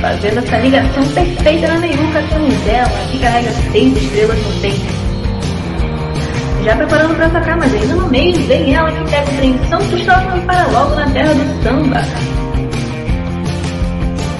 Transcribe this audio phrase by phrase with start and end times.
[0.00, 5.00] fazendo essa ligação perfeita na meiuca temos ela, que carrega seis estrelas no peito.
[6.64, 9.78] Já preparando para atacar, mas ainda no meio vem ela que pega o trem São
[9.88, 12.00] Cristóvão e para logo na terra do samba.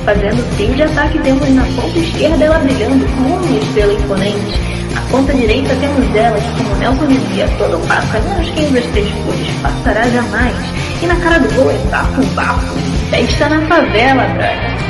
[0.04, 4.60] Fazendo o trio de ataque, temos na ponta esquerda ela brilhando como uma estrela imponente.
[4.94, 8.84] Na ponta direita temos ela que, como Nelson dizia, todo passo, a menos que das
[8.86, 10.56] três cores, passará jamais.
[11.02, 12.74] E na cara do gol é bafo, bafo.
[13.10, 14.89] Festa na favela, Braga.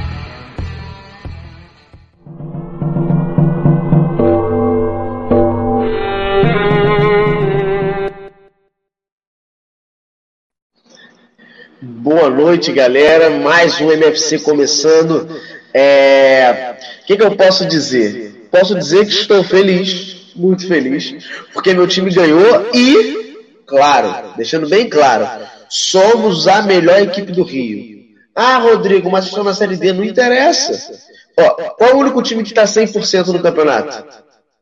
[11.83, 13.31] Boa noite, galera.
[13.31, 15.27] Mais um MFC começando.
[15.73, 16.75] É...
[17.01, 18.47] O que, que eu posso dizer?
[18.51, 21.15] Posso dizer que estou feliz, muito feliz,
[21.51, 25.27] porque meu time ganhou e, claro, deixando bem claro,
[25.69, 28.01] somos a melhor equipe do Rio.
[28.35, 30.99] Ah, Rodrigo, mas estou na Série D, não interessa.
[31.35, 34.05] Ó, qual é o único time que está 100% no campeonato?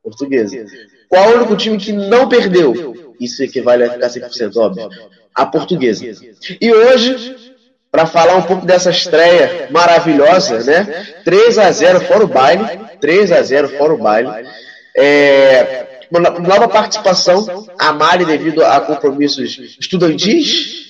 [0.02, 0.66] Portuguesa.
[1.10, 3.14] Qual é o único time que não perdeu?
[3.20, 4.90] Isso equivale a ficar 100%, óbvio
[5.34, 6.06] a portuguesa.
[6.60, 7.36] E hoje,
[7.92, 11.08] para falar um pouco dessa estreia maravilhosa, né?
[11.24, 12.64] 3 a 0 fora o baile,
[13.00, 14.30] 3 a 0 fora o baile.
[14.96, 20.88] É, nova participação, a Mari devido a compromissos estudantis,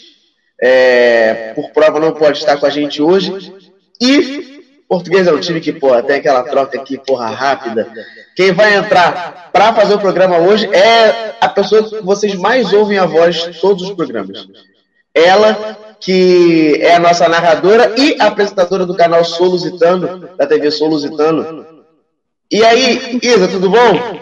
[0.62, 3.54] é, por prova não pode estar com a gente hoje.
[4.02, 4.49] E
[4.90, 7.88] Português é um time que, porra, tem aquela troca aqui, porra, rápida.
[8.36, 12.98] Quem vai entrar para fazer o programa hoje é a pessoa que vocês mais ouvem
[12.98, 14.48] a voz de todos os programas.
[15.14, 21.68] Ela, que é a nossa narradora e apresentadora do canal Solusitano, da TV Solusitano.
[22.52, 24.20] E aí, Isa, tudo bom?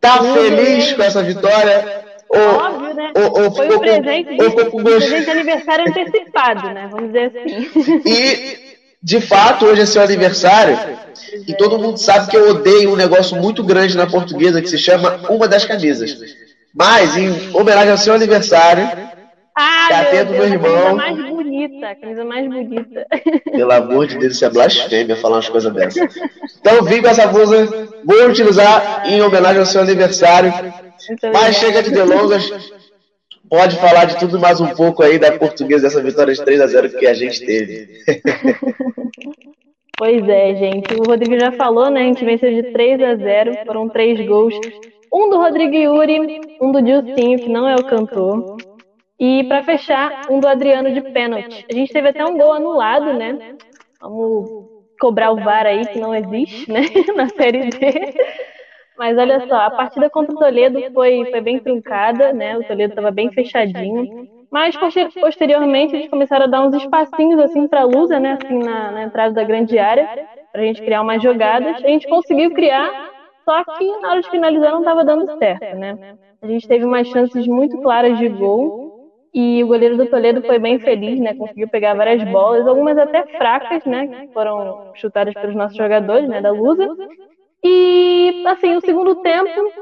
[0.00, 2.06] Tá feliz com essa vitória?
[2.30, 3.12] Ou, Óbvio, né?
[3.14, 6.88] Ou, ou Foi um presente, de, um presente de aniversário antecipado, né?
[6.90, 8.02] Vamos dizer assim.
[8.06, 8.65] E
[9.02, 10.78] de fato, hoje é seu aniversário
[11.46, 14.78] e todo mundo sabe que eu odeio um negócio muito grande na portuguesa que se
[14.78, 16.16] chama uma das camisas.
[16.74, 18.86] Mas, em homenagem ao seu aniversário,
[19.58, 20.98] ah, catê do meu irmão.
[20.98, 23.06] A camisa mais bonita, a camisa mais bonita.
[23.50, 26.14] Pelo amor de Deus, isso é blasfêmia falar umas coisas dessas.
[26.60, 30.52] Então, vim com essa blusa, vou utilizar em homenagem ao seu aniversário.
[31.32, 32.50] Mas chega de delongas,
[33.48, 36.66] pode falar de tudo mais um pouco aí da portuguesa dessa vitória de 3 a
[36.66, 37.88] 0 que a gente teve.
[39.98, 40.94] Pois é, gente.
[40.94, 42.02] O Rodrigo já falou, né?
[42.02, 44.54] A gente venceu de 3 a 0, foram três gols.
[45.10, 48.58] Um do Rodrigo Yuri, um do Dilcinho, que não é o cantor.
[49.18, 51.64] E para fechar, um do Adriano de pênalti.
[51.70, 53.56] A gente teve até um gol anulado, né?
[53.98, 54.66] Vamos
[55.00, 56.82] cobrar o VAR aí, que não existe, né?
[57.16, 58.14] Na Série D.
[58.98, 62.56] Mas olha só, a partida contra o Toledo foi, foi bem truncada, né?
[62.56, 64.26] O Toledo estava bem fechadinho.
[64.50, 64.76] Mas
[65.20, 68.38] posteriormente eles começaram a dar uns espacinhos assim para a Lusa, né?
[68.40, 70.08] Assim na, na, entrada da grande área,
[70.52, 71.76] para a gente criar umas jogadas.
[71.84, 73.10] A gente conseguiu criar,
[73.44, 76.16] só que na hora de finalizar não estava dando certo, né?
[76.40, 78.86] A gente teve umas chances muito claras de gol.
[79.34, 81.34] E o goleiro do Toledo foi bem feliz, né?
[81.34, 84.06] Conseguiu pegar várias bolas, algumas até fracas, né?
[84.06, 86.40] Que foram chutadas pelos nossos jogadores, né?
[86.40, 86.88] Da Lusa.
[87.64, 89.72] E, assim, o segundo tempo,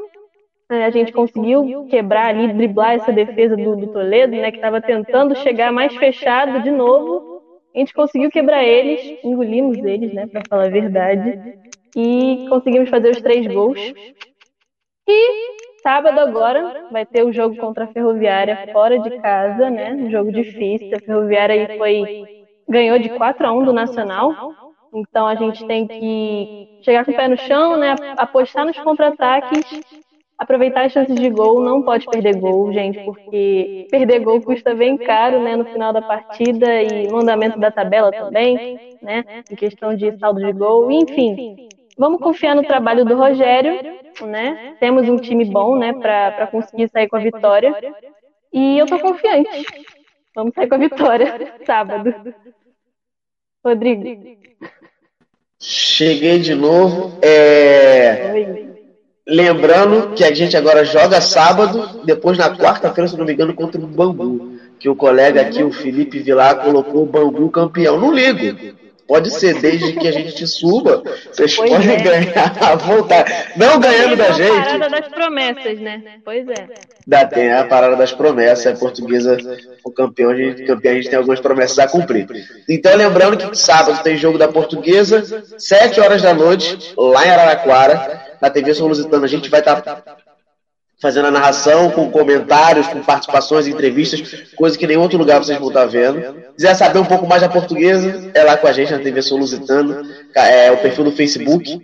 [0.70, 4.80] é, a gente conseguiu quebrar ali, driblar essa defesa do, do Toledo, né, que estava
[4.80, 7.42] tentando chegar mais fechado de novo.
[7.74, 11.58] A gente conseguiu quebrar eles, engolimos eles, né, para falar a verdade,
[11.96, 13.78] e conseguimos fazer os três gols.
[15.06, 20.10] E sábado agora vai ter o jogo contra a Ferroviária fora de casa, né, um
[20.10, 20.96] jogo difícil.
[20.96, 22.24] A Ferroviária aí foi
[22.68, 24.63] ganhou de 4 a 1 do Nacional.
[24.94, 27.96] Então a gente tem que chegar com o pé no chão, né?
[28.16, 29.64] Apostar nos contra-ataques,
[30.38, 34.96] aproveitar as chances de gol, não pode perder gol, gente, porque perder gol custa bem
[34.96, 39.24] caro, né, no final da partida e no andamento da tabela também, né?
[39.50, 41.68] Em questão de saldo de gol, enfim.
[41.98, 43.80] Vamos confiar no trabalho do Rogério,
[44.22, 44.76] né?
[44.80, 47.74] Temos um time bom, né, para conseguir sair com a vitória.
[48.52, 49.64] E eu tô confiante.
[50.34, 52.14] Vamos sair com a vitória sábado.
[53.64, 54.04] Rodrigo.
[55.58, 57.18] Cheguei de novo.
[57.22, 58.66] É...
[59.26, 63.80] Lembrando que a gente agora joga sábado, depois na quarta-feira, se não me engano, contra
[63.80, 64.58] o Bambu.
[64.78, 67.98] Que o colega aqui, o Felipe Vilar, colocou o Bambu campeão.
[67.98, 68.76] Não ligo.
[69.06, 71.96] Pode ser, desde que a gente te suba, vocês pois podem é.
[71.96, 73.32] ganhar à vontade.
[73.54, 74.50] Não ganhando da gente.
[74.50, 76.02] A parada das promessas, né?
[76.24, 76.68] Pois é.
[77.06, 78.66] Dá, tem a parada das promessas.
[78.66, 79.36] A portuguesa,
[79.84, 82.26] o campeão, a gente, campeão, a gente tem algumas promessas a cumprir.
[82.68, 85.22] Então, lembrando que sábado tem jogo da portuguesa,
[85.58, 89.24] 7 horas da noite, lá em Araraquara, na TV São Lusitano.
[89.24, 90.16] A gente vai estar tá
[91.04, 94.22] fazendo a narração, com comentários, com participações, entrevistas,
[94.56, 96.34] coisa que nenhum outro lugar vocês vão estar vendo.
[96.56, 99.36] Quiser saber um pouco mais da portuguesa, é lá com a gente na TV Sul
[99.36, 100.02] Lusitana,
[100.34, 101.78] é o perfil do Facebook.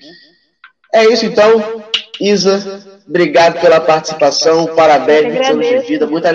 [0.95, 1.83] É isso então,
[2.19, 6.31] Isa, obrigado pela participação, parabéns, 20 anos de vida, muita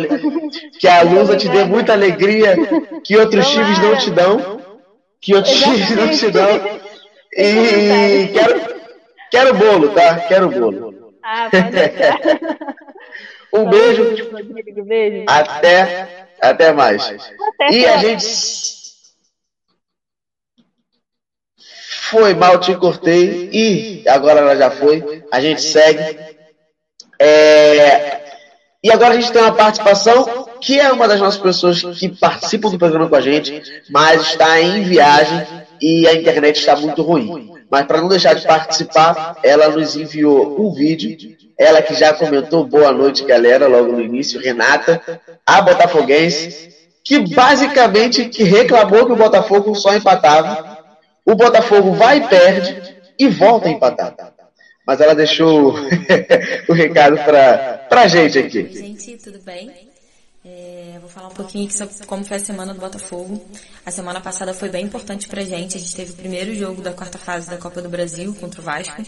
[0.80, 2.56] que a Lusa te dê muita alegria,
[3.04, 4.62] que outros times não te dão,
[5.20, 6.50] que outros times não te dão.
[7.38, 8.62] E quero,
[9.30, 10.22] quero bolo, tá?
[10.22, 10.95] Quero bolo.
[11.28, 11.50] Ah,
[13.52, 14.04] um beijo.
[14.84, 15.26] beijo.
[15.28, 17.04] Até, até mais.
[17.04, 18.28] Até e a gente.
[22.12, 23.50] Foi mal, te cortei.
[23.52, 25.24] E agora ela já foi.
[25.32, 26.16] A gente segue.
[27.20, 28.22] É...
[28.84, 32.70] E agora a gente tem uma participação que é uma das nossas pessoas que participam
[32.70, 35.44] do programa com a gente, mas está em viagem
[35.82, 37.55] e a internet está muito ruim.
[37.70, 41.36] Mas para não deixar de participar, ela nos enviou um vídeo.
[41.58, 45.02] Ela que já comentou boa noite, galera, logo no início, Renata,
[45.46, 46.70] a botafoguense,
[47.04, 50.80] que basicamente que reclamou que o Botafogo só empatava.
[51.26, 54.16] O Botafogo vai e perde e volta a empatar.
[54.86, 55.74] Mas ela deixou
[56.70, 58.70] o recado para a gente aqui.
[58.72, 59.72] Gente, tudo bem?
[60.44, 60.75] É,
[61.16, 63.42] falar um pouquinho sobre como foi a semana do Botafogo.
[63.86, 65.78] A semana passada foi bem importante pra gente.
[65.78, 68.64] A gente teve o primeiro jogo da quarta fase da Copa do Brasil contra o
[68.64, 69.02] Vasco.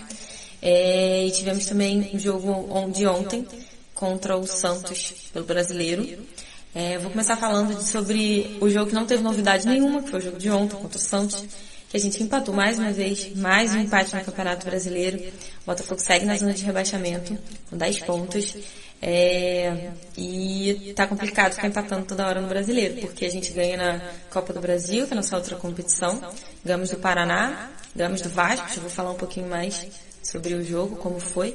[0.62, 3.46] É, e tivemos também um jogo de ontem
[3.94, 6.26] contra o Santos pelo brasileiro.
[6.74, 10.24] É, vou começar falando sobre o jogo que não teve novidade nenhuma, que foi o
[10.24, 11.44] jogo de ontem contra o Santos,
[11.90, 15.18] que a gente empatou mais uma vez, mais um empate no Campeonato Brasileiro.
[15.64, 17.38] O Botafogo segue na zona de rebaixamento,
[17.70, 18.56] com 10 pontos.
[19.02, 24.02] É, e tá complicado ficar empatando toda hora no brasileiro, porque a gente ganha na
[24.32, 26.20] Copa do Brasil, que é a nossa outra competição,
[26.66, 29.86] ganhamos do Paraná, ganhamos do Vasco, já vou falar um pouquinho mais
[30.24, 31.54] sobre o jogo, como foi.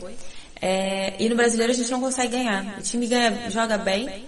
[0.60, 2.78] É, e no brasileiro a gente não consegue ganhar.
[2.78, 4.26] O time ganha, joga bem,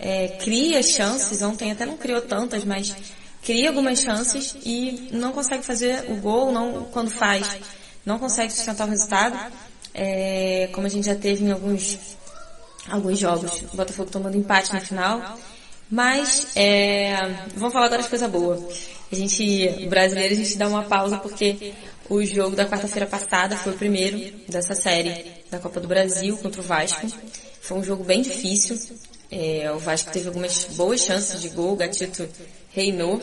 [0.00, 2.94] é, cria chances, ontem até não criou tantas, mas
[3.40, 7.56] cria algumas chances e não consegue fazer o gol, não, quando faz,
[8.04, 9.54] não consegue sustentar o resultado.
[9.94, 12.16] É, como a gente já teve em alguns
[12.88, 13.62] alguns jogos.
[13.72, 15.38] O Botafogo tomando empate no final.
[15.90, 17.16] Mas, é,
[17.54, 18.68] vamos falar agora de coisa boa.
[19.10, 21.72] A gente, brasileiro, a gente dá uma pausa porque
[22.08, 26.60] o jogo da quarta-feira passada foi o primeiro dessa série da Copa do Brasil contra
[26.60, 27.06] o Vasco.
[27.60, 28.78] Foi um jogo bem difícil.
[29.30, 32.28] É, o Vasco teve algumas boas chances de gol, o Gatito
[32.72, 33.20] reinou.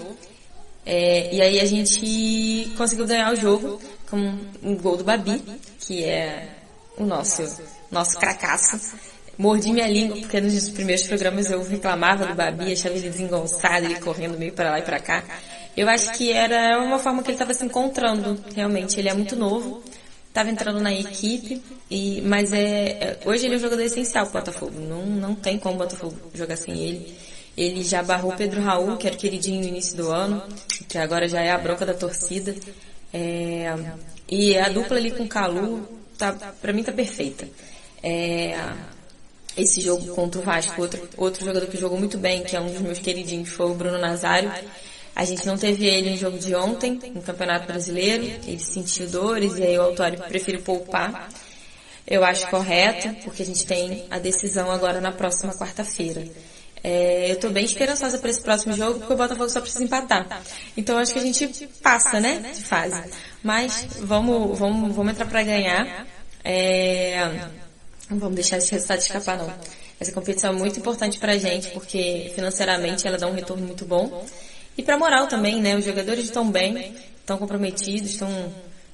[0.86, 4.17] É, e aí a gente conseguiu ganhar o jogo com
[4.62, 5.41] um gol do Babi,
[5.79, 6.50] que é
[6.98, 7.43] o nosso,
[7.91, 8.79] nosso cracaço.
[9.37, 13.99] Mordi minha língua porque nos primeiros programas eu reclamava do Babi, achava ele desengonçado, ele
[13.99, 15.23] correndo meio para lá e para cá.
[15.75, 18.99] Eu acho que era uma forma que ele estava se encontrando, realmente.
[18.99, 19.83] Ele é muito novo,
[20.27, 24.41] estava entrando na equipe, e, mas é, é, hoje ele é um jogador essencial para
[24.41, 24.79] o Botafogo.
[24.79, 27.17] Não, não tem como o Botafogo jogar sem ele.
[27.57, 30.43] Ele já barrou Pedro Raul, que era queridinho no início do ano,
[30.87, 32.55] que agora já é a bronca da torcida.
[33.11, 33.73] É,
[34.29, 35.87] e a dupla ali com o Calu,
[36.17, 37.47] tá, para mim tá perfeita.
[38.01, 38.57] É,
[39.57, 40.81] esse jogo contra o Vasco.
[40.81, 43.74] Outro, outro jogador que jogou muito bem, que é um dos meus queridinhos, foi o
[43.74, 44.51] Bruno Nazário.
[45.15, 48.24] A gente não teve ele no jogo de ontem, no Campeonato Brasileiro.
[48.24, 51.29] Ele sentiu dores e aí o Autório preferiu poupar.
[52.05, 56.27] Eu acho correto, porque a gente tem a decisão agora na próxima quarta-feira.
[56.83, 60.41] É, eu estou bem esperançosa para esse próximo jogo, porque o Botafogo só precisa empatar.
[60.75, 61.48] Então acho que a gente
[61.81, 63.10] passa, né, de fase.
[63.41, 66.05] Mas vamos, vamos, vamos entrar para ganhar.
[66.43, 67.48] É,
[68.13, 69.53] não vamos deixar esse resultado escapar, não.
[70.00, 73.86] Essa competição é muito importante para a gente, porque financeiramente ela dá um retorno muito
[73.86, 74.25] bom.
[74.77, 75.75] E para moral também, né?
[75.75, 78.51] Os jogadores estão bem, estão comprometidos, estão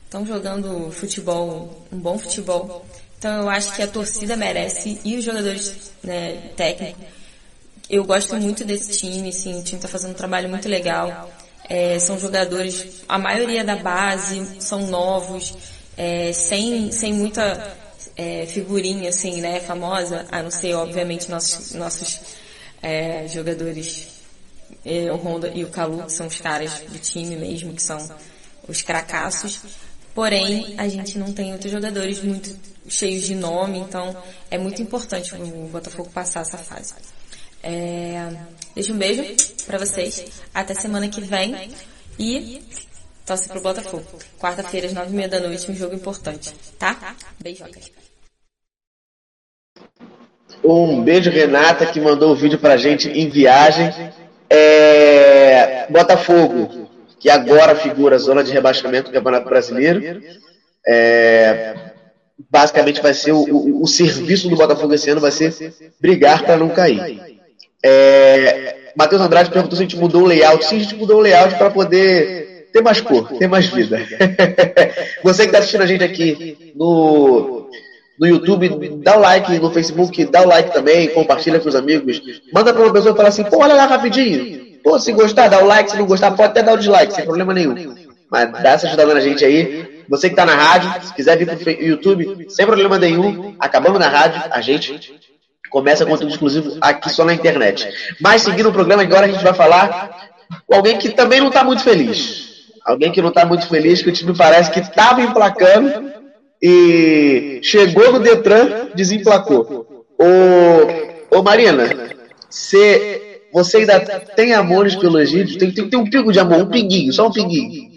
[0.10, 2.84] estão jogando futebol, um bom futebol.
[3.20, 7.04] Então eu acho que a torcida merece e os jogadores né, técnicos.
[7.88, 11.30] Eu gosto muito desse time, sim, o time está fazendo um trabalho muito legal.
[11.70, 15.56] É, são jogadores, a maioria da base são novos,
[15.96, 17.78] é, sem, sem muita
[18.20, 22.20] é, figurinha assim, né, famosa, a não ser, obviamente, nossos, nossos
[22.82, 24.10] é, jogadores,
[24.84, 27.98] é, o Honda e o Calu, que são os caras do time mesmo, que são
[28.68, 29.62] os cracassos.
[30.14, 32.54] Porém, a gente não tem outros jogadores muito
[32.90, 34.14] cheios de nome, então
[34.52, 36.96] é muito importante o Botafogo passar essa fase.
[37.64, 38.36] É,
[38.76, 39.24] deixa um beijo
[39.66, 40.26] para vocês.
[40.54, 41.72] Até semana que vem.
[42.18, 42.62] E
[43.26, 44.04] torce pro Botafogo.
[44.38, 46.54] Quarta-feira, às nove e meia da noite, um jogo importante.
[46.78, 47.16] Tá?
[47.40, 47.90] Beijocas.
[50.63, 53.94] Um beijo, Renata, que mandou o vídeo pra gente em viagem.
[54.50, 56.89] É, Botafogo
[57.20, 60.22] que agora figura zona de rebaixamento do Campeonato Brasileiro.
[60.88, 61.75] É,
[62.50, 65.54] basicamente vai ser o, o, o, serviço do Botafogo esse ano vai ser
[66.00, 67.20] brigar para não cair.
[67.84, 70.66] É, Matheus Andrade perguntou se a gente mudou o layout.
[70.66, 74.00] Sim, a gente mudou o layout para poder ter mais cor, ter mais vida.
[75.24, 77.59] Você que está assistindo a gente aqui no,
[78.20, 82.22] no YouTube, dá o like, no Facebook, dá o like também, compartilha com os amigos.
[82.54, 84.80] Manda para uma pessoa e fala assim, pô, olha lá rapidinho.
[84.84, 85.92] Pô, se gostar, dá o like.
[85.92, 87.96] Se não gostar, pode até dar o dislike, sem problema nenhum.
[88.30, 90.04] Mas dá essa ajuda na gente aí.
[90.10, 93.56] Você que tá na rádio, se quiser vir pro YouTube, sem problema nenhum.
[93.60, 95.18] Acabamos na rádio, a gente
[95.70, 97.88] começa conteúdo exclusivo aqui só na internet.
[98.20, 100.30] Mas seguindo o programa, agora a gente vai falar
[100.68, 102.50] com alguém que também não tá muito feliz.
[102.86, 106.19] Alguém que não tá muito feliz, que o time parece que tava emplacando
[106.62, 110.06] e chegou no Detran, desemplacou.
[110.18, 111.88] Ô, ô Marina,
[112.50, 114.00] você você ainda
[114.36, 115.58] tem amores pelo Egídio?
[115.58, 117.89] Tem, tem ter um pingo de amor, um pinguinho, só um pinguinho.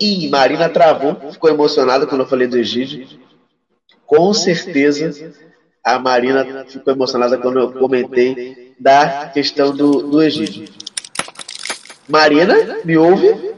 [0.00, 3.06] E Marina travou, ficou emocionada quando eu falei do Egídio.
[4.06, 5.32] Com certeza
[5.84, 10.18] a Marina ficou emocionada quando eu comentei da questão do, do.
[12.08, 13.50] Marina, me ouve?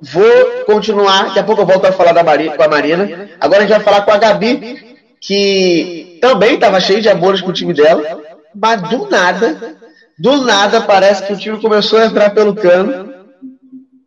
[0.00, 3.28] Vou continuar, daqui a pouco eu volto a falar da com a Marina.
[3.40, 7.50] Agora a gente vai falar com a Gabi, que também estava cheia de amores com
[7.50, 8.20] o time dela,
[8.54, 9.76] mas do nada,
[10.16, 13.12] do nada parece que o time começou a entrar pelo cano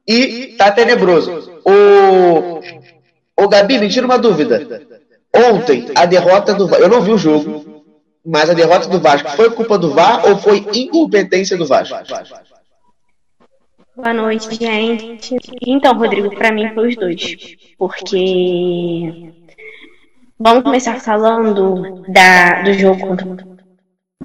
[0.07, 1.51] e tá tenebroso.
[1.65, 2.61] O,
[3.43, 4.81] o Gabi, me tira uma dúvida.
[5.33, 7.83] Ontem, a derrota do eu não vi o jogo,
[8.25, 11.95] mas a derrota do Vasco foi culpa do VAR ou foi incompetência do Vasco?
[14.01, 15.37] Boa noite, gente.
[15.61, 17.37] Então, Rodrigo, para mim foi os dois.
[17.77, 19.31] Porque.
[20.39, 23.27] Vamos começar falando da, do jogo contra.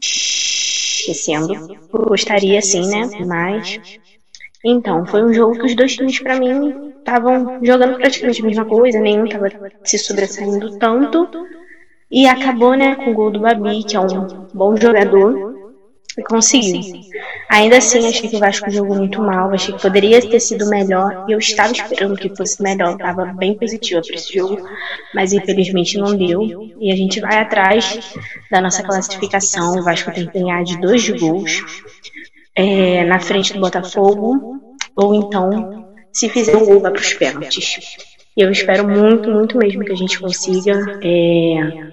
[0.03, 1.77] Esquecendo.
[1.93, 3.03] Gostaria sim, né?
[3.27, 3.79] Mas.
[4.65, 8.65] Então, foi um jogo que os dois times, para mim, estavam jogando praticamente a mesma
[8.65, 9.49] coisa, nenhum estava
[9.85, 11.29] se sobressaindo tanto.
[12.11, 15.55] E acabou, né, com o gol do Babi, que é um bom jogador
[16.17, 17.03] e conseguiu.
[17.49, 21.27] Ainda assim, achei que o Vasco jogou muito mal, achei que poderia ter sido melhor
[21.29, 24.69] e eu estava esperando que fosse melhor, estava bem positiva para esse jogo,
[25.15, 26.43] mas infelizmente não deu.
[26.81, 28.15] E a gente vai atrás
[28.51, 29.79] da nossa classificação.
[29.79, 31.63] O Vasco tem que ganhar de dois gols
[32.55, 34.61] é, na frente do Botafogo,
[34.97, 37.97] ou então, se fizer um gol, vai para os pênaltis.
[38.37, 40.99] Eu espero muito, muito mesmo que a gente consiga.
[41.03, 41.93] É,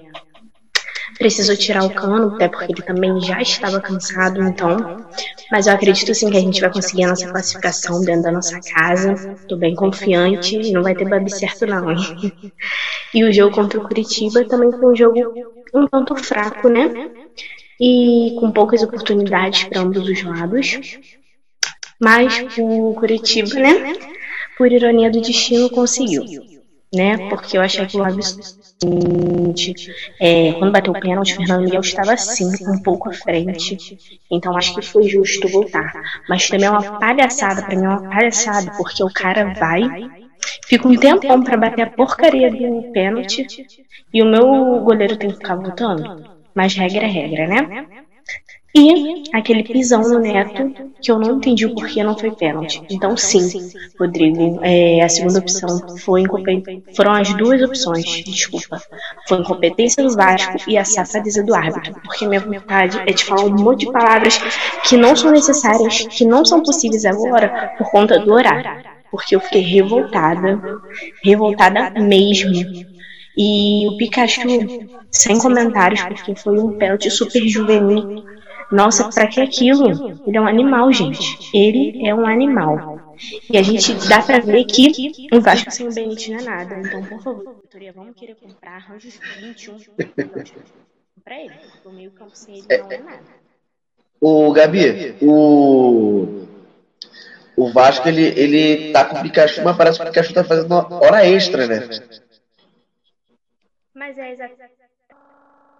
[1.18, 5.04] precisou tirar o cano, até porque ele também já estava cansado, então.
[5.50, 8.60] Mas eu acredito sim que a gente vai conseguir a nossa classificação dentro da nossa
[8.60, 9.36] casa.
[9.48, 11.94] Tô bem confiante não vai ter babi certo não.
[13.12, 15.20] E o jogo contra o Curitiba também foi um jogo
[15.72, 17.10] um tanto fraco, né?
[17.80, 20.98] E com poucas oportunidades para ambos os lados.
[22.00, 23.92] Mas o Curitiba, né?
[24.56, 26.24] Por ironia do destino, conseguiu
[26.94, 27.28] né?
[27.28, 28.04] Porque eu achei aquilo
[28.82, 29.54] absurdo.
[30.20, 33.76] É, quando bateu o pênalti, Fernando Miguel estava assim, um pouco à frente.
[34.30, 35.92] Então acho que foi justo voltar.
[36.28, 39.82] Mas também é uma palhaçada, pra mim é uma palhaçada, porque o cara vai,
[40.66, 43.46] fica um tempão para bater a porcaria do pênalti
[44.12, 46.24] e o meu goleiro tem que ficar voltando.
[46.54, 48.03] Mas regra é regra, né?
[48.76, 52.82] E aquele pisão no Neto, que eu não entendi o porquê não foi pênalti.
[52.90, 53.48] Então, sim,
[53.98, 56.82] Rodrigo, é, a segunda opção foi incompetência.
[56.96, 58.82] Foram as duas opções, desculpa.
[59.28, 61.94] Foi incompetência do Vasco e a safadeza do árbitro.
[62.02, 64.38] Porque minha vontade é de falar um monte de palavras
[64.88, 68.72] que não são necessárias, que não são possíveis agora, por conta do horário.
[69.10, 70.60] Porque eu fiquei revoltada,
[71.22, 72.52] revoltada mesmo
[73.36, 74.40] E o Pikachu,
[75.10, 78.24] sem comentários, porque foi um pênalti super juvenil.
[78.70, 80.20] Nossa, pra que aquilo?
[80.26, 81.38] Ele é um animal, gente.
[81.52, 83.16] Ele é um animal.
[83.50, 86.80] E a gente dá pra ver que o Vasco sem o Benítez não é nada.
[86.80, 89.78] Então, por favor, Vitória, vamos querer comprar arranjos 21
[91.24, 91.54] pra ele.
[91.84, 93.44] O meio campo sem ele não é nada.
[94.20, 96.46] O Gabi, o
[97.56, 100.72] o Vasco ele, ele tá com o Pikachu, mas parece que o Pikachu tá fazendo
[100.72, 101.88] hora extra, né?
[103.94, 104.83] Mas é exatamente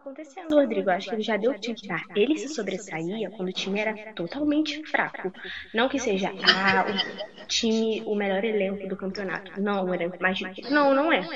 [0.05, 0.91] acontecendo, Rodrigo.
[0.91, 2.05] Acho que ele já deu o titular.
[2.15, 5.33] Ele se sobressaía quando o time era totalmente fraco.
[5.73, 6.85] Não que seja ah,
[7.43, 9.61] o time, o melhor elenco do campeonato.
[9.61, 10.39] Não, o elenco mais
[10.71, 11.27] Não, não é.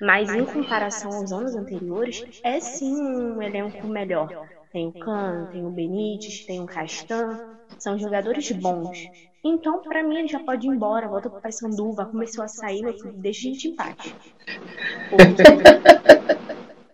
[0.00, 4.48] Mas em comparação aos anos anteriores, é sim um elenco melhor.
[4.72, 7.38] Tem o Can, tem o Benítez, tem o Castan.
[7.78, 8.98] São jogadores bons.
[9.44, 12.82] Então, para mim, ele já pode ir embora, volta pro Paysandu, começou a sair,
[13.16, 13.96] deixa a gente em paz.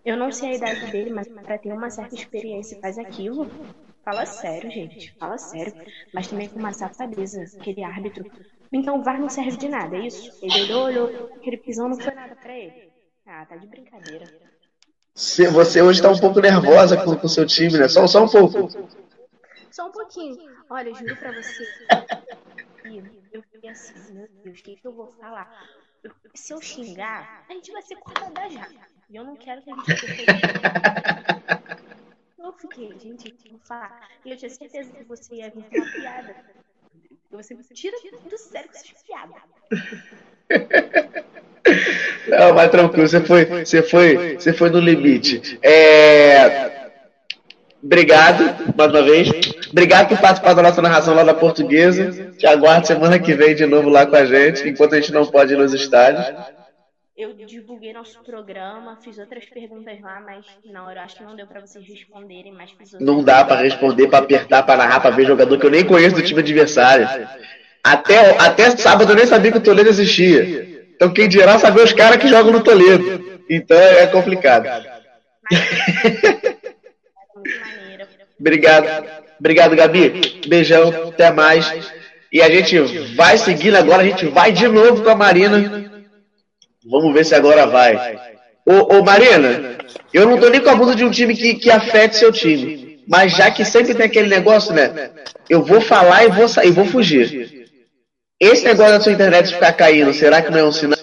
[0.09, 3.47] Eu não sei a idade dele, mas para ter uma certa experiência e faz aquilo,
[4.03, 5.71] fala sério, gente, fala sério.
[6.11, 8.25] Mas também com uma safadeza, aquele árbitro.
[8.73, 10.31] Então o VAR não serve de nada, é isso?
[10.41, 12.91] Ele olhou, olhou, aquele pisão não foi nada para ele.
[13.23, 14.25] Ah, tá de brincadeira.
[15.13, 17.87] Você hoje tá um pouco nervosa com o seu time, né?
[17.87, 18.67] Só, só um pouco.
[19.69, 20.37] Só um pouquinho.
[20.71, 21.67] Olha, juro pra você.
[23.31, 25.47] Eu fiquei assim, meu Deus, o que, que eu vou falar?
[26.33, 28.67] se eu xingar, a gente vai ser cortada já.
[29.09, 30.05] E eu não quero que a gente
[32.37, 34.07] Eu fiquei, gente, eu falar.
[34.23, 36.35] E eu tinha certeza que você ia vir com uma piada.
[37.31, 37.97] E você tira
[38.29, 39.41] do sério com essas piadas.
[42.27, 45.59] Não, mas tranquilo, você foi, você foi, você foi no limite.
[45.61, 46.89] É...
[47.81, 49.29] Obrigado, mais uma vez.
[49.71, 52.31] Obrigado por participar da nossa narração lá da portuguesa.
[52.37, 55.25] Te aguardo semana que vem de novo lá com a gente, enquanto a gente não
[55.25, 56.58] pode ir nos estádios.
[57.19, 61.35] Eu divulguei nosso programa, fiz outras perguntas lá, mas na hora eu acho que não
[61.35, 65.01] deu para vocês responderem, mas fiz outras Não dá para responder, para apertar, para narrar,
[65.01, 67.05] para ver jogador que eu nem conheço do time adversário.
[67.83, 70.87] Até, até sábado eu nem sabia que o Toledo existia.
[70.95, 73.41] Então quem dirá saber os caras que jogam no Toledo.
[73.49, 74.69] Então é complicado.
[78.39, 79.09] Obrigado.
[79.37, 80.41] Obrigado, Gabi.
[80.47, 81.69] Beijão, até mais.
[82.31, 82.79] E a gente
[83.13, 85.88] vai seguindo agora, a gente vai de novo com a Marina.
[86.89, 88.19] Vamos ver se agora vai.
[88.65, 89.77] Ô, ô Marina,
[90.13, 93.03] eu não tô nem com a blusa de um time que, que afete seu time.
[93.07, 95.11] Mas já que sempre tem aquele negócio, né?
[95.49, 97.69] Eu vou falar e vou sair, vou fugir.
[98.39, 100.97] Esse negócio da sua internet ficar caindo, será que não é um sinal?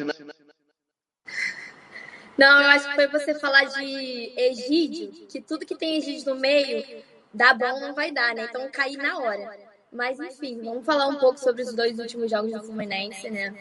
[2.39, 6.41] Não, eu acho que foi você falar de Egídio, que tudo que tem Egídio no
[6.41, 6.85] meio
[7.33, 8.47] dá bom não vai dar, né?
[8.49, 9.57] Então cair na hora.
[9.93, 13.55] Mas enfim, vamos falar um pouco sobre os dois últimos jogos do Fluminense, né?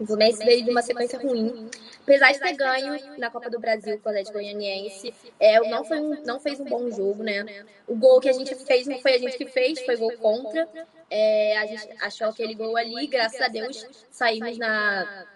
[0.00, 1.68] O Fluminense veio de uma sequência ruim.
[2.02, 6.00] Apesar de ter ganho na Copa do Brasil com o Atlético Goianiense, é, não, foi
[6.00, 7.64] um, não fez um bom jogo, né?
[7.86, 10.66] O gol que a gente fez não foi a gente que fez, foi gol contra.
[11.10, 15.26] É, a gente achou aquele gol ali, graças a Deus saímos na,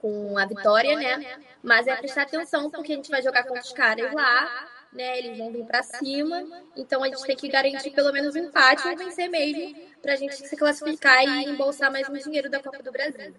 [0.00, 1.38] com a vitória, né?
[1.62, 5.18] Mas é prestar atenção porque a gente vai jogar contra os caras lá né?
[5.18, 6.42] Eles vão vir para cima.
[6.74, 10.16] Então a gente tem que garantir pelo menos um empate ou vencer mesmo para a
[10.16, 13.34] gente se classificar e embolsar mais um dinheiro da Copa do Brasil.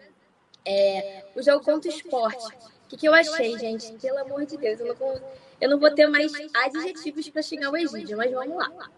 [0.70, 2.46] É, o jogo contra o esporte.
[2.46, 3.94] O que, que eu achei, gente?
[3.94, 5.22] Pelo amor de Deus, eu não,
[5.62, 8.90] eu não vou ter mais adjetivos para xingar o Egídio, mas vamos lá.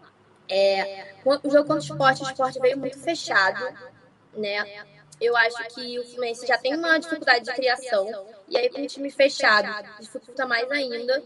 [0.48, 3.64] É, o jogo contra o esporte, o esporte veio muito fechado,
[4.34, 4.84] né?
[5.20, 8.86] Eu acho que o Fluminense já tem uma dificuldade de criação, e aí com o
[8.86, 9.68] time fechado
[10.00, 11.22] dificulta mais ainda.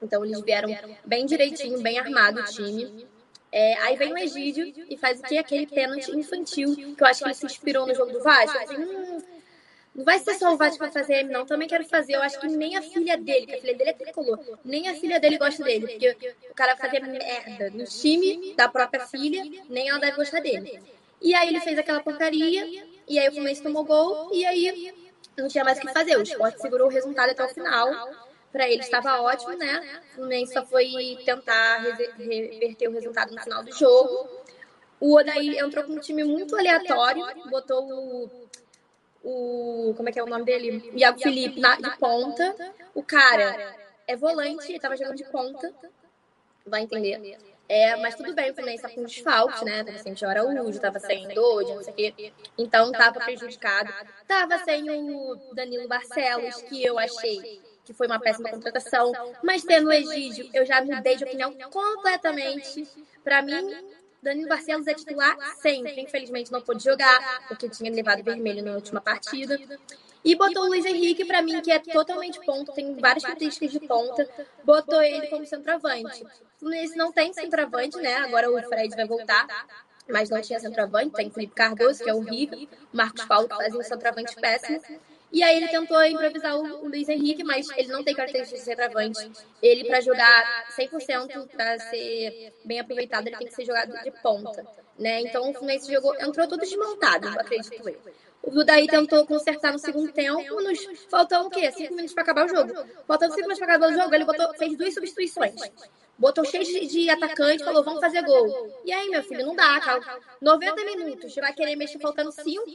[0.00, 0.70] Então eles vieram
[1.04, 3.06] bem direitinho, bem armado o time.
[3.50, 5.36] É, aí vem o Egídio e faz o que?
[5.36, 8.56] Aquele pênalti infantil, que eu acho que ele se inspirou no jogo do Vasco.
[8.56, 9.22] Assim, hum,
[9.94, 11.44] não vai ser só o Vasco vai fazer, não.
[11.44, 12.14] Também quero fazer.
[12.14, 14.94] Eu acho que nem a filha dele, que a filha dele é tricolor, nem a
[14.94, 15.86] filha dele gosta dele.
[15.86, 20.80] Porque o cara fazer merda no time da própria filha, nem ela deve gostar dele.
[21.20, 24.92] E aí ele fez aquela porcaria, e aí o Fluminense tomou gol, e aí
[25.36, 26.16] não tinha mais o que fazer.
[26.16, 28.10] O Sport segurou o resultado até o final
[28.50, 30.00] para ele estava ótimo, né?
[30.12, 31.78] O Fluminense só foi tentar
[32.18, 34.28] reverter o resultado no final do jogo.
[35.00, 38.41] O Odaí entrou com um time muito aleatório, botou o,
[39.22, 40.90] o como é que é o nome dele?
[40.94, 42.54] Iago Felipe na, de ponta.
[42.94, 45.72] O cara é volante, ele estava jogando de ponta,
[46.66, 47.38] vai entender.
[47.68, 49.82] É, mas tudo bem, o Fluminense tá com desfalque, né?
[49.82, 52.32] Tava sem o Araújo, tava sem Doide, não sei o quê.
[52.58, 53.90] Então tava prejudicado.
[54.26, 59.12] Tava sem o Danilo Barcelos, que eu achei que foi uma péssima contratação.
[59.42, 62.86] Mas tendo o Egídio, eu já mudei de opinião completamente.
[63.24, 63.74] Para mim,
[64.22, 66.00] Danilo Barcelos é titular sempre.
[66.00, 69.58] Infelizmente não pôde jogar, porque tinha levado vermelho na última partida.
[70.24, 73.80] E botou o Luiz Henrique, para mim, que é totalmente ponta, tem várias características de
[73.80, 74.28] ponta,
[74.62, 76.22] botou ele como centroavante.
[76.22, 78.14] O Fluminense não tem centroavante, né?
[78.18, 79.48] Agora o Fred vai voltar,
[80.08, 81.10] mas não tinha centroavante.
[81.10, 84.80] Tem Felipe Cardoso, que é horrível, Marcos Paulo, que fazem um centroavante péssimo.
[85.32, 89.32] E aí ele tentou improvisar o Luiz Henrique, mas ele não tem características de centroavante.
[89.62, 94.64] Ele, para jogar 100%, para ser bem aproveitado, ele tem que ser jogado de ponta.
[94.98, 95.22] Né?
[95.22, 97.98] Então o Fluminense jogou, entrou todo desmontado, acredito eu.
[98.42, 101.70] O Dudaí tentou consertar no segundo tempo, nos faltando o quê?
[101.72, 102.74] Cinco minutos para acabar o jogo.
[103.06, 105.54] Faltando cinco minutos para acabar o jogo, ele botou, fez duas substituições.
[106.18, 108.68] Botou cheio de, de atacante, falou, vamos fazer gol.
[108.84, 110.20] E aí, meu filho, não dá, calma.
[110.40, 112.66] 90 minutos, vai querer mexer faltando cinco,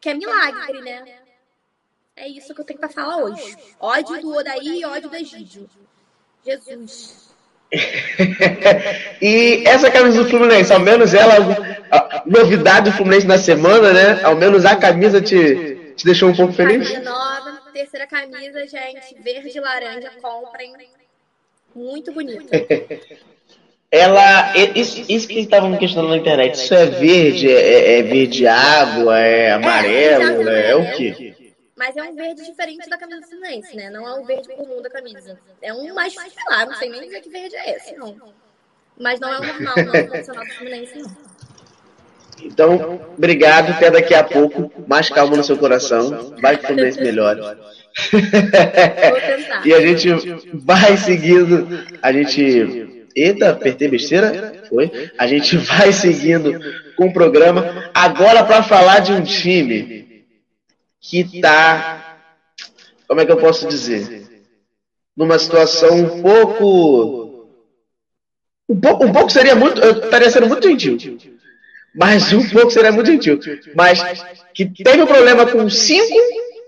[0.00, 1.29] que é milagre, né?
[2.16, 3.56] É isso que eu tenho para falar hoje.
[3.78, 5.68] Ódio do Odaí e ódio do Egídio.
[6.44, 7.30] Jesus.
[9.22, 11.36] e essa camisa do Fluminense, ao menos ela,
[12.26, 14.20] novidade do Fluminense na semana, né?
[14.24, 16.90] Ao menos a camisa te, te deixou um pouco feliz?
[16.90, 20.74] Camisa nova, terceira camisa, gente, verde e laranja, comprem.
[21.74, 22.50] Muito bonita.
[23.90, 28.46] ela, isso, isso que estavam me questionando na internet, isso é verde, é, é verde
[28.46, 31.29] água, é amarelo, é, é o quê?
[31.80, 33.88] Mas é um verde diferente da camisa do Fluminense, né?
[33.88, 35.38] Não é um verde comum da camisa.
[35.62, 38.14] É um mais, sei lá, não sei nem dizer que verde é esse, não.
[39.00, 41.16] Mas não é o normal, não é o tradicional do Fluminense, não.
[42.42, 43.70] Então, obrigado.
[43.70, 44.70] Até daqui a pouco.
[44.86, 46.34] Mais calma no seu coração.
[46.42, 47.40] Vai que o Fluminense melhore.
[49.64, 50.08] e a gente
[50.52, 51.66] vai seguindo.
[52.02, 53.06] A gente.
[53.16, 54.52] Eita, apertei besteira?
[54.68, 55.10] Foi?
[55.16, 56.60] A gente vai seguindo
[56.94, 57.90] com o programa.
[57.94, 59.99] Agora para falar de um time
[61.00, 62.18] que está,
[63.08, 64.28] como é que eu posso dizer,
[65.16, 67.48] numa situação um pouco,
[68.68, 71.18] um pouco, um pouco seria muito, eu estaria sendo muito gentil,
[71.94, 73.40] mas um pouco seria muito gentil,
[73.74, 74.00] mas
[74.54, 76.18] que teve um problema com cinco,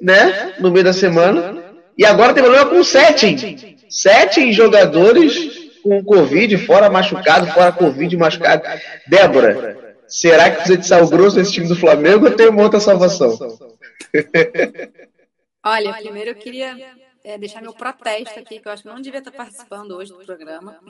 [0.00, 1.62] né, no meio da semana,
[1.96, 8.62] e agora tem problema com sete, sete jogadores com Covid, fora machucado, fora Covid machucado.
[9.06, 12.80] Débora, será que precisa de sal grosso nesse time do Flamengo ou tem uma outra
[12.80, 13.36] salvação?
[15.64, 19.20] Olha, primeiro eu queria é, deixar meu protesto aqui, que eu acho que não devia
[19.20, 20.80] estar participando hoje do programa.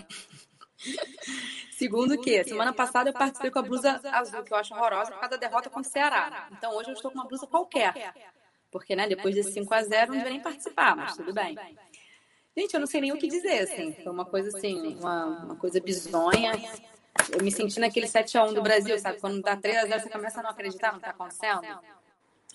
[1.72, 5.20] Segundo que, semana passada eu participei com a blusa azul, que eu acho horrorosa, por
[5.20, 6.48] causa da derrota contra o Ceará.
[6.52, 8.14] Então hoje eu estou com uma blusa qualquer.
[8.70, 11.56] Porque, né, depois desse 5 a 0 não devia nem participar, mas tudo bem.
[12.56, 13.92] Gente, eu não sei nem o que dizer, assim.
[14.02, 16.52] Foi uma coisa assim, uma, uma coisa bizonha.
[17.30, 19.20] Eu me senti naquele 7x1 do Brasil, sabe?
[19.20, 21.80] Quando dá 3x0, você começa a não acreditar no que está acontecendo.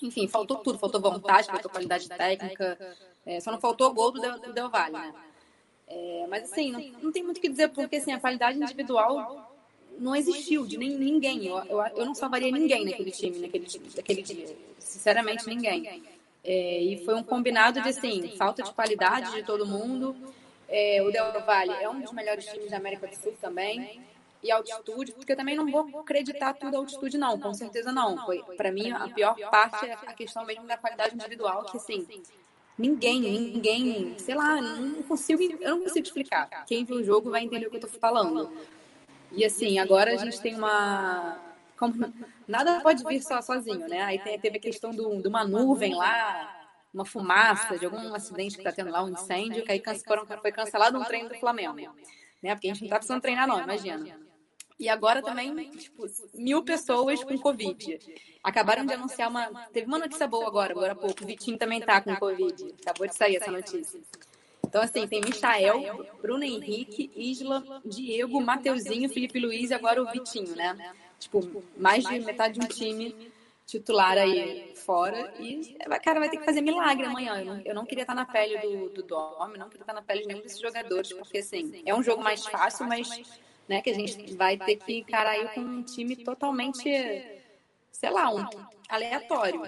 [0.02, 2.78] Enfim, faltou tudo, faltou vontade, faltou qualidade técnica,
[3.26, 5.14] é, só não faltou o gol do Del, do Del Valle, né?
[5.88, 9.58] É, mas assim, não, não, tem muito o que dizer, porque assim, a qualidade individual
[9.98, 11.48] não existiu de nem, ninguém.
[11.48, 14.56] Eu, eu, eu não salvaria ninguém naquele time, naquele, naquele dia.
[14.78, 16.04] Sinceramente, ninguém.
[16.44, 20.16] É, e foi um combinado de assim, falta de qualidade de todo mundo.
[20.70, 24.02] É, o Del Valle é um dos melhores times da América do Sul também
[24.48, 28.26] e altitude, porque eu também não vou acreditar tudo a altitude, não, com certeza não.
[28.26, 32.08] Foi, para mim, a pior parte é a questão mesmo da qualidade individual, que assim,
[32.78, 36.66] ninguém, ninguém, sei lá, não consigo, eu não consigo explicar.
[36.66, 38.52] Quem viu o jogo vai entender o que eu tô falando.
[39.32, 41.38] E assim, agora a gente tem uma.
[41.78, 41.94] Como,
[42.48, 44.02] nada pode vir só sozinho, né?
[44.02, 48.62] Aí teve a questão do, de uma nuvem lá, uma fumaça de algum acidente que
[48.62, 49.84] está tendo lá, um incêndio, que aí
[50.42, 51.76] foi cancelado um treino do Flamengo.
[52.42, 52.54] Né?
[52.54, 54.27] Porque a gente não está precisando treinar, não, imagina.
[54.80, 58.00] E agora também, tipo, mil pessoas com Covid.
[58.44, 59.48] Acabaram de anunciar uma.
[59.74, 61.24] Teve uma notícia boa agora, agora há pouco.
[61.24, 62.76] O Vitinho também tá com Covid.
[62.82, 64.00] Acabou de sair essa notícia.
[64.64, 70.56] Então, assim, tem Michael, Bruno Henrique, Isla, Diego, Mateuzinho, Felipe Luiz e agora o Vitinho,
[70.56, 70.94] né?
[71.20, 73.32] Tipo, mais de metade de um time
[73.66, 75.34] titular aí fora.
[75.40, 77.40] E, cara, vai ter que fazer milagre amanhã.
[77.40, 80.02] Eu não, eu não queria estar na pele do, do Dom, não queria estar na
[80.02, 83.10] pele de nenhum desses jogadores, porque, assim, é um jogo mais fácil, mas
[83.68, 83.82] né?
[83.82, 86.84] Que a gente vai ter que encarar aí com um time totalmente,
[87.92, 88.46] sei lá, um
[88.90, 89.62] aleatório.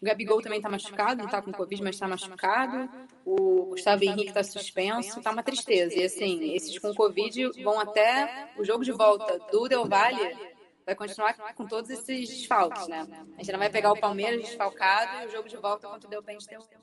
[0.00, 2.90] O Gabigol também está machucado, não está com Covid, mas está machucado.
[3.24, 5.94] O Gustavo Henrique está suspenso, está uma tristeza.
[5.94, 10.36] E assim, esses com Covid vão até o jogo de volta do Del Valle,
[10.84, 13.06] vai continuar com todos esses desfalques, né?
[13.38, 16.24] A gente não vai pegar o Palmeiras desfalcado e o jogo de volta contra o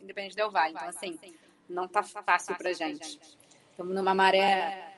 [0.02, 0.74] Independente Del Valle.
[0.74, 1.20] Então, assim,
[1.70, 3.20] não tá fácil pra gente.
[3.72, 4.91] Estamos numa maré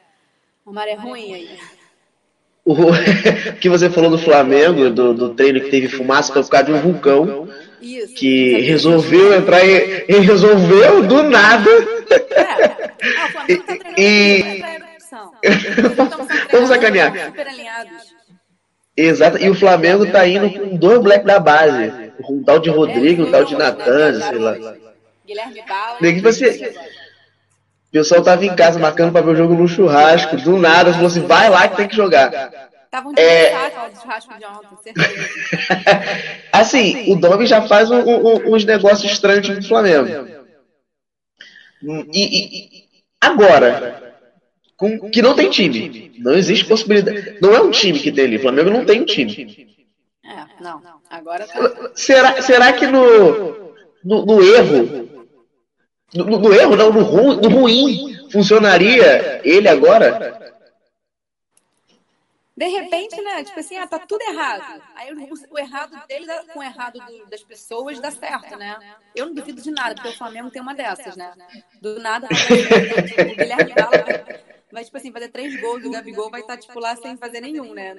[0.65, 1.49] uma maré ruim aí.
[2.65, 6.67] O que você falou do Flamengo, do, do treino que teve fumaça, foi por causa
[6.67, 7.49] de um vulcão
[7.81, 11.69] Isso, que resolveu entrar e, e, resolveu do nada.
[11.69, 12.63] É.
[13.17, 14.63] Ah, o Flamengo tá e,
[16.53, 17.33] Vamos sacanear.
[18.95, 22.13] Exato, e o Flamengo tá indo com dois black da base.
[22.29, 24.55] Um tal de Rodrigo, um tal de Natan, sei lá.
[25.25, 26.21] Guilherme Bala.
[26.21, 26.73] Você.
[27.93, 30.35] O pessoal tava em casa marcando pra ver o jogo no churrasco.
[30.37, 32.49] Do nada, falou assim: vai lá que tem que jogar.
[32.89, 33.69] Tava um é...
[33.91, 36.09] do churrasco de ontem, certeza.
[36.51, 40.27] assim, o Domi já faz um, um, uns negócios estranhos do Flamengo.
[42.11, 42.83] E, e,
[43.21, 44.15] agora,
[44.75, 46.11] com, que não tem time.
[46.17, 47.37] Não existe possibilidade.
[47.39, 48.37] Não é um time que tem ali.
[48.37, 49.67] O Flamengo não tem um time.
[50.25, 50.81] É, não.
[51.11, 51.91] Agora tá...
[51.93, 55.12] será, será que no, no, no erro.
[56.13, 60.43] No, no, erro, não, no, ru, no ruim, funcionaria ele agora?
[62.55, 63.43] De repente, né?
[63.43, 64.81] Tipo assim, ah, tá tudo errado.
[64.95, 68.77] Aí o, errado dele com o errado do, das pessoas dá certo, né?
[69.15, 71.33] Eu não duvido de nada, porque o Flamengo tem uma dessas, né?
[71.81, 73.91] Do nada, o Guilherme Galo
[74.71, 77.41] vai, tipo assim, fazer três gols, o Gabigol vai estar, tá, tipo, lá sem fazer
[77.41, 77.95] nenhum, né?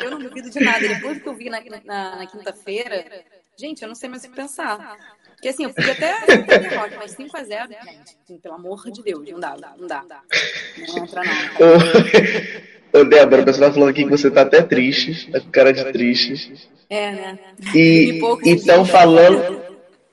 [0.00, 0.80] Eu não duvido de nada.
[0.80, 3.24] Depois que eu vi na, na, na quinta-feira,
[3.56, 4.96] gente, eu não sei mais o que pensar.
[5.40, 9.40] Porque assim, eu podia até derrota, mas 5x0, gente, assim, pelo amor de Deus, não
[9.40, 10.04] dá, não dá.
[10.86, 11.40] Não entra não.
[13.00, 15.72] Ô, Débora, o pessoal tá falando aqui que você tá até triste, tá com cara
[15.72, 16.68] de triste.
[16.90, 17.38] É, né?
[17.74, 19.62] E estão falando.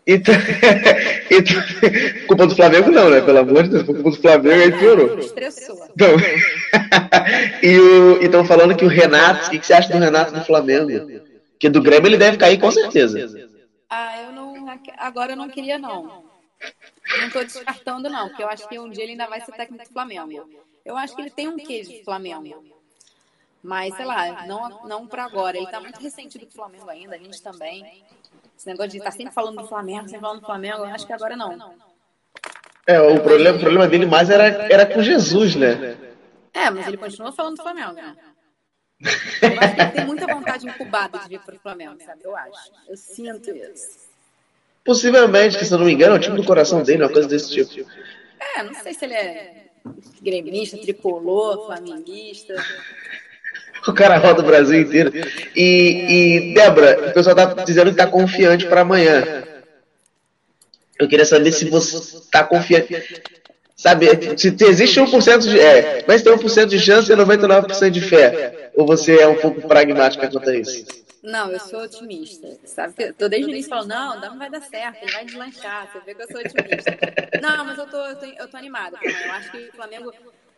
[0.05, 0.33] Então,
[1.29, 1.55] então,
[2.27, 3.19] culpa do Flamengo não, né?
[3.19, 5.19] Pelo amor de Deus, culpa do Flamengo aí piorou.
[5.93, 6.15] Então,
[7.61, 11.21] e estão falando que o Renato, o que, que, você acha do Renato do Flamengo?
[11.59, 13.49] Que do Grêmio ele deve cair com certeza.
[13.89, 14.46] Ah, eu não.
[14.97, 16.25] Agora eu não queria, não.
[17.19, 19.85] Não tô descartando, não, porque eu acho que um dia ele ainda vai ser técnico
[19.85, 20.49] do Flamengo.
[20.83, 22.63] Eu acho que ele tem um queijo do Flamengo.
[23.63, 25.57] Mas, sei lá, não, não para agora.
[25.57, 28.03] Ele está muito ressentido com o Flamengo ainda, a gente também.
[28.57, 31.05] Esse negócio de estar tá sempre falando do Flamengo, sempre falando do Flamengo, eu acho
[31.05, 31.75] que agora não.
[32.87, 35.97] É, o problema, o problema dele mais era, era com Jesus, né?
[36.53, 38.15] É, mas ele continua falando do Flamengo, né?
[38.99, 42.21] Eu acho que ele tem muita vontade incubada de vir para o Flamengo, sabe?
[42.23, 42.71] Eu acho.
[42.87, 44.06] Eu sinto isso.
[44.87, 47.27] Possivelmente, que se eu não me engano, é o time do coração dele, uma coisa
[47.27, 47.85] desse tipo.
[48.55, 49.65] É, não sei se ele é
[50.21, 52.55] gremista, tricolor, flamenguista.
[53.85, 55.11] O cara roda o Brasil inteiro.
[55.53, 59.43] E, e Débora, o pessoal tá dizendo que tá confiante para amanhã.
[60.97, 63.21] Eu queria saber se você tá confiante.
[63.75, 65.59] Sabe, se existe 1% de.
[65.59, 68.71] É, mas tem 1% de chance e 99% de fé.
[68.73, 71.06] Ou você é um pouco pragmática quanto a isso?
[71.27, 72.57] Não, eu sou otimista.
[72.63, 75.25] Sabe que eu tô desde o início falando, não, não vai dar certo, ele vai
[75.25, 75.91] deslanchar.
[75.91, 76.97] Você vê que eu sou otimista.
[77.41, 78.97] Não, mas eu tô, eu tô, eu tô animada.
[79.03, 80.11] Eu acho que o Flamengo,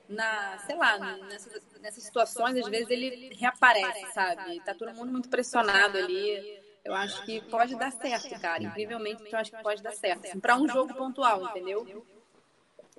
[0.07, 4.61] na, sei lá, nessas, nessas situações, às vezes ele reaparece, sabe?
[4.61, 6.59] Tá todo mundo muito pressionado ali.
[6.85, 8.63] Eu acho que pode dar certo, cara.
[8.63, 10.27] Incrivelmente, eu acho que pode dar certo.
[10.27, 12.05] Assim, para um jogo pontual, entendeu?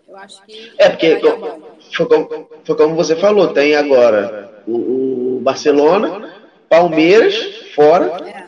[0.09, 0.73] Eu acho que.
[0.77, 1.21] É, porque
[1.97, 6.40] foi como, foi como você falou, tem agora o, o Barcelona
[6.71, 7.35] Palmeiras
[7.75, 8.45] fora é.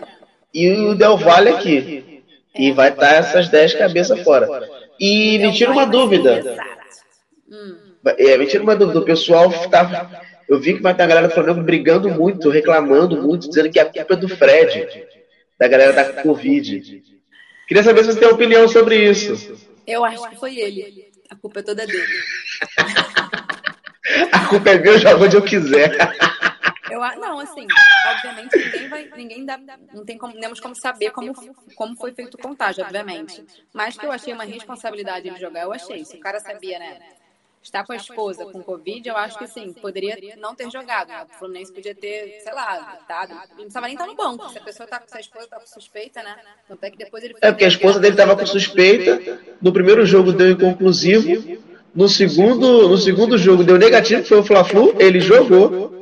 [0.54, 2.22] e o Del Valle aqui.
[2.54, 4.68] E vai estar tá essas 10 cabeças fora.
[5.00, 6.56] E me tira uma dúvida.
[8.16, 9.00] É, me tira uma dúvida.
[9.00, 10.22] O pessoal tá.
[10.48, 13.80] Eu vi que vai ter a galera do Flamengo brigando muito, reclamando muito, dizendo que
[13.80, 15.04] a culpa é do Fred,
[15.58, 17.02] da galera da Covid.
[17.66, 19.56] Queria saber se você tem opinião sobre isso.
[19.86, 21.10] Eu acho que foi ele.
[21.28, 22.02] A culpa é toda dele.
[24.30, 25.90] a culpa é minha, eu jogo onde eu quiser.
[26.92, 27.66] Eu, não, assim,
[28.06, 29.58] obviamente ninguém vai, ninguém dá,
[29.94, 31.32] não tem como, temos como saber como,
[31.74, 33.42] como foi feito o contágio, obviamente.
[33.72, 36.04] Mas que eu achei uma responsabilidade ele jogar, eu achei.
[36.04, 36.98] Se o cara sabia, né?
[37.62, 41.08] Estar com a esposa com Covid, eu acho que sim, poderia não ter jogado.
[41.08, 41.24] Né?
[41.32, 43.34] O Fluminense podia ter, sei lá, dado.
[43.34, 44.50] Não precisava nem estar no banco.
[44.50, 46.36] Se a pessoa tá, se a esposa tá com suspeita, né?
[46.66, 49.40] Tanto é que depois ele É porque a esposa dele estava com suspeita.
[49.62, 51.62] No primeiro jogo deu inconclusivo.
[51.94, 54.96] No segundo, no segundo jogo deu negativo, foi o Fla-Flu.
[54.98, 56.01] Ele jogou.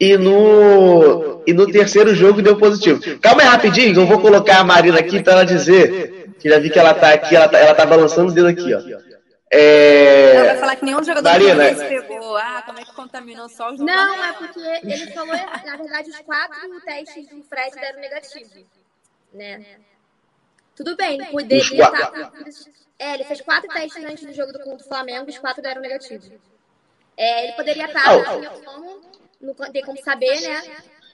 [0.00, 3.00] E no, e no terceiro jogo deu positivo.
[3.20, 6.34] Calma aí rapidinho, eu vou colocar a Marina aqui para ela dizer.
[6.38, 8.74] Que já vi que ela tá aqui, ela tá, ela tá balançando o dedo aqui,
[8.74, 8.80] ó.
[9.50, 10.34] É...
[10.34, 12.36] Ela vai falar que nenhum jogador Marina, do pegou.
[12.36, 16.18] Ah, como é que contaminou só os Não, é porque ele falou, na verdade, os
[16.20, 18.50] quatro testes do Fred deram negativo.
[19.32, 19.64] Né?
[20.74, 22.10] Tudo bem, ele poderia estar.
[22.10, 22.32] Tá
[22.98, 26.32] é, ele fez quatro testes antes do jogo do, do Flamengo, os quatro deram negativo.
[27.16, 29.00] É, ele poderia estar, tá, minha opinião,
[29.44, 30.62] não tem como saber, né?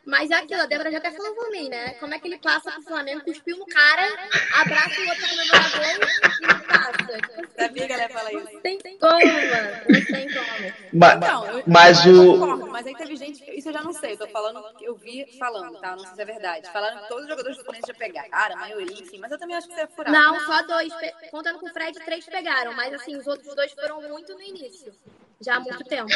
[0.04, 1.90] Mas é aquilo, a Débora já até falou por mim, né?
[1.94, 4.08] Como é que ele passa pro Flamengo, cuspiu no cara,
[4.54, 7.50] abraça o outro comemorador e não passa.
[7.58, 8.52] Sabia que ela ia falar isso.
[8.52, 9.70] Não tem como, mano.
[9.88, 10.74] Não tem como.
[10.92, 12.38] Mas, não, eu, mas eu o.
[12.38, 15.26] Concordo, mas aí teve gente, isso eu já não sei, eu tô falando, eu vi
[15.38, 15.90] falando, tá?
[15.90, 16.72] Não sei se é verdade.
[16.72, 19.56] Falando que todos os jogadores do Fluminense já pegaram, a maioria, enfim, mas eu também
[19.56, 20.16] acho que você é furado.
[20.16, 20.92] Não, só dois.
[21.30, 24.94] Contando com o Fred, três pegaram, mas assim, os outros dois foram muito no início.
[25.40, 26.10] Já há muito tempo.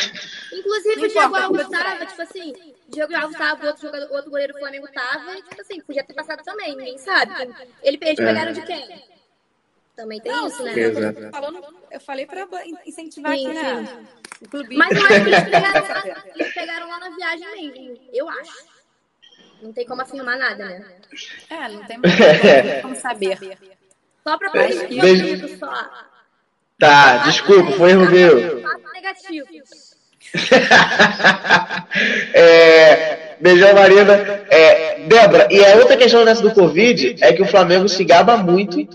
[0.53, 4.53] Inclusive, o Diego Alves tava, tipo assim, o Diego Alves tava, outro, jogador, outro goleiro
[4.53, 7.33] do Flamengo tava, e, tipo assim, podia ter passado também, ninguém sabe.
[7.83, 8.25] Ele, eles É.
[8.27, 9.03] pegaram de quem?
[9.97, 10.73] Também tem Não, isso, né?
[10.77, 12.47] eu, tô falando, eu falei pra
[12.85, 14.07] incentivar Sim, aqui, né?
[14.51, 14.79] clubismo.
[14.85, 18.09] Mas eu acho que eles pegaram, lá, eles pegaram lá na viagem mesmo.
[18.13, 18.67] Eu acho.
[19.63, 21.01] Não tem como afirmar nada, né?
[21.49, 23.39] É, não tem mais como saber.
[24.23, 24.59] Só pra que-
[24.99, 25.91] o amigo só.
[26.79, 28.63] Tá, desculpa, foi erro meu.
[28.95, 29.95] Negativos.
[32.35, 34.13] É, beijão, Marina.
[34.51, 38.37] É, Débora, e a outra questão dessa do Covid é que o Flamengo se gaba
[38.37, 38.87] muito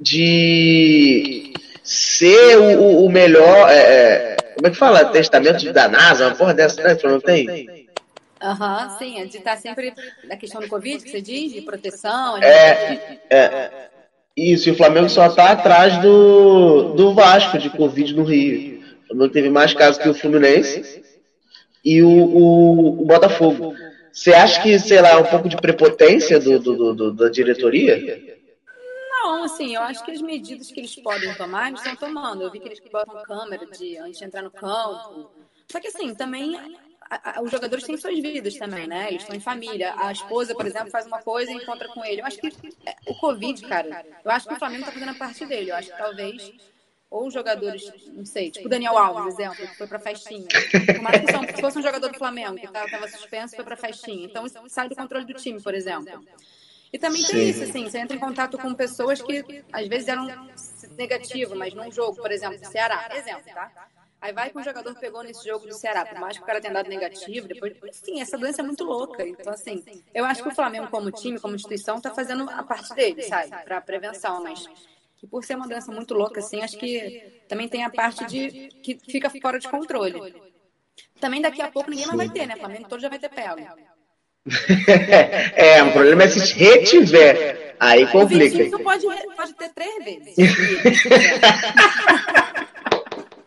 [0.00, 3.68] de ser o, o- melhor.
[3.70, 5.04] é, é, como é que fala?
[5.06, 6.90] Testamento da NASA, uma porra dessa, né?
[6.90, 7.88] que o Flamengo tem?
[8.42, 9.92] Aham, sim, é de estar sempre
[10.24, 12.38] na questão do Covid, que você diz, de proteção.
[12.38, 13.70] de- É, é,
[14.36, 18.82] isso, e o Flamengo só tá atrás do, do Vasco de Covid no Rio.
[19.04, 21.04] O Flamengo teve mais casos que o Fluminense
[21.84, 23.74] e o, o, o Botafogo.
[24.12, 28.22] Você acha que, sei lá, é um pouco de prepotência do, do- do- da diretoria?
[29.10, 32.42] Não, assim, eu acho que as medidas que eles podem tomar, eles estão tomando.
[32.42, 35.30] Eu vi que eles botam câmera de, antes de entrar no campo.
[35.70, 36.58] Só que, assim, também
[37.22, 39.08] a- a- os jogadores têm suas vidas também, né?
[39.08, 39.94] Eles estão em família.
[39.96, 42.20] A esposa, por exemplo, faz uma coisa e encontra com ele.
[42.20, 42.52] Eu acho que
[42.86, 45.70] é, o Covid, cara, eu acho que o Flamengo tá fazendo a parte dele.
[45.70, 46.52] Eu acho que talvez
[47.10, 50.48] ou jogadores, não sei, tipo o Daniel Alves, exemplo, que foi pra festinha.
[51.00, 54.24] Mais que são- fosse um jogador do Flamengo que tava, suspenso, foi pra festinha.
[54.26, 56.26] Então isso sai do controle do time, por exemplo.
[56.92, 57.32] E também Sim.
[57.32, 60.26] tem isso, assim, você entra em contato com pessoas que às vezes eram
[60.96, 63.70] negativas, mas num jogo, por exemplo, do Ceará, exemplo, tá?
[64.24, 66.58] Aí vai que um jogador pegou nesse jogo do Ceará, por mais que o cara
[66.58, 69.22] tenha dado negativo, depois, enfim, essa doença é muito louca.
[69.22, 69.84] Então, assim,
[70.14, 73.50] eu acho que o Flamengo, como time, como instituição, tá fazendo a parte dele, sabe?
[73.66, 74.66] Pra prevenção, mas
[75.18, 78.70] que por ser uma doença muito louca, assim, acho que também tem a parte de
[78.82, 80.34] que fica fora de controle.
[81.20, 82.54] Também daqui a pouco ninguém mais vai ter, né?
[82.54, 83.60] O Flamengo todo já vai ter pego.
[85.54, 87.76] é, o problema é se retiver.
[87.78, 88.56] Aí O complica.
[88.56, 89.04] Vitinho pode,
[89.36, 90.34] pode ter três vezes.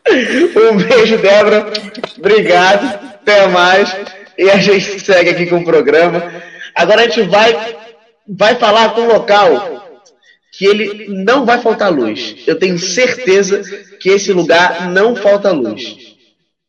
[0.10, 1.72] Um beijo, Débora.
[2.18, 2.86] Obrigado.
[3.16, 3.96] Até mais.
[4.38, 6.32] E a gente segue aqui com o programa.
[6.76, 7.76] Agora a gente vai,
[8.28, 10.02] vai falar com um local
[10.52, 12.36] que ele não vai faltar luz.
[12.48, 13.62] Eu tenho certeza
[14.00, 16.16] que esse lugar não falta luz.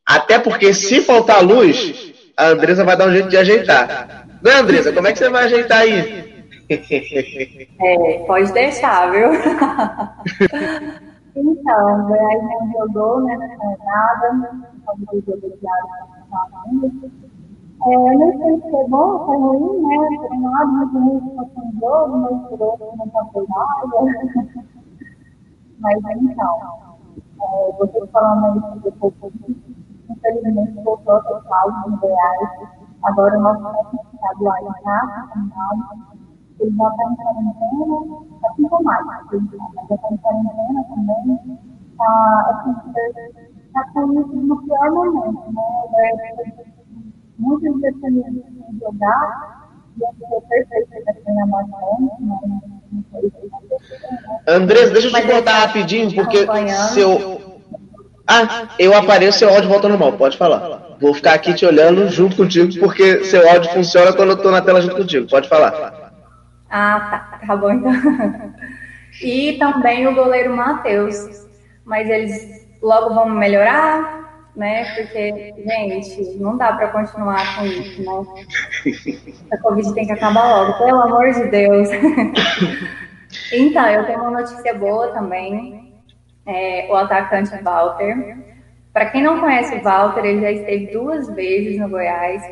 [0.05, 4.27] Até porque se faltar luz, a Andresa vai dar um jeito de ajeitar.
[4.43, 4.93] Não é, Andresa?
[4.93, 6.25] Como é que você vai ajeitar aí?
[6.71, 9.31] É, pode deixar, viu?
[11.41, 13.37] então, o Goiás não jogou, né?
[13.37, 14.69] Não nada.
[14.87, 16.09] Como foi jogo de água,
[17.87, 19.97] é, eu não sei se é bom, se é ruim, né?
[20.19, 23.47] Por um lado, muito ruim se fosse um jogo, mas por outro, não tá foi
[23.49, 24.65] nada.
[25.81, 26.59] Mas então,
[27.41, 29.77] é, você falando aí sobre o Covid,
[30.11, 32.51] infelizmente voltou a ter no Goiás.
[33.05, 35.29] Agora o nosso estadual está.
[36.61, 37.97] Ele já está em quarentena,
[38.35, 41.59] está sintomático, mas já está em quarentena também.
[41.93, 42.11] Está
[42.51, 42.75] assim,
[43.73, 45.53] tá com isso no pior momento,
[45.93, 46.11] né?
[47.39, 51.49] Muitos definidos sem jogar, e eu sou perfeita para treinar?
[54.47, 56.47] Andresa, deixa eu te cortar rapidinho, porque
[56.93, 57.39] seu.
[58.27, 60.97] Ah, eu apareço, seu áudio volta normal, pode falar.
[61.01, 64.61] Vou ficar aqui te olhando junto contigo, porque seu áudio funciona quando eu tô na
[64.61, 65.29] tela junto contigo.
[65.29, 65.98] Pode falar.
[66.71, 67.93] Ah, tá, tá bom então.
[69.23, 71.47] E também o goleiro Matheus.
[71.85, 74.85] Mas eles logo vão melhorar, né?
[74.95, 78.45] Porque, gente, não dá para continuar com isso, né?
[79.51, 81.89] A Covid tem que acabar logo, pelo amor de Deus.
[83.53, 85.95] Então, eu tenho uma notícia boa também.
[86.47, 88.39] É, o atacante Walter.
[88.93, 92.43] Para quem não conhece o Walter, ele já esteve duas vezes no Goiás.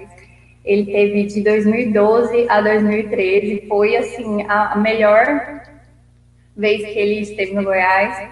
[0.66, 3.64] Ele teve de 2012 a 2013.
[3.68, 5.62] Foi, assim, a melhor
[6.56, 8.28] vez que ele esteve no Goiás.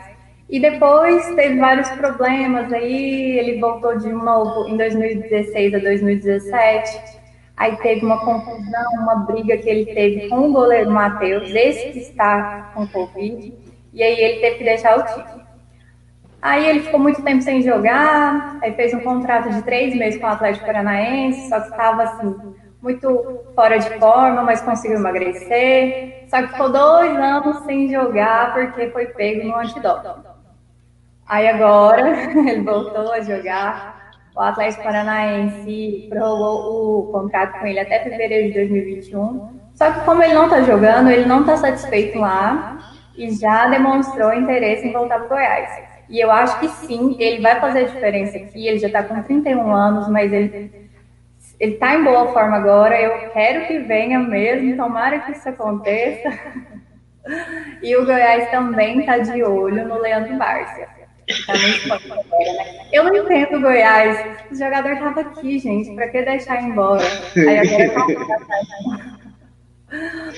[0.50, 7.00] E depois teve vários problemas aí, ele voltou de novo em 2016 a 2017.
[7.56, 11.98] Aí teve uma confusão, uma briga que ele teve com o goleiro Matheus, esse que
[12.00, 13.54] está com Covid,
[13.92, 15.43] e aí ele teve que deixar o time.
[16.44, 20.26] Aí ele ficou muito tempo sem jogar, aí fez um contrato de três meses com
[20.26, 22.36] o Atlético Paranaense, só que estava assim,
[22.82, 26.26] muito fora de forma, mas conseguiu emagrecer.
[26.28, 30.22] Só que ficou dois anos sem jogar porque foi pego no antidoping.
[31.26, 34.12] Aí agora ele voltou a jogar.
[34.36, 39.60] O Atlético Paranaense prorrogou o contrato com ele até fevereiro de 2021.
[39.72, 42.76] Só que como ele não está jogando, ele não está satisfeito lá
[43.16, 45.93] e já demonstrou interesse em voltar para Goiás.
[46.14, 48.68] E eu acho que sim, ele vai fazer a diferença aqui.
[48.68, 50.70] Ele já está com 31 anos, mas ele
[51.58, 53.00] ele está em boa forma agora.
[53.00, 56.30] Eu quero que venha mesmo, tomara que isso aconteça.
[57.82, 60.86] E o Goiás também está de olho no Leandro Bárcia.
[61.46, 62.86] Tá né?
[62.92, 64.44] Eu não entendo o Goiás.
[64.52, 65.94] O jogador estava aqui, gente.
[65.96, 67.02] Para que deixar embora?
[67.36, 68.14] Aí agora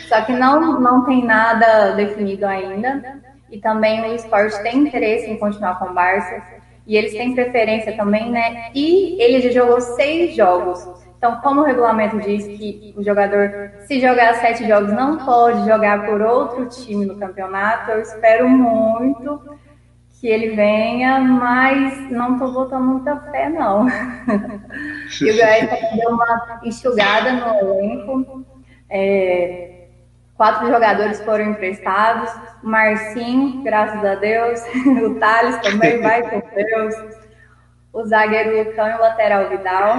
[0.08, 3.35] Só que não, não tem nada definido ainda.
[3.50, 6.42] E também o esporte tem interesse em continuar com o Barça.
[6.86, 8.70] E eles têm preferência também, né?
[8.74, 10.86] E ele já jogou seis jogos.
[11.18, 16.06] Então, como o regulamento diz que o jogador, se jogar sete jogos, não pode jogar
[16.06, 19.40] por outro time no campeonato, eu espero muito
[20.20, 23.86] que ele venha, mas não estou botando muita fé, não.
[25.20, 28.46] e o Goiás deu uma enxugada no elenco.
[28.88, 29.75] É,
[30.36, 32.30] quatro jogadores foram emprestados.
[32.62, 34.60] Marcinho, graças a Deus.
[35.04, 36.94] o Thales também vai com Deus.
[37.92, 39.96] O zagueiro Lucão e o lateral Vidal.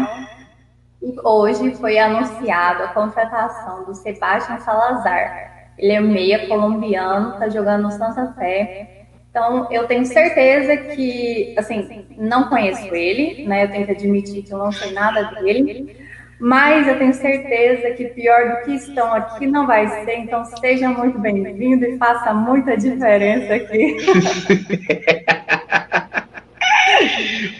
[1.01, 5.71] E hoje foi anunciada a contratação do Sebastião Salazar.
[5.77, 9.05] Ele é meia colombiano, está jogando no Santa Fé.
[9.29, 13.65] Então, eu tenho certeza que, assim, não conheço ele, né?
[13.65, 16.06] Eu tenho que admitir que eu não sei nada dele.
[16.39, 20.19] Mas eu tenho certeza que pior do que estão aqui não vai ser.
[20.19, 23.97] Então, seja muito bem-vindo e faça muita diferença aqui.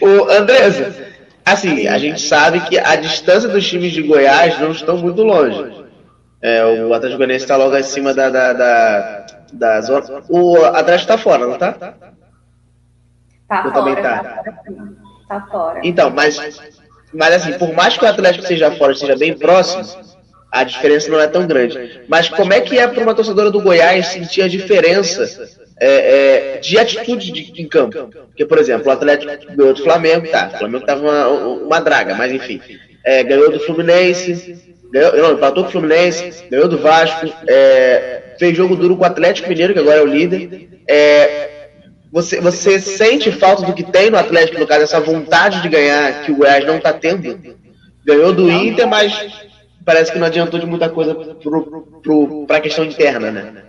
[0.00, 1.08] Ô, Andresa,
[1.48, 5.86] Assim, a gente sabe que a distância dos times de Goiás não estão muito longe.
[6.42, 10.22] É, o Atlético Goianiense está logo acima da, da, da, da zona.
[10.28, 11.72] O Atlético está fora, não está?
[11.72, 14.22] Tá Ou fora, também tá?
[14.22, 14.42] Tá,
[15.26, 15.80] tá fora.
[15.82, 16.36] Então, mas,
[17.12, 19.84] mas assim, por mais que o Atlético seja fora, seja bem próximo,
[20.50, 22.02] a diferença não é tão grande.
[22.08, 25.26] Mas como é que é para uma torcedora do Goiás sentir a diferença
[25.80, 28.10] é, é, de atitude de, em campo.
[28.28, 32.14] Porque, por exemplo, o Atlético ganhou do Flamengo, tá, o Flamengo tava uma, uma draga,
[32.14, 32.60] mas enfim.
[33.04, 34.58] É, ganhou do Fluminense,
[34.92, 39.06] ganhou, não, empatou com o Fluminense, ganhou do Vasco, é, fez jogo duro com o
[39.06, 40.68] Atlético Mineiro, que agora é o líder.
[40.86, 41.57] É,
[42.10, 46.22] você, você sente falta do que tem no Atlético, no caso, essa vontade de ganhar
[46.22, 47.56] que o Goiás não está tendo?
[48.04, 49.46] Ganhou do Inter, mas
[49.84, 51.14] parece que não adiantou de muita coisa
[52.46, 53.62] para a questão interna, né?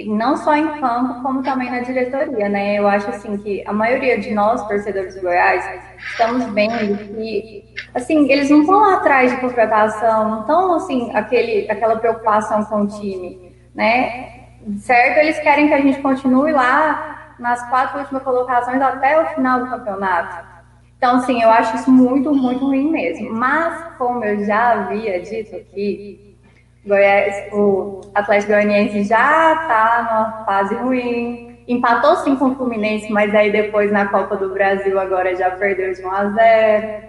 [0.00, 2.78] Sim, não só em campo, como também na diretoria, né?
[2.78, 5.64] Eu acho assim que a maioria de nós, torcedores do Goiás,
[5.98, 11.96] estamos vendo que assim, eles não estão atrás de contratação, não estão assim, aquele, aquela
[11.96, 14.37] preocupação com o time, né?
[14.78, 19.60] Certo, eles querem que a gente continue lá nas quatro últimas colocações até o final
[19.60, 20.46] do campeonato.
[20.96, 23.32] Então, assim, eu acho isso muito, muito ruim mesmo.
[23.32, 26.36] Mas, como eu já havia dito aqui,
[26.84, 31.56] Goiás, o Atlético Goianiense já está numa fase ruim.
[31.68, 35.92] Empatou sim com o Fluminense, mas aí depois na Copa do Brasil agora já perdeu
[35.92, 37.02] de 1 a 0.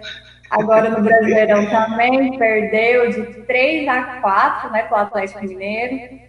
[0.50, 6.20] Agora no Brasileirão também perdeu de 3 a 4, né, com o Atlético Mineiro.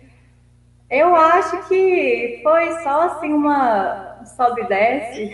[0.91, 5.31] Eu acho que foi só assim uma sobe e desce.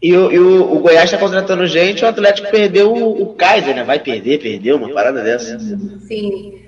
[0.00, 3.74] E o, e o, o Goiás está contratando gente, o Atlético perdeu o, o Kaiser,
[3.74, 3.82] né?
[3.82, 5.58] Vai perder, perdeu, uma parada dessa.
[5.58, 6.62] Sim.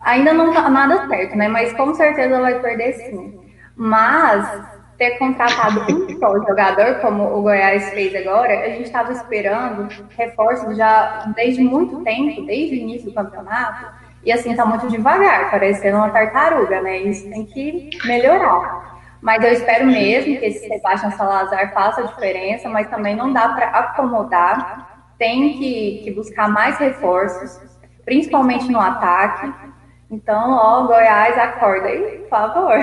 [0.00, 1.46] Ainda não tá nada certo, né?
[1.46, 3.38] Mas com certeza vai perder sim.
[3.76, 4.66] Mas
[4.98, 10.76] ter contratado um só jogador, como o Goiás fez agora, a gente estava esperando reforços
[10.76, 13.95] já desde muito tempo, desde o início do campeonato,
[14.26, 16.98] e assim tá muito devagar, parecendo uma tartaruga, né?
[16.98, 18.96] Isso tem que melhorar.
[19.22, 23.48] Mas eu espero mesmo que esse Sebastião Salazar faça a diferença, mas também não dá
[23.48, 25.14] para acomodar.
[25.18, 27.58] Tem que, que buscar mais reforços,
[28.04, 29.50] principalmente no ataque,
[30.10, 32.78] então, ó, Goiás, acorda aí, por favor.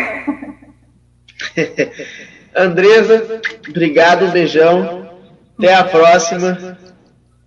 [2.56, 5.10] Andresa, obrigado, um beijão.
[5.58, 6.78] Até a próxima.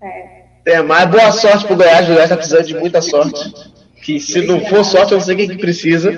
[0.02, 0.44] É.
[0.60, 1.06] Até mais.
[1.10, 2.08] Boa sorte pro Goiás.
[2.08, 3.75] O Goiás tá precisando de muita sorte.
[4.06, 6.12] Que se não for sorte, eu não sei o que precisa.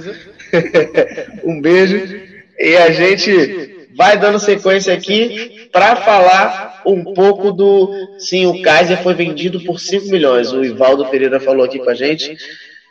[1.42, 2.20] um beijo.
[2.58, 7.90] E a gente vai dando sequência aqui para falar um pouco do.
[8.18, 10.52] Sim, o Kaiser foi vendido por 5 milhões.
[10.52, 12.36] O Ivaldo Pereira falou aqui com a gente.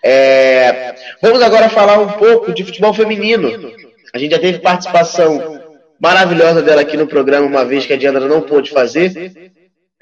[0.03, 3.71] É, vamos agora falar um pouco de futebol feminino.
[4.11, 5.61] A gente já teve participação
[5.99, 9.51] maravilhosa dela aqui no programa, uma vez que a Diandra não pôde fazer.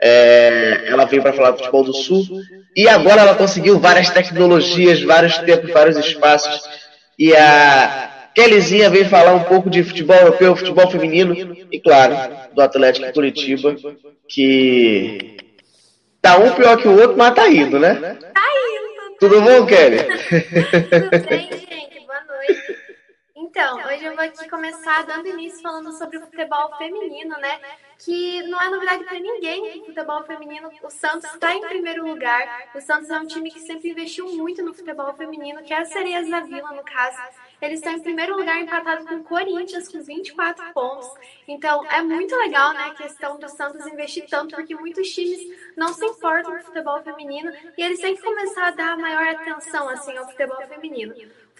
[0.02, 2.24] É, ela veio para falar do futebol do Sul.
[2.76, 6.62] E agora ela conseguiu várias tecnologias, vários tempos, vários espaços.
[7.18, 11.56] E a Kellyzinha veio falar um pouco de futebol europeu, futebol feminino.
[11.72, 12.16] E claro,
[12.54, 13.76] do Atlético Curitiba,
[14.28, 15.38] que
[16.22, 17.96] tá um pior que o outro, mas tá indo, né?
[17.96, 19.16] Tá indo.
[19.20, 20.00] Tudo bom, Kelly?
[20.00, 22.06] Tudo bem, gente?
[22.06, 22.75] Boa noite.
[23.58, 27.58] Então, hoje eu vou aqui começar dando início falando sobre o futebol feminino, né?
[27.98, 30.70] Que não é novidade para ninguém o futebol feminino.
[30.84, 32.68] O Santos está em primeiro lugar.
[32.76, 35.86] O Santos é um time que sempre investiu muito no futebol feminino, que é a
[35.86, 37.18] Sereias da Vila, no caso.
[37.62, 41.10] Eles estão em primeiro lugar empatado com o Corinthians, com 24 pontos.
[41.48, 45.40] Então, é muito legal, né, a questão do Santos investir tanto, porque muitos times
[45.78, 49.26] não se importam com o futebol feminino e eles têm que começar a dar maior
[49.30, 51.16] atenção, assim, ao futebol feminino.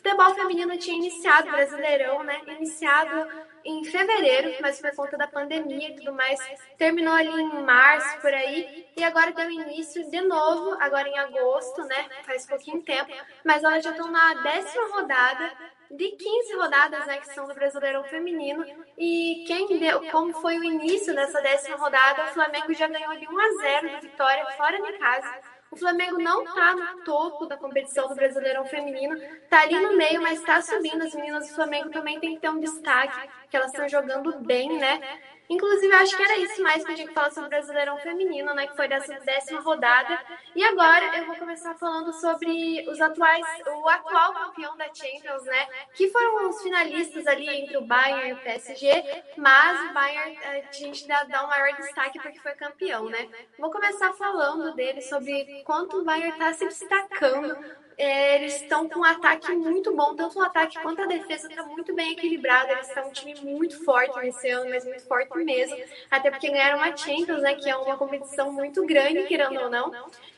[0.06, 3.28] Futebol feminino tinha iniciado, Brasileirão, né, iniciado
[3.66, 6.40] em fevereiro, mas por conta da pandemia e tudo mais,
[6.78, 11.84] terminou ali em março, por aí, e agora deu início de novo, agora em agosto,
[11.86, 12.06] né?
[12.24, 13.12] Faz pouquinho tempo,
[13.44, 15.52] mas elas já estão na décima rodada
[15.90, 18.64] de 15 rodadas, né, que são do Brasileirão Feminino.
[18.96, 23.28] E quem deu, como foi o início dessa décima rodada, o Flamengo já ganhou de
[23.28, 25.55] 1 a 0 de vitória fora de casa.
[25.76, 30.22] O Flamengo não está no topo da competição do Brasileirão Feminino, está ali no meio,
[30.22, 31.04] mas está subindo.
[31.04, 34.78] As meninas do Flamengo também tem que ter um destaque, que elas estão jogando bem,
[34.78, 35.02] né?
[35.50, 38.54] Inclusive, eu acho que era isso mais que a gente falar sobre o Brasileirão Feminino,
[38.54, 38.68] né?
[38.68, 40.20] Que foi dessa décima rodada.
[40.56, 45.68] E agora eu vou começar falando sobre os atuais, o atual campeão da Champions, né?
[45.94, 50.72] Que foram os finalistas ali entre o Bayern e o PSG, mas o Bayern a
[50.72, 53.30] gente dá, dá um maior destaque porque foi campeão, né?
[53.60, 59.04] Vou começar falando dele sobre quanto o Bayern está se destacando eles estão com um
[59.04, 62.72] ataque muito bom, tanto o ataque quanto a defesa está muito bem equilibrado.
[62.72, 65.78] Eles são um time muito forte nesse ano, mas muito forte mesmo.
[66.12, 69.92] Até porque ganharam uma Champions, né, que é uma competição muito grande, querendo ou não.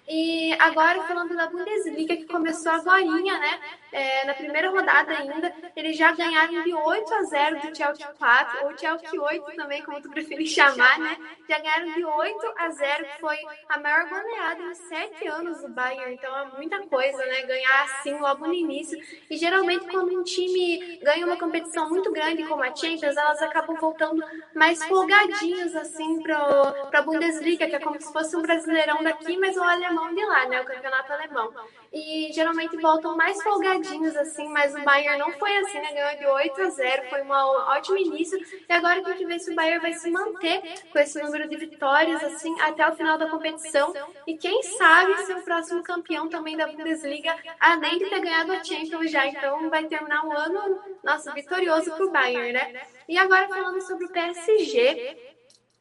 [0.07, 3.59] E agora falando da Bundesliga, que começou agora, né?
[3.91, 8.65] É, na primeira rodada ainda, eles já ganharam de 8 a 0 do Chelsea 4,
[8.65, 11.17] ou Chelsea 8 também, como tu preferir chamar, né?
[11.49, 13.37] Já ganharam de 8 a 0, que foi
[13.67, 16.13] a maior goleada em 7 anos do Bayern.
[16.13, 17.41] Então é muita coisa, né?
[17.43, 18.97] Ganhar assim logo no início.
[19.29, 23.75] E geralmente quando um time ganha uma competição muito grande como a Champions, elas acabam
[23.77, 24.23] voltando
[24.55, 29.57] mais folgadinhas assim para a Bundesliga, que é como se fosse um brasileirão daqui, mas
[29.57, 30.61] o alemão alemão de lá, né?
[30.61, 31.53] O campeonato alemão.
[31.91, 35.93] E geralmente voltam mais folgadinhos, assim, mas o Bayern não foi assim, né?
[35.93, 38.37] Ganhou de 8 a 0, foi um ótimo início.
[38.67, 41.57] E agora tem que ver se o Bayern vai se manter com esse número de
[41.57, 43.93] vitórias, assim, até o final da competição.
[44.25, 48.63] E quem sabe ser o próximo campeão também da Bundesliga, além de ter ganhado a
[48.63, 49.25] Champions já.
[49.25, 52.85] Então vai terminar um ano, nossa, vitorioso pro Bayern, né?
[53.07, 55.35] E agora falando sobre o PSG,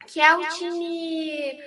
[0.07, 1.61] que é o time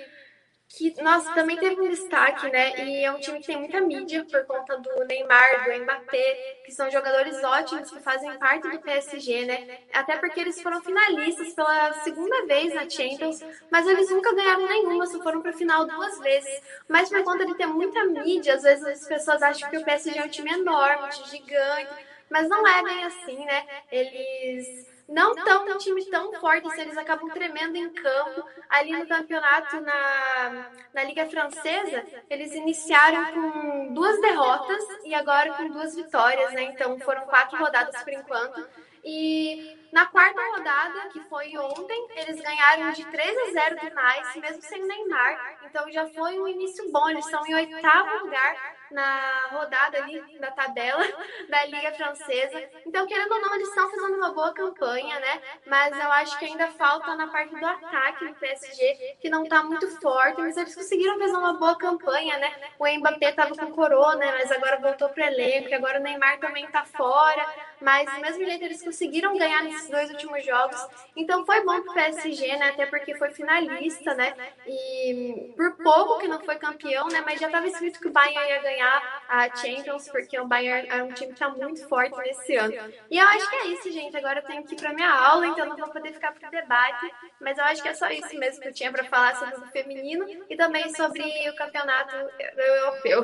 [0.73, 2.73] que, nossa, também teve um destaque, né?
[2.77, 6.71] E é um time que tem muita mídia por conta do Neymar, do Mbappé, que
[6.71, 9.59] são jogadores ótimos que fazem parte do PSG, né?
[9.91, 15.05] Até porque eles foram finalistas pela segunda vez na Champions, mas eles nunca ganharam nenhuma,
[15.07, 16.61] só foram para final duas vezes.
[16.87, 20.19] Mas por conta de ter muita mídia, às vezes as pessoas acham que o PSG
[20.19, 21.95] é um time enorme, um time gigante,
[22.29, 23.65] mas não é bem assim, né?
[23.91, 28.45] Eles não tão um time tão forte, se eles acabam tremendo em campo.
[28.69, 35.69] Ali no campeonato, na, na Liga Francesa, eles iniciaram com duas derrotas e agora com
[35.69, 36.63] duas vitórias, né?
[36.63, 38.65] Então foram quatro rodadas por enquanto.
[39.03, 44.39] E na quarta rodada, que foi ontem, eles ganharam de 3 a 0 do Nice,
[44.39, 45.57] mesmo sem Neymar.
[45.65, 47.09] Então já foi um início bom.
[47.09, 51.03] Eles estão em oitavo lugar na rodada ali da tabela
[51.49, 52.69] da Liga Francesa.
[52.85, 55.41] Então, querendo ou não, eles estão fazendo uma boa campanha, né?
[55.65, 59.63] Mas eu acho que ainda falta na parte do ataque do PSG, que não tá
[59.63, 62.51] muito forte, mas eles conseguiram fazer uma boa campanha, né?
[62.77, 66.83] O Mbappé tava com corona, mas agora voltou pro elenco, agora o Neymar também tá
[66.85, 67.45] fora.
[67.79, 70.87] Mas do mesmo jeito eles conseguiram ganhar nesses dois últimos jogos.
[71.15, 72.69] Então foi bom pro PSG, né?
[72.69, 74.35] Até porque foi finalista, né?
[74.67, 77.21] E por pouco que não foi campeão, né?
[77.25, 81.03] Mas já estava escrito que o Bayern ia ganhar a Champions, porque o Bayern é
[81.03, 82.73] um time que tá muito forte nesse ano.
[83.09, 84.15] E eu acho que é isso, gente.
[84.17, 87.11] Agora eu tenho que ir pra minha aula, então não vou poder ficar pro debate.
[87.39, 89.71] Mas eu acho que é só isso mesmo que eu tinha para falar sobre o
[89.71, 92.15] feminino e também sobre o campeonato
[92.57, 93.23] europeu.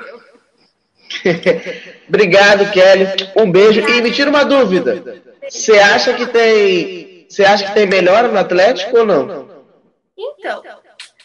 [2.08, 3.06] Obrigado, Kelly.
[3.36, 3.82] Um beijo.
[3.82, 5.22] E me tira uma dúvida.
[5.50, 7.26] Você acha que tem.
[7.30, 9.66] Você acha que tem melhora no Atlético ou não?
[10.18, 10.64] Então,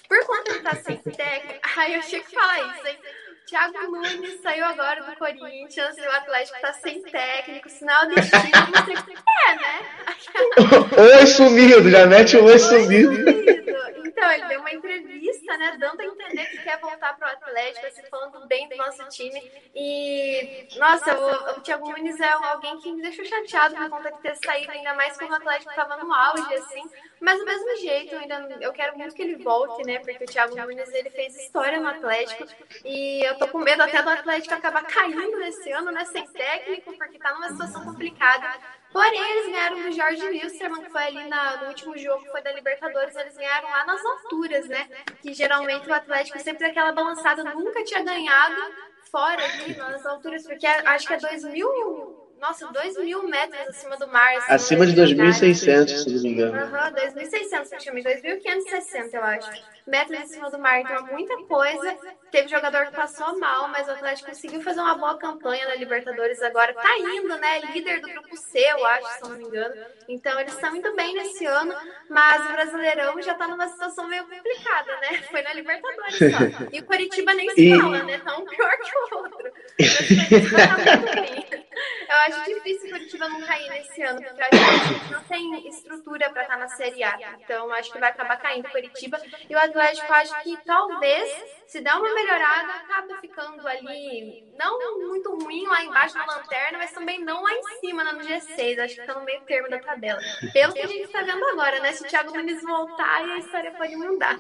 [0.08, 1.60] por conta de estar sem técnico.
[1.76, 2.98] Ai, eu tinha que falar isso, hein?
[3.52, 8.70] Thiago Nunes saiu agora do Corinthians e o Atlético tá sem técnico, sinal de destino,
[8.74, 9.80] não sei o que é, né?
[11.18, 13.12] oi sumido, já mete o oi sumido.
[14.06, 18.02] Então, ele deu uma entrevista, né, dando a entender que quer voltar pro Atlético, assim,
[18.10, 19.52] falando bem do nosso time.
[19.74, 24.22] E, nossa, o, o Thiago Nunes é alguém que me deixou chateado por conta de
[24.22, 26.82] ter saído, ainda mais quando o Atlético tava no auge, assim.
[27.22, 30.00] Mas do mesmo jeito, ainda eu quero muito que ele volte, né?
[30.00, 32.44] Porque o Thiago Nunes ele fez história no Atlético
[32.84, 36.04] e eu tô com medo até do Atlético acabar caindo nesse ano, né?
[36.04, 38.52] Sem técnico, porque tá numa situação complicada.
[38.92, 42.52] Porém, eles ganharam do Jorge Wilstermann, que foi ali na, no último jogo, foi da
[42.52, 44.88] Libertadores, eles ganharam lá nas alturas, né?
[45.22, 48.60] Que geralmente o Atlético sempre aquela balançada, nunca tinha ganhado
[49.12, 54.08] fora ali nas alturas, porque acho que é 2000 nossa, 2 mil metros acima do
[54.08, 54.34] mar.
[54.38, 56.58] Assim, acima de 2.600, se não me engano.
[56.58, 59.62] Aham, uhum, 2.600 praticamente, 2.560, eu acho.
[59.86, 61.96] Metros acima do mar, então é muita coisa.
[62.32, 66.42] Teve jogador que passou mal, mas o Atlético conseguiu fazer uma boa campanha na Libertadores
[66.42, 66.74] agora.
[66.74, 67.60] Tá indo, né?
[67.60, 69.74] Líder do grupo C, eu acho, se não me engano.
[70.08, 71.72] Então eles estão indo bem nesse ano,
[72.10, 75.22] mas o Brasileirão já tá numa situação meio complicada, né?
[75.30, 76.68] Foi na Libertadores só.
[76.72, 77.78] E o Curitiba nem se e...
[77.78, 78.18] fala, né?
[78.18, 79.52] Tá um pior que o outro.
[80.52, 81.61] Tá muito bem.
[82.12, 86.42] Eu acho difícil Curitiba não cair nesse ano, porque a gente não tem estrutura para
[86.42, 87.18] estar tá na Série A.
[87.40, 89.18] Então, acho que vai acabar caindo Curitiba.
[89.48, 91.30] E o Atlético, acho que talvez,
[91.66, 96.92] se der uma melhorada, acaba ficando ali, não muito ruim lá embaixo na lanterna, mas
[96.92, 98.78] também não lá em cima, no G6.
[98.78, 100.20] Acho que está no meio termo da tabela.
[100.52, 101.92] Pelo que a gente está vendo agora, né?
[101.92, 104.38] Se o Thiago Nunes voltar, a história pode mudar.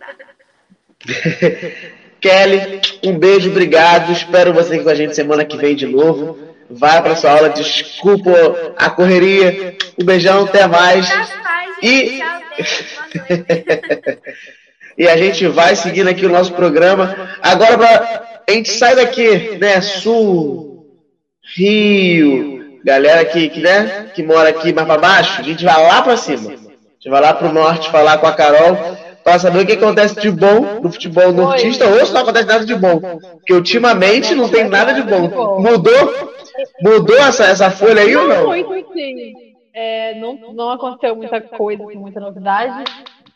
[2.20, 4.12] Kelly, um beijo, obrigado.
[4.12, 8.30] Espero você com a gente semana que vem de novo vai para sua aula, desculpa
[8.76, 11.08] a correria, um beijão, até mais.
[11.82, 12.20] E...
[14.98, 17.36] e a gente vai seguindo aqui o nosso programa.
[17.42, 18.42] Agora pra...
[18.48, 19.80] a gente sai daqui, né?
[19.80, 20.86] Sul,
[21.56, 26.02] Rio, galera que, que, né, que mora aqui mais para baixo, a gente vai lá
[26.02, 26.50] para cima.
[26.50, 28.76] A gente vai lá para o norte falar com a Carol
[29.24, 32.64] para saber o que acontece de bom no futebol nortista ou se não acontece nada
[32.64, 33.00] de bom.
[33.00, 35.60] Porque ultimamente não tem nada de bom.
[35.60, 36.32] Mudou
[36.80, 38.46] Mudou essa, essa folha aí ou não?
[38.46, 39.32] Muito, sim.
[39.74, 42.84] É, não, não aconteceu muita coisa, muita novidade.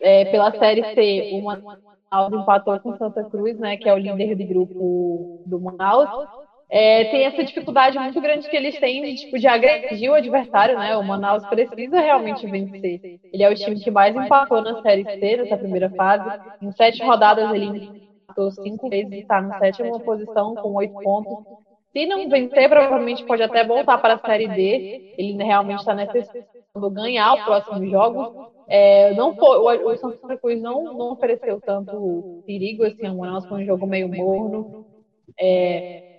[0.00, 4.34] É, pela Série C, o Manaus empatou com Santa Cruz, né, que é o líder
[4.36, 6.28] do grupo do Manaus.
[6.68, 10.96] É, tem essa dificuldade muito grande que eles têm tipo, de agredir o adversário, né?
[10.96, 13.00] O Manaus precisa realmente vencer.
[13.32, 16.28] Ele é o time que mais empatou na Série C, nessa primeira fase.
[16.60, 17.92] Em sete rodadas ele
[18.24, 21.55] empatou cinco vezes e está na sétima posição com oito pontos.
[21.96, 25.14] Se não vencer, provavelmente pode até voltar para a Série D.
[25.16, 28.50] Ele realmente está necessitando ganhar os próximos jogos.
[28.68, 33.46] É, não foi, o, o Santa Cruz não, não ofereceu tanto perigo esse ano, Manaus
[33.46, 34.84] foi um jogo meio morno.
[35.40, 36.18] É,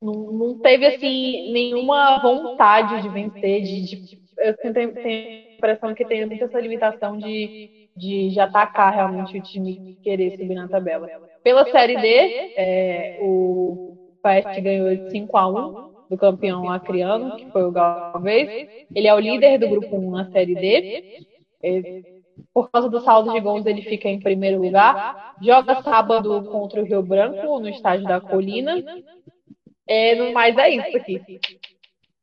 [0.00, 3.60] não, não, teve assim nenhuma vontade de vencer.
[3.60, 8.40] De, de eu tenho, tenho a impressão que tem muita essa limitação de, de, de
[8.40, 11.06] atacar realmente o time querer subir na tabela.
[11.44, 12.08] Pela Série D,
[12.56, 18.68] é, o Peste ganhou de 5 a 1 do campeão acriano, que foi o Galvez.
[18.94, 21.24] Ele é o líder do grupo 1 na Série D.
[22.52, 25.36] por causa do saldo de gols, ele fica em primeiro lugar.
[25.40, 28.82] Joga sábado contra o Rio Branco, no estádio da Colina.
[29.86, 31.20] É, mas é isso aqui.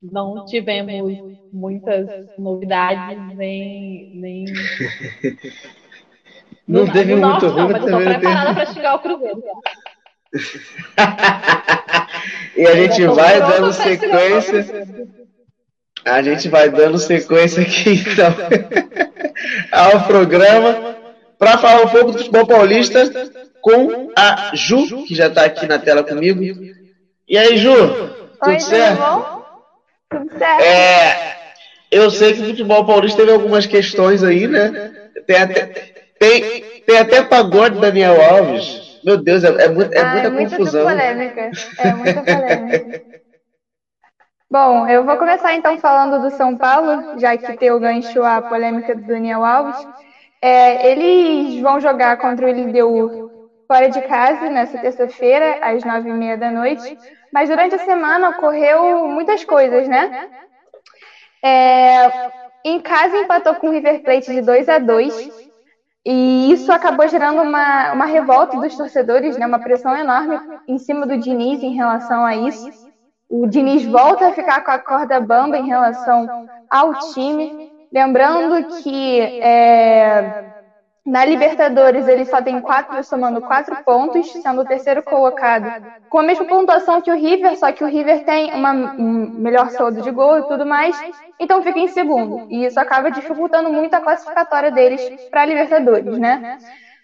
[0.02, 4.12] Não tivemos muitas novidades, nem.
[4.16, 4.46] nem...
[6.68, 9.42] Não, não teve muito ruim, mas eu tô preparada para xingar o Cruzeiro.
[12.56, 14.88] E a gente vai dando sequência.
[16.06, 18.34] A gente vai dando sequência aqui, então,
[19.72, 20.96] ao programa,
[21.38, 23.12] para falar um pouco do futebol paulista
[23.62, 26.42] com a Ju, que já está aqui na tela comigo.
[27.28, 27.76] E aí, Ju?
[28.40, 28.98] Tudo Oi, certo?
[28.98, 29.46] Tudo, bom?
[30.10, 30.62] tudo certo.
[30.64, 31.38] É,
[31.92, 34.94] eu sei que o futebol paulista teve algumas questões aí, né?
[35.26, 35.66] Tem até,
[36.18, 38.87] tem, tem até pagode Daniel Alves.
[39.08, 40.86] Meu Deus, é, é, muito, é ah, muita é confusão.
[40.86, 41.50] polêmica.
[41.78, 43.02] É muita polêmica.
[44.52, 48.42] Bom, eu vou começar então falando do São Paulo, já que tem o gancho a
[48.42, 49.78] polêmica do Daniel Alves.
[50.42, 53.32] É, eles vão jogar contra o LDU
[53.66, 56.98] fora de casa nessa terça-feira, às nove e meia da noite.
[57.32, 60.28] Mas durante a semana ocorreu muitas coisas, né?
[61.42, 62.12] É,
[62.66, 65.47] em casa empatou com o River Plate de 2 a 2
[66.10, 71.06] e isso acabou gerando uma, uma revolta dos torcedores, né, uma pressão enorme em cima
[71.06, 72.72] do Diniz em relação a isso.
[73.30, 77.70] O Diniz volta a ficar com a corda bamba em relação ao time.
[77.92, 80.57] Lembrando que é,
[81.08, 85.72] na Libertadores, ele só tem quatro, somando quatro pontos, sendo o terceiro colocado,
[86.10, 89.70] com a mesma pontuação que o River, só que o River tem uma um melhor
[89.70, 91.00] saldo de gol e tudo mais,
[91.40, 92.46] então fica em segundo.
[92.50, 95.02] E isso acaba dificultando muito a classificatória deles
[95.32, 96.58] para a Libertadores, né?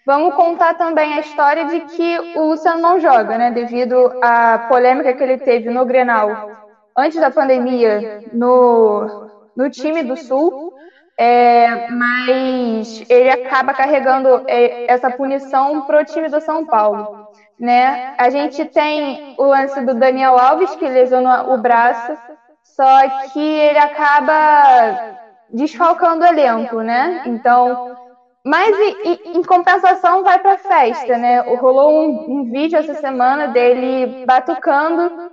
[0.04, 3.50] Vamos contar também a história de que o Luciano não joga, né?
[3.52, 6.50] Devido à polêmica que ele teve no Grenal
[6.94, 10.73] antes da pandemia no, no time do Sul.
[11.16, 17.28] É, mas ele acaba carregando é, essa punição para o time do São Paulo.
[17.58, 18.14] Né?
[18.18, 22.16] A gente tem o lance do Daniel Alves, que lesionou o braço,
[22.62, 25.16] só que ele acaba
[25.50, 27.22] desfalcando o elenco, né?
[27.26, 27.96] Então,
[28.44, 31.40] mas em, em compensação vai para festa, né?
[31.56, 35.30] Rolou um, um, vídeo essa semana dele batucando,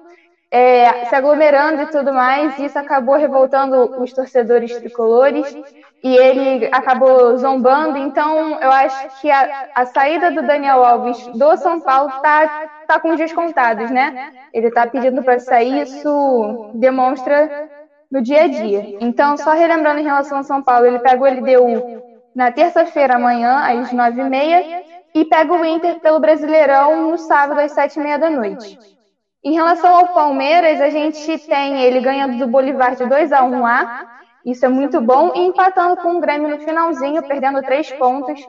[0.51, 5.55] é, se aglomerando e tudo mais, e isso acabou revoltando os torcedores tricolores
[6.03, 7.97] e ele acabou zombando.
[7.97, 12.99] Então, eu acho que a, a saída do Daniel Alves do São Paulo tá, tá
[12.99, 14.33] com dias contados, né?
[14.53, 17.69] Ele tá pedindo para sair, isso demonstra
[18.11, 18.97] no dia a dia.
[18.99, 22.03] Então, só relembrando em relação ao São Paulo, ele pegou ele deu
[22.35, 24.83] na terça-feira amanhã, às nove e meia,
[25.13, 28.77] e pega o Inter pelo Brasileirão no sábado, às sete e meia da noite.
[29.43, 33.61] Em relação ao Palmeiras, a gente tem ele ganhando do Bolivar de 2 a 1
[33.61, 38.39] lá, isso é muito bom, e empatando com o Grêmio no finalzinho, perdendo três pontos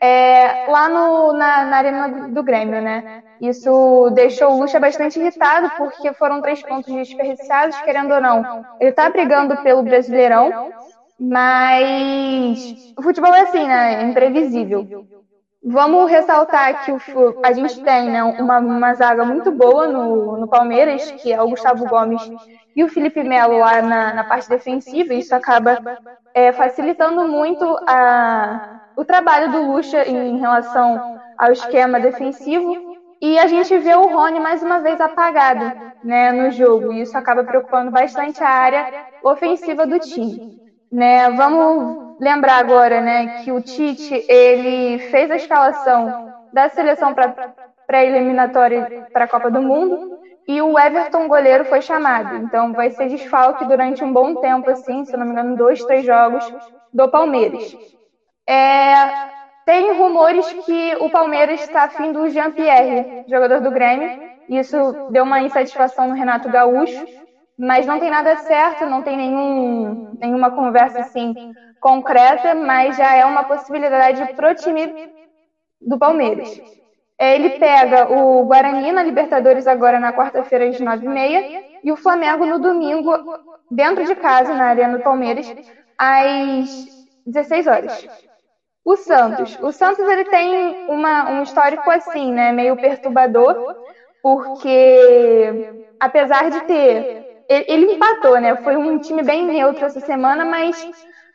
[0.00, 3.22] é, lá no, na, na, arena do Grêmio, né?
[3.40, 8.64] Isso deixou o Lucha bastante irritado, porque foram três pontos desperdiçados, querendo ou não.
[8.80, 10.72] Ele tá brigando pelo Brasileirão,
[11.18, 14.02] mas o futebol é assim, né?
[14.02, 15.06] É imprevisível.
[15.62, 16.98] Vamos ressaltar que o,
[17.44, 21.50] a gente tem né, uma, uma zaga muito boa no, no Palmeiras, que é o
[21.50, 22.22] Gustavo Gomes
[22.74, 25.12] e o Felipe Melo lá na, na parte defensiva.
[25.12, 25.78] Isso acaba
[26.32, 32.96] é, facilitando muito a, o trabalho do Lucha em relação ao esquema defensivo.
[33.20, 36.90] E a gente vê o Rony mais uma vez apagado né, no jogo.
[36.90, 40.58] E isso acaba preocupando bastante a área ofensiva do time.
[40.90, 47.54] Né, vamos lembrar agora, né, que o Tite ele fez a escalação da seleção para
[47.86, 52.36] pré-eliminatória para a Copa do Mundo e o Everton goleiro foi chamado.
[52.36, 56.04] Então vai ser desfalque durante um bom tempo, assim, se não me engano, dois, três
[56.04, 56.44] jogos
[56.92, 57.76] do Palmeiras.
[58.46, 58.94] É,
[59.64, 64.30] tem rumores que o Palmeiras está afim do Jean-Pierre, jogador do Grêmio.
[64.48, 67.06] Isso deu uma insatisfação no Renato Gaúcho
[67.60, 71.34] mas não tem nada certo, não tem nenhum, nenhuma conversa assim
[71.80, 75.10] concreta, mas já é uma possibilidade para o time
[75.80, 76.60] do Palmeiras.
[77.18, 81.96] Ele pega o Guarani na Libertadores agora na quarta-feira às nove e meia e o
[81.96, 83.12] Flamengo no domingo
[83.70, 85.52] dentro de casa na Arena do Palmeiras
[85.98, 86.86] às
[87.26, 88.08] 16 horas.
[88.84, 93.76] O Santos, o Santos ele tem uma, um histórico assim, né, meio perturbador,
[94.22, 98.54] porque apesar de ter ele empatou, né?
[98.56, 100.88] Foi um time bem neutro essa semana, mas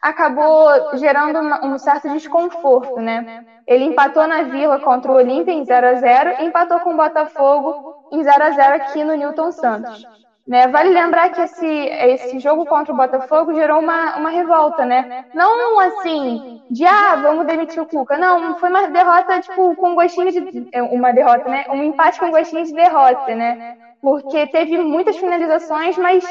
[0.06, 3.44] acabou gerando um certo desconforto, né?
[3.66, 6.98] Ele empatou na Vila contra o Olímpia em 0 a 0 e empatou com o
[6.98, 10.08] Botafogo em 0 a 0 aqui no Newton Santos.
[10.48, 10.68] Né?
[10.68, 15.26] Vale lembrar que esse, esse jogo contra o Botafogo gerou uma, uma revolta, né?
[15.34, 18.16] Não assim, de ah, vamos demitir o Cuca.
[18.16, 20.70] Não, foi uma derrota, tipo, com gostinho de.
[20.72, 21.66] É, uma derrota, né?
[21.70, 23.76] Um empate com gostinho de derrota, né?
[24.00, 26.24] Porque teve muitas finalizações, mas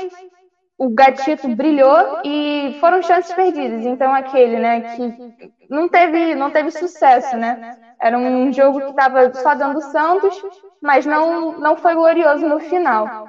[0.76, 3.86] o gatito brilhou e foram chances perdidas.
[3.86, 7.78] Então aquele, né, que não teve, não teve sucesso, né?
[8.00, 10.40] Era um jogo que estava só dando Santos,
[10.82, 13.28] mas não, não foi glorioso no final.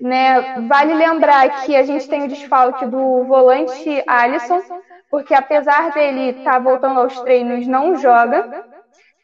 [0.00, 0.60] Né?
[0.68, 4.60] Vale lembrar que a gente tem o desfalque do volante Alisson,
[5.08, 8.66] porque apesar dele estar tá voltando aos treinos, não joga.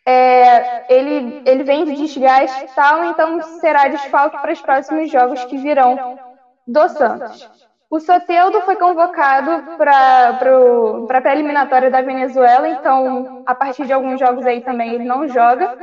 [0.07, 5.45] É, ele, ele vem de desgaste e tal, então será desfalque para os próximos jogos
[5.45, 6.28] que virão
[6.69, 7.49] do Santos.
[7.91, 14.45] O Soteudo foi convocado para a pré-eliminatória da Venezuela, então a partir de alguns jogos
[14.45, 15.75] aí também ele não joga.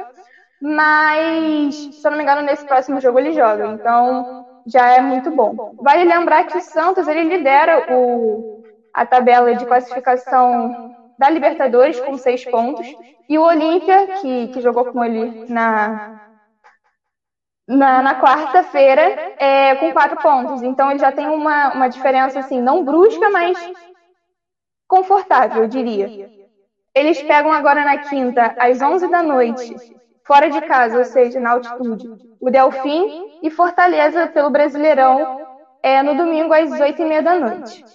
[0.62, 3.68] Mas, se eu não me engano, nesse próximo jogo ele joga.
[3.68, 5.74] Então, já é muito bom.
[5.80, 8.64] Vale lembrar que o Santos ele lidera o,
[8.94, 12.88] a tabela de classificação da Libertadores com seis pontos
[13.28, 16.25] e o Olímpia, que, que jogou com ele na,
[17.68, 20.62] na, na quarta-feira, é, com quatro pontos.
[20.62, 23.72] Então ele já tem uma, uma diferença assim, não brusca, mas
[24.88, 26.14] confortável, eu diria.
[26.94, 29.82] Eles pegam agora na quinta, às 11 da noite,
[30.26, 32.10] fora de casa, ou seja, na altitude,
[32.40, 33.12] o Delfim
[33.42, 35.28] e Fortaleza pelo Brasileirão
[35.84, 37.86] é, no domingo às 8h30 da noite.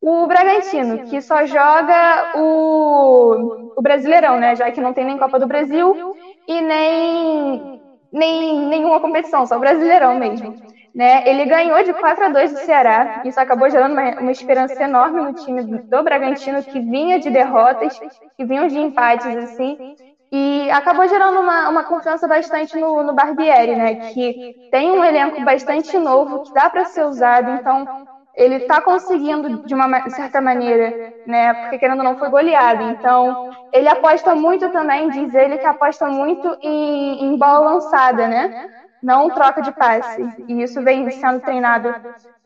[0.00, 4.54] O Bragantino, que só joga o, o Brasileirão, né?
[4.54, 5.98] Já que não tem nem Copa do Brasil
[6.46, 7.73] e nem,
[8.14, 10.56] nem nenhuma competição, só o Brasileirão mesmo.
[10.94, 11.28] Né?
[11.28, 15.20] Ele ganhou de 4 a 2 do Ceará, isso acabou gerando uma, uma esperança enorme
[15.20, 18.00] no time do Bragantino, que vinha de derrotas,
[18.36, 19.96] que vinham de empates, assim,
[20.30, 23.94] e acabou gerando uma, uma confiança bastante no, no Barbieri, né?
[24.12, 28.06] Que tem um elenco bastante novo, que dá para ser usado, então
[28.36, 31.54] ele está conseguindo de uma certa maneira, né?
[31.54, 32.82] Porque querendo ou não foi goleado.
[32.84, 38.68] Então, ele aposta muito também, diz ele que aposta muito em, em bola lançada, né?
[39.02, 40.26] Não troca de passe.
[40.48, 41.94] E isso vem sendo treinado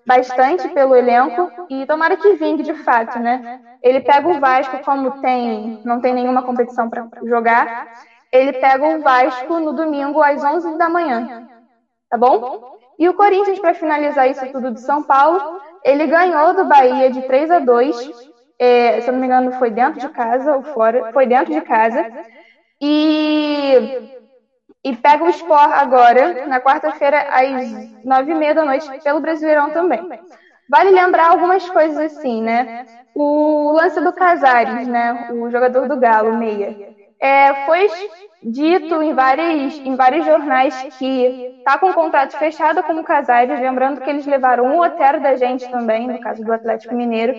[0.07, 3.61] bastante pelo elenco e tomara que vingue de fato, né?
[3.83, 7.87] Ele pega o Vasco como tem, não tem nenhuma competição para jogar,
[8.33, 11.47] ele pega o Vasco no domingo às 11 da manhã,
[12.11, 12.79] tá bom?
[12.99, 17.23] E o Corinthians, para finalizar isso tudo de São Paulo, ele ganhou do Bahia de
[17.23, 18.11] 3 a 2
[18.59, 21.61] é, se eu não me engano, foi dentro de casa ou fora, foi dentro de
[21.63, 22.05] casa.
[22.83, 23.91] E,
[24.85, 27.63] e pega o Sport agora, na quarta-feira, às
[28.03, 30.07] nove e meia da noite, pelo Brasileirão também.
[30.69, 32.69] Vale lembrar algumas coisas assim, né?
[33.15, 35.25] O lance do Casares, né?
[35.29, 36.77] O jogador do Galo, meia.
[37.21, 37.87] É, foi
[38.43, 44.01] dito em, vários, em vários jornais que está com contrato fechado com o Casares, lembrando
[44.01, 47.35] que eles levaram um otero da gente também, no caso do Atlético Mineiro.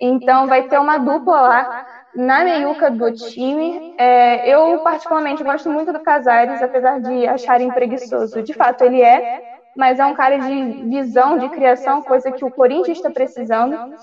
[0.00, 3.94] Então vai ter uma dupla lá na meiuca do time.
[3.96, 8.42] É, eu, particularmente, gosto muito do Casares, apesar de acharem preguiçoso.
[8.42, 9.40] De fato, ele é,
[9.76, 13.94] mas é um cara de visão, de criação, coisa que o Corinthians está precisando.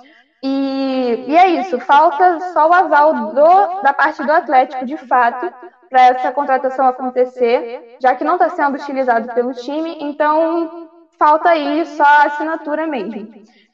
[0.44, 5.52] E, e, é isso, falta só o aval do, da parte do Atlético, de fato,
[5.90, 11.86] para essa contratação acontecer, já que não está sendo utilizado pelo time, então falta aí
[11.86, 13.28] só a assinatura mesmo.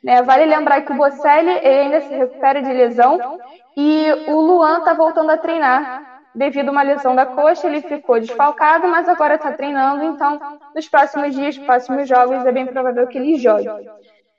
[0.03, 0.21] Né?
[0.21, 3.39] Vale lembrar que o Bocelli ainda se recupera de lesão
[3.75, 8.19] e o Luan está voltando a treinar devido a uma lesão da coxa, ele ficou
[8.19, 10.39] desfalcado, mas agora está treinando, então
[10.75, 13.69] nos próximos dias, próximos jogos, é bem provável que ele jogue.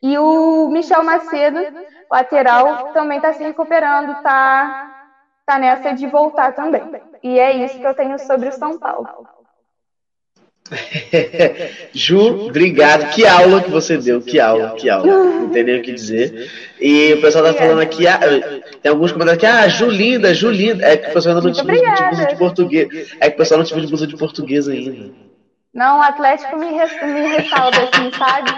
[0.02, 1.60] E o Michel Macedo,
[2.10, 4.90] lateral, também está se recuperando, está
[5.46, 6.82] tá nessa de voltar também.
[7.24, 9.08] E é isso que eu tenho sobre o São Paulo.
[11.94, 13.14] Ju, obrigado.
[13.14, 15.06] Que aula que você deu, que aula, que aula.
[15.06, 16.50] Não tem nem o que dizer.
[16.78, 18.18] E o pessoal tá falando aqui, ah,
[18.82, 20.86] tem alguns comentários aqui, ah, Ju linda, Ju linda.
[20.86, 23.16] É que o pessoal ainda não tinha de blusa de português.
[23.18, 25.14] É que o pessoal não tinha de blusa de português ainda.
[25.72, 28.50] Não, o Atlético me, me ressalva assim, sabe?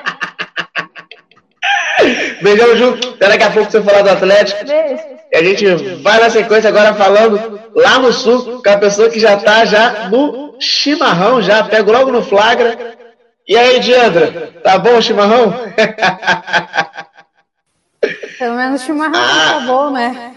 [2.43, 2.99] Beijão, Ju.
[3.15, 4.67] Até daqui a pouco você falar do Atlético.
[4.67, 5.16] Beijo.
[5.33, 5.67] E a gente
[6.03, 10.09] vai na sequência agora falando lá no sul, com a pessoa que já tá já
[10.09, 12.97] no chimarrão, já pego logo no flagra.
[13.47, 15.53] E aí, Diandra, tá bom o chimarrão?
[18.39, 19.59] Pelo menos o chimarrão ah.
[19.59, 20.35] tá bom, né?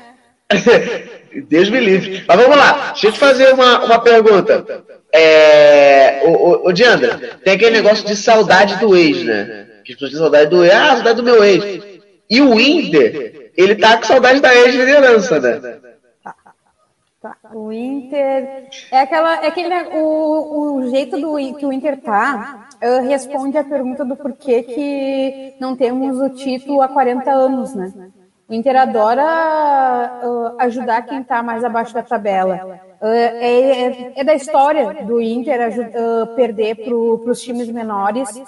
[1.48, 2.24] Deus me livre.
[2.28, 4.84] Mas vamos lá, deixa eu te fazer uma, uma pergunta.
[5.12, 9.68] É, o, o, o Diandra, tem aquele negócio de saudade do ex, né?
[9.84, 11.84] Que as pessoas têm saudade do ex, ah, saudade do meu ex.
[12.30, 15.80] E o Inter, ele tá com saudade da ex-liderança, né?
[17.22, 17.36] Tá.
[17.54, 22.70] O Inter é aquela, é aquele o, o jeito do que o Inter tá
[23.06, 27.92] responde a pergunta do porquê que não temos o título há 40 anos, né?
[28.48, 32.80] O Inter adora uh, ajudar quem está mais abaixo da tabela.
[33.00, 35.60] Uh, é, é, é, da história do Inter
[36.36, 38.42] perder para os times menores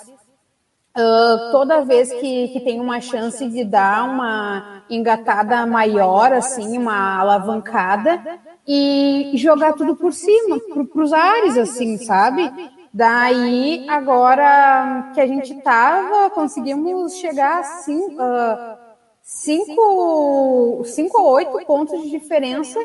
[0.93, 7.17] Uh, toda vez que, que tem uma chance de dar uma engatada maior, assim, uma
[7.17, 8.21] alavancada,
[8.67, 12.51] e jogar tudo por cima, para os ares, assim, sabe?
[12.93, 18.77] Daí, agora que a gente tava, conseguimos chegar a cinco, uh,
[19.21, 22.77] cinco, cinco ou oito pontos de diferença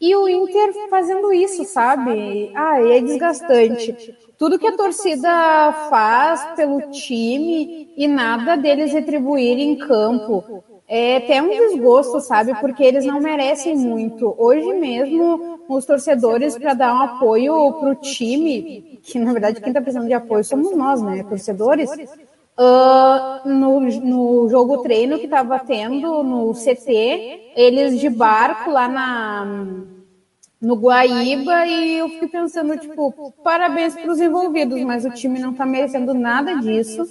[0.00, 2.50] e o Inter fazendo isso, sabe?
[2.54, 3.94] Ah, é desgastante.
[4.38, 5.28] Tudo que a torcida
[5.90, 10.64] faz pelo time e nada deles retribuir em campo.
[10.88, 12.54] É até um desgosto, sabe?
[12.58, 14.34] Porque eles não merecem muito.
[14.38, 19.68] Hoje mesmo, os torcedores, para dar um apoio para o time, que na verdade quem
[19.70, 21.22] está precisando de apoio somos nós, né?
[21.22, 21.90] Torcedores.
[22.62, 29.46] Uh, no, no jogo treino que estava tendo no CT, eles de barco lá na,
[30.60, 35.52] no Guaíba e eu fiquei pensando, tipo, parabéns para os envolvidos, mas o time não
[35.52, 37.06] está merecendo nada disso.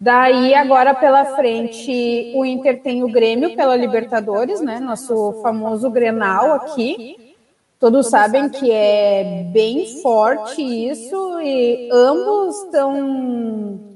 [0.00, 4.78] Daí, agora pela frente, o Inter tem o Grêmio pela Libertadores, né?
[4.78, 7.34] Nosso famoso Grenal aqui.
[7.80, 13.91] Todos sabem que é bem forte isso, e ambos estão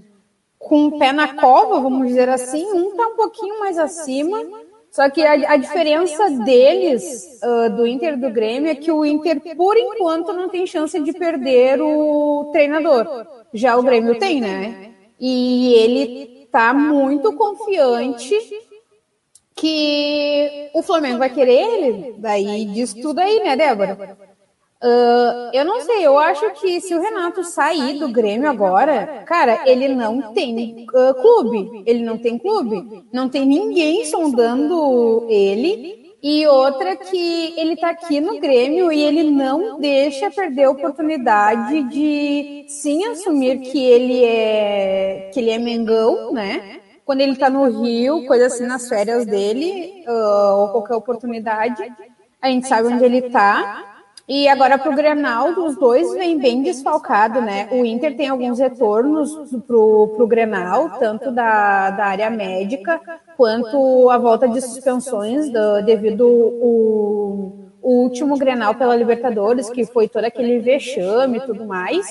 [0.66, 2.64] com o pé na cova, vamos dizer assim.
[2.72, 4.42] Um está um pouquinho mais acima,
[4.90, 9.04] só que a, a diferença deles, uh, do Inter e do Grêmio, é que o
[9.04, 13.26] Inter, por enquanto, não tem chance de perder o treinador.
[13.52, 14.94] Já o Grêmio tem, né?
[15.18, 18.36] E ele está muito confiante
[19.54, 22.14] que o Flamengo vai querer ele.
[22.18, 24.35] Daí diz tudo aí, né, Débora?
[24.82, 29.62] Uh, eu não sei, eu acho que se o Renato sair do Grêmio agora, cara,
[29.64, 31.82] ele não tem uh, clube.
[31.86, 33.04] Ele não tem clube.
[33.12, 36.14] Não tem ninguém sondando ele.
[36.22, 41.82] E outra que ele tá aqui no Grêmio e ele não deixa perder a oportunidade
[41.84, 46.80] de sim assumir que ele é que ele é Mengão, né?
[47.06, 51.80] quando ele tá no Rio, coisa assim, nas férias dele, uh, ou qualquer oportunidade,
[52.42, 53.95] a gente sabe onde ele tá.
[54.28, 57.68] E agora pro Grenal, os dois vem bem desfalcado, né?
[57.70, 59.30] O Inter tem alguns retornos
[59.64, 63.00] pro, pro Grenal, tanto da, da área médica,
[63.36, 70.08] quanto a volta de suspensões do, devido o, o último Grenal pela Libertadores, que foi
[70.08, 72.04] todo aquele vexame e tudo mais.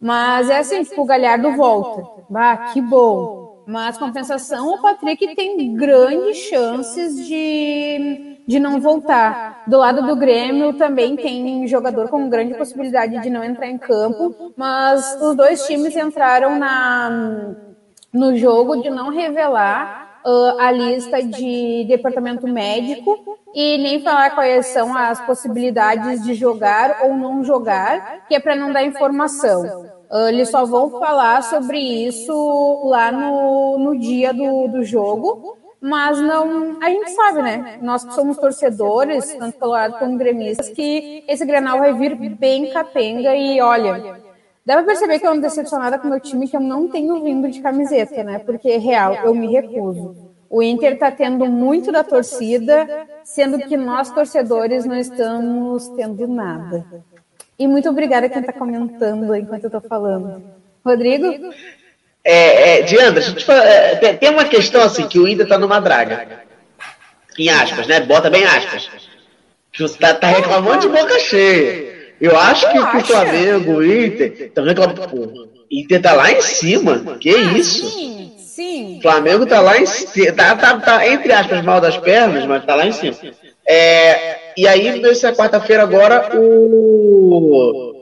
[0.00, 2.06] Mas é assim, tipo, o Galhardo volta.
[2.30, 3.62] Bah, que bom.
[3.66, 9.62] Mas compensação, o Patrick tem grandes chances de de não voltar.
[9.66, 14.52] Do lado do Grêmio também tem jogador com grande possibilidade de não entrar em campo,
[14.56, 17.54] mas os dois times entraram na,
[18.12, 24.66] no jogo de não revelar uh, a lista de departamento médico e nem falar quais
[24.66, 29.86] são as possibilidades de jogar ou não jogar, que é para não dar informação.
[30.10, 36.18] Uh, eles só vão falar sobre isso lá no, no dia do, do jogo mas
[36.18, 36.78] não.
[36.80, 37.78] A gente sabe, né?
[37.82, 42.70] Nós que somos torcedores, tanto pelo lado como gremistas, que esse Grenal vai vir bem
[42.72, 44.16] capenga e olha.
[44.64, 47.22] Dá pra perceber que eu ando decepcionada com o meu time, que eu não tenho
[47.22, 48.38] vindo de camiseta, né?
[48.38, 50.16] Porque, real, eu me recuso.
[50.48, 56.86] O Inter tá tendo muito da torcida, sendo que nós, torcedores, não estamos tendo nada.
[57.58, 60.42] E muito obrigada quem tá comentando enquanto eu tô falando.
[60.82, 61.52] Rodrigo?
[62.24, 66.42] É, é, Diandra, te é, tem uma questão assim, que o Inter tá numa draga.
[67.38, 68.00] Em aspas, né?
[68.00, 68.88] Bota bem aspas.
[69.70, 72.14] Que você tá, tá reclamando de boca cheia.
[72.20, 75.06] Eu acho que, o Flamengo, o Inter, estão reclamando.
[75.08, 77.18] Pô, Inter tá lá em cima.
[77.20, 77.90] Que ah, isso?
[77.90, 78.98] Sim, sim.
[79.02, 80.32] Flamengo tá lá em cima.
[80.32, 83.16] Tá, tá, tá, entre aspas, mal das pernas, mas tá lá em cima.
[83.66, 87.93] É, e aí, nessa quarta-feira agora, o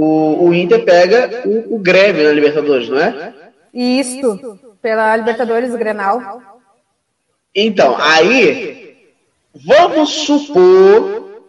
[0.00, 3.34] o, o Inter pega o, o Grêmio na Libertadores, não é?
[3.74, 6.40] Isso, pela Libertadores Grenal.
[7.54, 8.96] Então, aí,
[9.52, 11.42] vamos supor,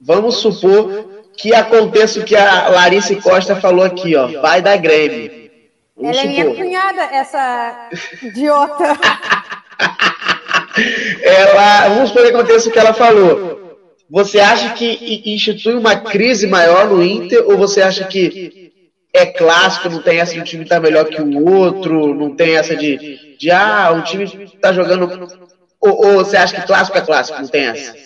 [0.00, 1.04] vamos supor
[1.36, 5.50] que aconteça o que a Larissa Costa falou aqui, ó, vai dar Grêmio.
[5.96, 6.40] Vamos Ela supor.
[6.40, 7.90] é minha cunhada, essa
[8.22, 8.84] idiota.
[11.22, 13.49] ela, vamos supor que aconteça o que ela falou.
[14.10, 18.72] Você acha que institui uma crise maior no Inter ou você acha que
[19.14, 22.34] é clássico, não tem essa de um time estar tá melhor que o outro, não
[22.34, 25.08] tem essa de, de ah, o time está jogando.
[25.80, 27.96] Ou, ou, você acha que clássico é clássico, não tem essa?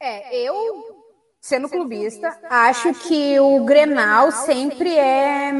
[0.00, 0.93] É, eu
[1.44, 5.52] sendo clubista, acho que o Grenal sempre é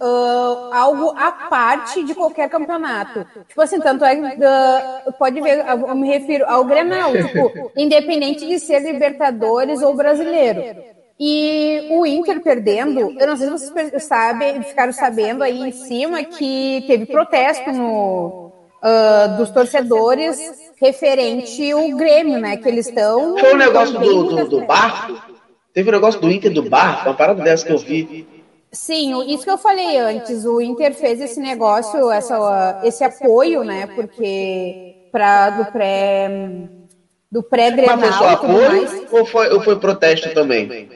[0.00, 3.26] uh, algo à parte de qualquer campeonato.
[3.48, 8.60] Tipo assim, tanto é uh, pode ver, eu me refiro ao Grenal, tipo, independente de
[8.60, 10.84] ser Libertadores ou brasileiro.
[11.18, 16.22] E o Inter perdendo, eu não sei se vocês sabem, ficaram sabendo aí em cima
[16.22, 18.52] que teve protesto no,
[18.84, 20.38] uh, dos torcedores
[20.84, 22.56] referente ao Grêmio, né?
[22.56, 23.38] Que eles estão.
[23.38, 25.20] Foi o um negócio do, do, do barco?
[25.72, 28.26] Teve o um negócio do Inter do barco, uma parada dessa que eu vi.
[28.70, 30.44] Sim, isso que eu falei antes.
[30.44, 33.86] O Inter fez esse negócio, essa, esse apoio, né?
[33.86, 36.28] Porque para do pré
[37.30, 37.96] do pré-grenal.
[37.96, 40.88] Mas foi só apoio ou foi, ou foi protesto também?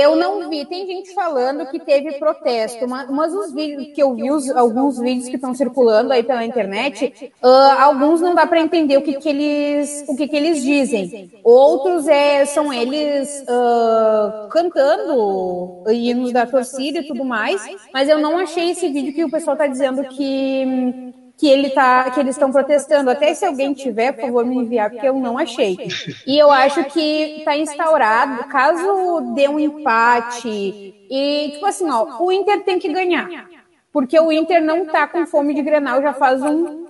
[0.00, 4.30] Eu não vi, tem gente falando que teve protesto, mas os vídeos que eu vi,
[4.30, 7.46] os, alguns vídeos que estão circulando aí pela internet, uh,
[7.78, 11.30] alguns não dá para entender o que, que eles, o que, que eles dizem.
[11.44, 17.62] Outros é, são eles uh, cantando hinos da torcida e tudo mais,
[17.92, 21.12] mas eu não achei esse vídeo que o pessoal está dizendo que
[21.42, 23.10] que ele tá, que eles estão protestando.
[23.10, 25.76] Até se alguém tiver, por favor, me enviar, porque eu não achei.
[26.24, 32.30] E eu acho que está instaurado, caso dê um empate e tipo assim, ó, o
[32.30, 33.48] Inter tem que ganhar,
[33.92, 36.86] porque o Inter não tá com fome de Grenal já faz um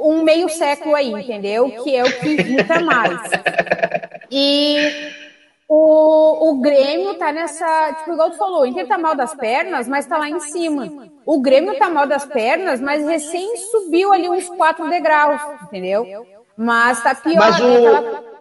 [0.00, 1.70] um meio século aí, entendeu?
[1.82, 3.20] Que é o que irrita mais.
[4.30, 4.78] E
[5.68, 7.92] o, o Grêmio tá nessa.
[7.98, 11.12] Tipo, igual tu falou, o Inter tá mal das pernas, mas tá lá em cima.
[11.26, 16.26] O Grêmio tá mal das pernas, mas recém subiu ali uns quatro degraus, entendeu?
[16.56, 17.36] Mas tá pior.
[17.38, 18.34] Mas o...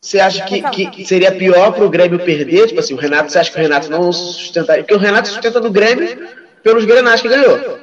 [0.00, 2.68] Você acha que, que seria pior para o Grêmio perder?
[2.68, 4.82] Tipo assim, o Renato, você acha que o Renato não sustentaria?
[4.82, 6.26] Porque o Renato sustenta no Grêmio
[6.62, 7.78] pelos grenais que ganhou.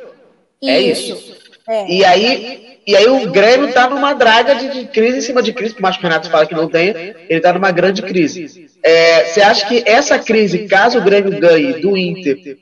[0.63, 1.13] É isso.
[1.13, 1.37] isso.
[1.69, 1.87] É.
[1.87, 5.53] E aí, e aí o Grêmio está numa draga de, de, crise em cima de
[5.53, 8.67] crise, por mais que o Renato fala que não tem, ele está numa grande crise.
[8.81, 12.57] É, você acha que essa crise, caso o Grêmio ganhe do Inter,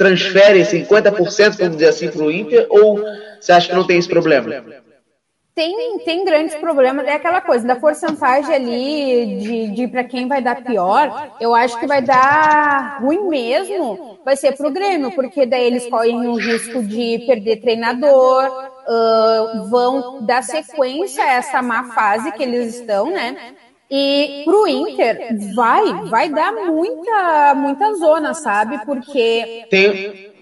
[0.00, 3.04] transfere 50%, vamos dizer assim, para o Inter, ou
[3.38, 4.80] você acha que não tem esse problema?
[5.60, 7.06] tem, tem grandes problemas.
[7.06, 11.36] É aquela coisa da porcentagem ali de, de para quem vai dar pior.
[11.38, 14.18] Eu acho que vai dar ruim mesmo.
[14.24, 18.44] Vai ser pro Grêmio, porque daí eles correm o risco de perder treinador,
[18.88, 23.54] uh, vão dar sequência a essa má fase que eles estão, né?
[23.90, 28.78] E pro Inter vai, vai dar muita, muita zona, sabe?
[28.84, 30.32] Porque tem,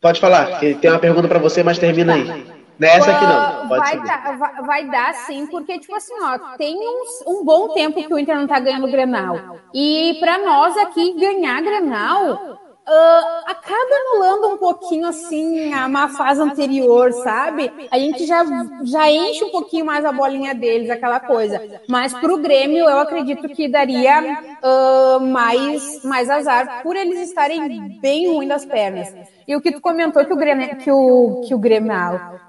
[0.00, 0.58] pode falar.
[0.58, 2.46] Tem uma pergunta para você, mas termina aí.
[2.80, 3.68] Nessa aqui não.
[3.68, 8.02] vai, dar, vai, vai, dar sim, porque, tipo assim, ó, tem um, um bom tempo
[8.02, 9.58] que o Inter não tá ganhando o Grenal.
[9.74, 12.58] E para nós aqui, ganhar Grenal
[12.88, 17.70] Uh, acaba anulando um pouquinho assim a má fase anterior, sabe?
[17.90, 18.44] A gente já,
[18.82, 21.62] já enche um pouquinho mais a bolinha deles, aquela coisa.
[21.88, 28.28] Mas pro Grêmio eu acredito que daria uh, mais, mais azar por eles estarem bem
[28.28, 29.14] ruim das pernas.
[29.46, 31.92] E o que tu comentou que o Grêmio, que o, que o Grêmio,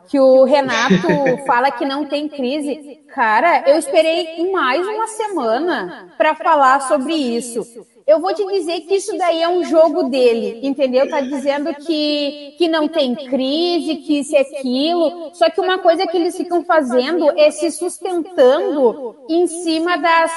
[0.07, 1.07] que o Renato
[1.45, 3.00] fala que não tem crise.
[3.13, 8.95] Cara, eu esperei mais uma semana para falar sobre isso eu vou te dizer que
[8.95, 11.09] isso daí é um jogo dele, entendeu?
[11.09, 15.31] Tá dizendo que, que não tem crise, que isso é aquilo.
[15.33, 20.31] Só que uma coisa que eles ficam fazendo é se sustentando em cima das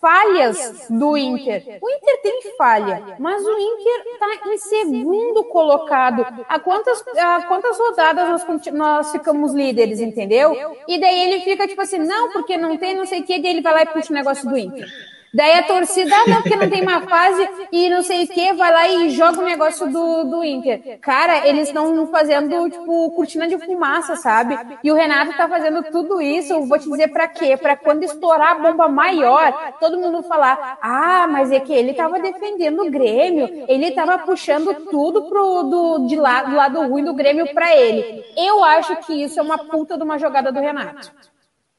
[0.00, 1.78] falhas do Inter.
[1.80, 6.26] O Inter tem falha, mas o Inter está em segundo colocado.
[6.48, 10.76] A quantas, a quantas rodadas nós, nós ficamos líderes, entendeu?
[10.88, 13.52] E daí ele fica tipo assim, não, porque não tem, não sei o que, daí
[13.52, 14.88] ele vai lá e puxa o negócio do Inter.
[15.32, 18.52] Daí a torcida, ah, não, porque não tem uma fase e não sei o que,
[18.52, 20.98] vai lá e joga o negócio do, do Inter.
[21.00, 24.58] Cara, eles estão fazendo, tipo, cortina de fumaça, sabe?
[24.82, 27.56] E o Renato tá fazendo tudo isso, eu vou te dizer pra quê?
[27.56, 32.18] Pra quando estourar a bomba maior, todo mundo falar, ah, mas é que ele tava
[32.18, 37.14] defendendo o Grêmio, ele tava puxando tudo pro, do, de lá, do lado ruim do
[37.14, 38.24] Grêmio pra ele.
[38.36, 41.12] Eu acho que isso é uma puta de uma jogada do Renato.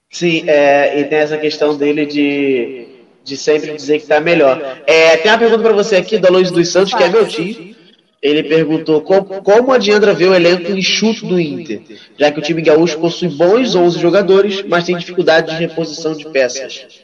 [0.10, 2.91] Sim, é, e tem essa questão dele de
[3.24, 4.82] de sempre dizer que está melhor.
[4.86, 7.76] É, tem uma pergunta para você aqui, da Luiz dos Santos, que é meu tio.
[8.22, 11.82] Ele perguntou como, como adianta ver o elenco enxuto do Inter,
[12.18, 16.30] já que o time gaúcho possui bons 11 jogadores, mas tem dificuldade de reposição de
[16.30, 17.04] peças.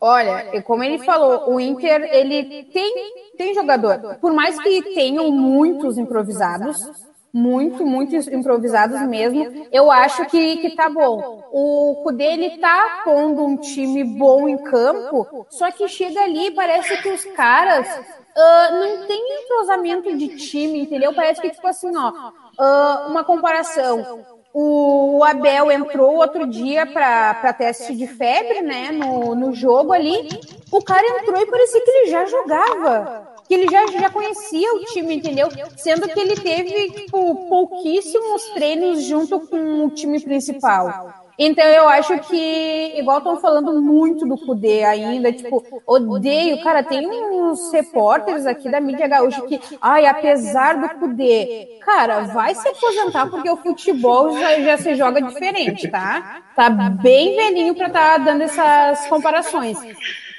[0.00, 2.94] Olha, como ele falou, o Inter ele tem,
[3.36, 4.16] tem jogador.
[4.20, 6.78] Por mais que tenham muitos improvisados,
[7.32, 9.66] muito, muito improvisados mesmo.
[9.72, 11.42] Eu acho que, que tá bom.
[11.50, 17.00] O Cudê, ele tá pondo um time bom em campo, só que chega ali parece
[17.00, 21.14] que os caras uh, não tem entrosamento de time, entendeu?
[21.14, 24.24] Parece que, tipo assim, ó, uh, uma comparação.
[24.54, 30.28] O Abel entrou outro dia para teste de febre, né, no, no jogo ali.
[30.70, 34.80] O cara entrou e parecia que ele já jogava que ele já, já conhecia o
[34.86, 35.48] time, entendeu?
[35.76, 41.22] Sendo que ele teve tipo, pouquíssimos treinos junto com o time principal.
[41.38, 47.06] Então eu acho que, igual estão falando muito do Kudê ainda, tipo, odeio, cara, tem
[47.06, 53.28] uns repórteres aqui da mídia gaúcha que, ai, apesar do Kudê, cara, vai se aposentar
[53.28, 56.42] porque o futebol já, já se joga diferente, tá?
[56.54, 59.78] Tá bem velhinho pra estar tá dando essas comparações.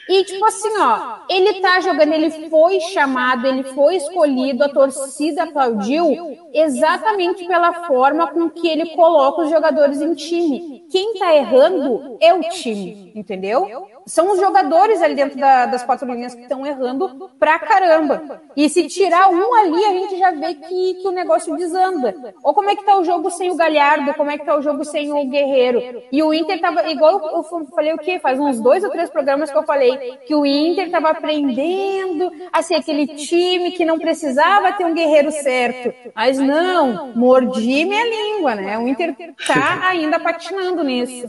[0.07, 5.43] E, tipo assim, ó, ele tá jogando, ele foi chamado, ele foi escolhido, a torcida
[5.43, 10.85] aplaudiu exatamente pela forma com que ele coloca os jogadores em time.
[10.91, 13.87] Quem tá errando é o time, entendeu?
[14.05, 18.41] são os jogadores ali dentro da, das quatro linhas que estão errando pra caramba.
[18.55, 22.33] E se tirar um ali, a gente já vê que, que o negócio desanda.
[22.43, 24.61] Ou como é que tá o jogo sem o Galhardo, como é que tá o
[24.61, 26.03] jogo sem o Guerreiro.
[26.11, 28.19] E o Inter tava, igual eu falei o quê?
[28.19, 29.92] Faz uns dois ou três programas que eu falei
[30.25, 35.31] que o Inter tava aprendendo a ser aquele time que não precisava ter um guerreiro
[35.31, 35.93] certo.
[36.15, 38.77] Mas não, mordi minha língua, né?
[38.77, 39.15] O Inter
[39.45, 41.27] tá ainda patinando nisso.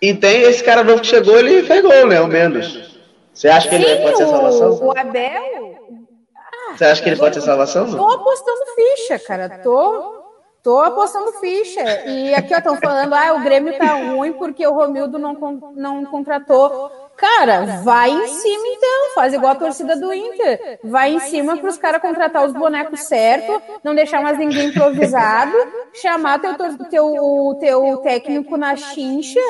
[0.00, 2.20] E tem esse cara novo que chegou, ele fez gol, né?
[2.20, 2.90] O menos.
[3.34, 4.86] Você acha que Sim, ele pode ser salvação?
[4.86, 5.80] O Abel.
[6.76, 7.90] Você acha que ele pode ser salvação?
[7.90, 9.60] Tô apostando ficha, cara.
[9.62, 10.22] Tô,
[10.62, 11.80] tô apostando ficha.
[12.06, 15.34] E aqui, estão falando, ah, o Grêmio tá ruim porque o Romildo não,
[15.74, 16.90] não contratou.
[17.20, 20.80] Cara, vai em cima então, faz igual a torcida do Inter.
[20.82, 25.54] Vai em cima para os caras contratar os bonecos certo, não deixar mais ninguém improvisado,
[25.92, 26.56] chamar teu,
[26.88, 29.40] teu, teu técnico na chincha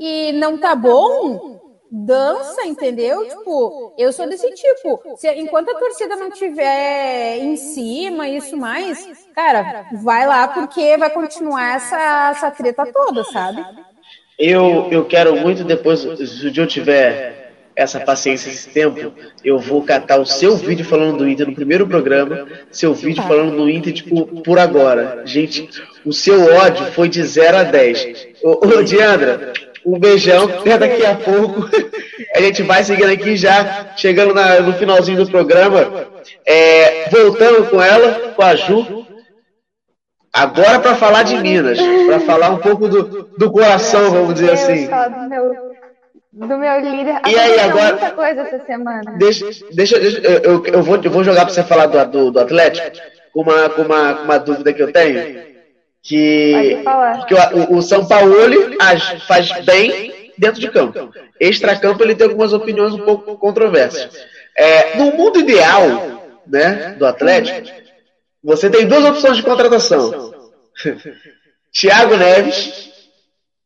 [0.00, 1.60] e não tá bom,
[1.90, 3.28] dança, entendeu?
[3.28, 4.98] Tipo, eu sou desse tipo.
[5.18, 11.10] Se, enquanto a torcida não tiver em cima, isso mais, cara, vai lá porque vai
[11.10, 13.62] continuar essa, essa treta toda, sabe?
[14.38, 17.38] Eu, eu quero muito depois, se eu tiver
[17.74, 19.12] essa paciência, esse tempo,
[19.44, 23.56] eu vou catar o seu vídeo falando do Inter no primeiro programa, seu vídeo falando
[23.56, 25.22] do Inter, tipo, por agora.
[25.24, 25.68] Gente,
[26.04, 28.26] o seu ódio foi de 0 a 10.
[28.42, 29.52] Ô, ô Diandra,
[29.84, 31.68] um beijão, até daqui a pouco.
[32.34, 36.06] A gente vai seguindo aqui já, chegando na, no finalzinho do programa.
[36.44, 39.06] É, voltando com ela, com a Ju.
[40.32, 44.88] Agora para falar de Minas, para falar um pouco do, do coração, vamos dizer assim
[46.46, 47.20] do meu líder.
[47.26, 47.90] E aí, agora.
[47.90, 49.16] muita coisa essa semana.
[49.18, 52.40] Deixa, deixa, deixa eu, eu, vou, eu vou jogar para você falar do, do, do
[52.40, 52.96] Atlético
[53.32, 55.48] com uma, com uma, uma dúvida que eu tenho.
[56.00, 56.80] Que,
[57.26, 58.34] que o, o São Paulo
[59.26, 61.10] faz bem dentro de campo.
[61.40, 64.08] Extra-campo ele tem algumas opiniões um pouco controversas.
[64.56, 67.68] É, no mundo ideal né, do Atlético,
[68.42, 70.32] você tem duas opções de contratação.
[71.72, 72.88] Thiago Neves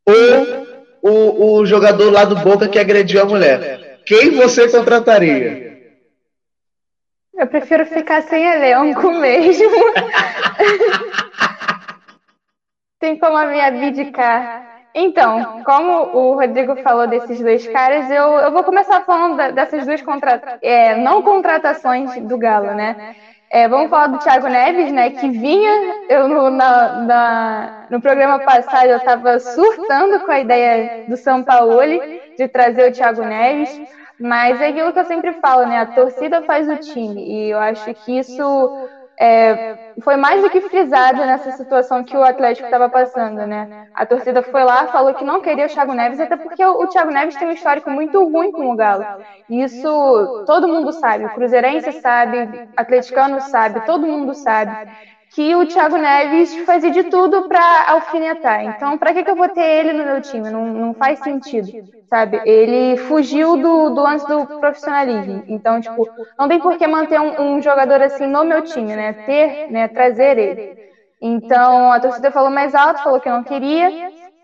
[0.04, 0.66] ou
[1.02, 4.00] o, o jogador lá do Boca que agrediu a mulher.
[4.04, 5.72] Quem você contrataria?
[7.34, 9.70] Eu prefiro ficar sem elenco mesmo.
[13.00, 14.70] Tem como a me abdicar.
[14.94, 20.02] Então, como o Rodrigo falou desses dois caras, eu, eu vou começar falando dessas duas
[20.02, 23.16] contra, é, não contratações do Galo, né?
[23.52, 25.10] É, vamos falar do Thiago Neves, né?
[25.10, 31.04] Que vinha, eu no, na, na, no programa passado eu estava surtando com a ideia
[31.06, 31.82] do São Paulo
[32.34, 33.78] de trazer o Thiago Neves,
[34.18, 35.80] mas é aquilo que eu sempre falo, né?
[35.80, 38.88] A torcida faz o time, e eu acho que isso
[39.24, 43.86] é, foi mais do que frisado nessa situação que o Atlético estava passando, né?
[43.94, 47.12] A torcida foi lá, falou que não queria o Thiago Neves, até porque o, Thiago
[47.12, 49.04] Neves tem um histórico muito ruim com o Galo.
[49.48, 54.90] Isso todo mundo sabe, o Cruzeirense sabe, atleticano sabe, todo mundo sabe
[55.34, 58.64] que o Thiago Neves fazia de tudo para alfinetar.
[58.64, 60.50] Então, para que, que eu vou ter ele no meu time?
[60.50, 61.74] Não, não faz sentido,
[62.08, 62.40] sabe?
[62.44, 65.42] Ele fugiu do, do lance do profissionalismo.
[65.48, 66.06] Então, tipo,
[66.38, 69.14] não tem por que manter um, um jogador assim no meu time, né?
[69.14, 69.88] Ter, né?
[69.88, 70.66] Trazer ele.
[71.20, 73.94] Então, a torcida falou mais alto, falou que não queria,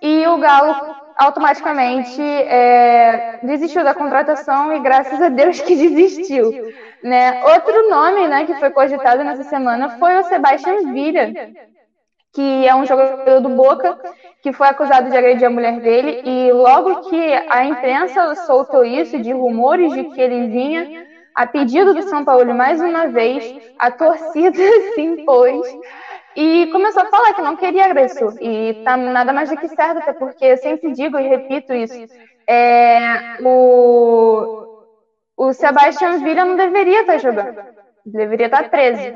[0.01, 6.53] e o Galo automaticamente é, desistiu da contratação e graças a Deus que desistiu.
[7.03, 7.45] Né?
[7.45, 11.33] Outro nome né, que foi cogitado nessa semana foi o Sebastião Vira,
[12.33, 13.99] que é um jogador do Boca,
[14.43, 19.19] que foi acusado de agredir a mulher dele, e logo que a imprensa soltou isso,
[19.19, 23.91] de rumores de que ele vinha, a pedido do São Paulo mais uma vez, a
[23.91, 24.59] torcida
[24.95, 25.67] se impôs
[26.37, 28.35] e começou a falar que não queria agressor.
[28.41, 31.99] E tá nada mais do que certo, até porque eu sempre digo e repito isso.
[32.47, 34.78] É, o,
[35.39, 37.63] o Sebastian Villa não deveria estar jogando.
[38.05, 39.15] Deveria estar preso.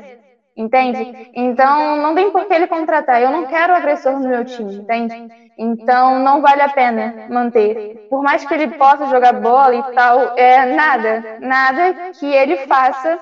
[0.55, 1.31] Entende?
[1.33, 3.21] Então, não tem por que ele contratar.
[3.21, 5.27] Eu não quero agressor no meu time, entende?
[5.57, 8.07] Então, não vale a pena manter.
[8.09, 11.37] Por mais que ele possa jogar bola e tal, é nada.
[11.41, 13.19] Nada que ele faça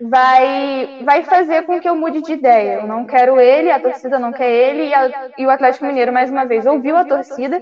[0.00, 2.80] vai, vai fazer com que eu mude de ideia.
[2.80, 6.12] Eu não quero ele, a torcida não quer ele, e, a, e o Atlético Mineiro,
[6.12, 7.60] mais uma vez, ouviu a torcida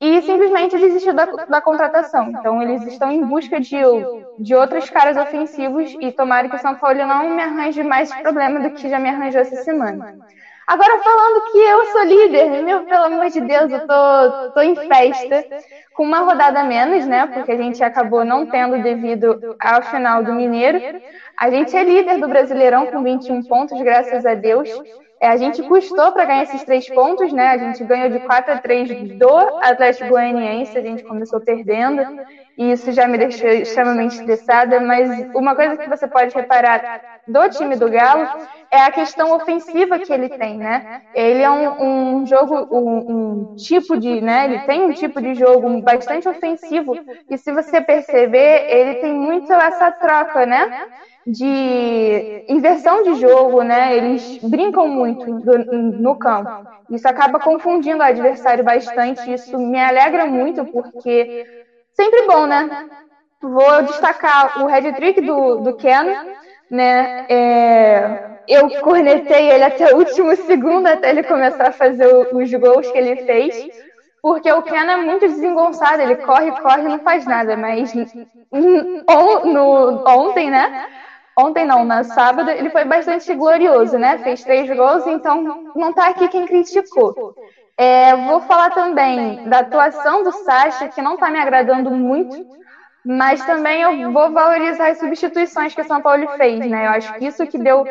[0.00, 2.30] e simplesmente desistiu da, da contratação.
[2.30, 3.76] Então, eles estão em busca de,
[4.38, 8.60] de outros caras ofensivos e tomara que o São Paulo não me arranje mais problema
[8.60, 10.16] do que já me arranjou essa semana.
[10.66, 14.74] Agora falando que eu sou líder, meu, pelo amor de Deus, eu tô, tô em
[14.74, 15.44] festa,
[15.94, 17.24] com uma rodada menos, né?
[17.28, 21.00] Porque a gente acabou não tendo devido ao final do Mineiro.
[21.38, 24.68] A gente é líder do Brasileirão com 21 pontos, graças a Deus.
[25.20, 27.48] É, a gente custou para ganhar esses três pontos, né?
[27.48, 32.02] A gente ganhou de 4 a 3 do Atlético Goianiense, a gente começou perdendo,
[32.56, 34.78] e isso já me deixou extremamente estressada.
[34.78, 38.28] Mas uma coisa que você pode reparar do time do Galo
[38.70, 41.02] é a questão ofensiva que ele tem, né?
[41.14, 44.44] Ele é um, um jogo, um, um, tipo de, né?
[44.44, 46.94] Ele tem um tipo de jogo bastante ofensivo,
[47.30, 50.86] e se você perceber, ele tem muito essa troca, né?
[51.26, 53.96] De inversão de jogo, né?
[53.96, 56.50] Eles brincam muito no campo.
[56.88, 59.32] Isso acaba confundindo o adversário bastante.
[59.32, 61.44] Isso me alegra muito, porque
[61.94, 62.88] sempre bom, né?
[63.42, 66.04] Vou destacar o head trick do, do Ken,
[66.70, 67.26] né?
[67.28, 72.88] É, eu cornetei ele até o último segundo, até ele começar a fazer os gols
[72.88, 73.68] que ele fez.
[74.22, 77.56] Porque o Ken é muito desengonçado, ele corre, corre não faz nada.
[77.56, 77.92] Mas
[78.52, 80.86] no, ontem, né?
[81.38, 84.16] Ontem não, na sábado, ele foi bastante glorioso, né?
[84.18, 85.44] Fez três gols, então
[85.74, 87.14] não tá aqui quem criticou.
[87.76, 92.36] É, vou falar também da atuação do Sacha, que não tá me agradando muito,
[93.04, 96.86] mas também eu vou valorizar as substituições que o São Paulo fez, né?
[96.86, 97.86] Eu acho que isso que deu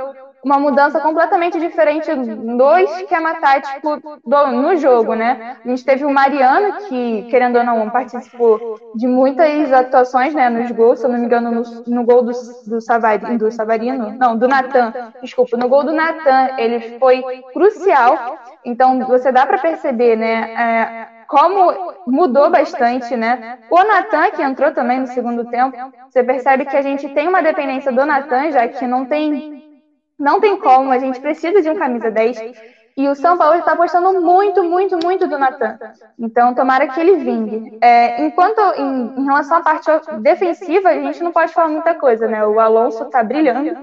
[0.45, 5.57] uma mudança completamente diferente do esquema tático do, no jogo, né?
[5.65, 10.69] A gente teve o Mariano, que, querendo ou não, participou de muitas atuações né, nos
[10.69, 12.31] gols, se eu não me engano, no, no gol do,
[12.67, 18.37] do, Savari, do Savarino, não, do Natan, desculpa, no gol do Natan, ele foi crucial,
[18.63, 20.53] então você dá para perceber, né?
[20.53, 23.57] É, como mudou bastante, né?
[23.69, 25.75] O Natan, que entrou também no segundo tempo,
[26.09, 29.64] você percebe que a gente tem uma dependência do Natan, já que não tem,
[30.17, 32.75] não tem como, a gente precisa de um camisa 10.
[32.97, 35.77] E o São Paulo está apostando muito, muito, muito do Natan.
[36.17, 37.77] Então, tomara que ele vingue.
[37.81, 42.25] É, enquanto, em, em, relação à parte defensiva, a gente não pode falar muita coisa,
[42.25, 42.45] né?
[42.45, 43.75] O Alonso está brilhando.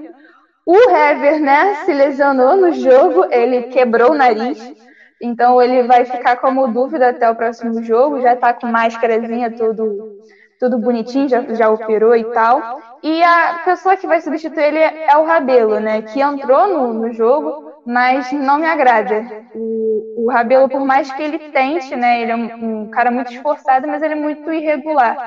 [0.65, 4.73] O Hever, né, se lesionou no jogo, ele quebrou o nariz.
[5.21, 10.19] Então ele vai ficar como dúvida até o próximo jogo, já tá com máscarazinha, tudo,
[10.63, 12.63] tudo bonitinho, já, já operou e tal.
[13.03, 16.01] E a pessoa que vai substituir ele é o Rabelo, né?
[16.01, 17.53] Que entrou no, no jogo,
[17.85, 19.29] mas não me agrada.
[19.53, 22.21] O, o Rabelo, por mais que ele tente, né?
[22.21, 25.17] Ele é um, um cara muito esforçado, mas ele é muito irregular.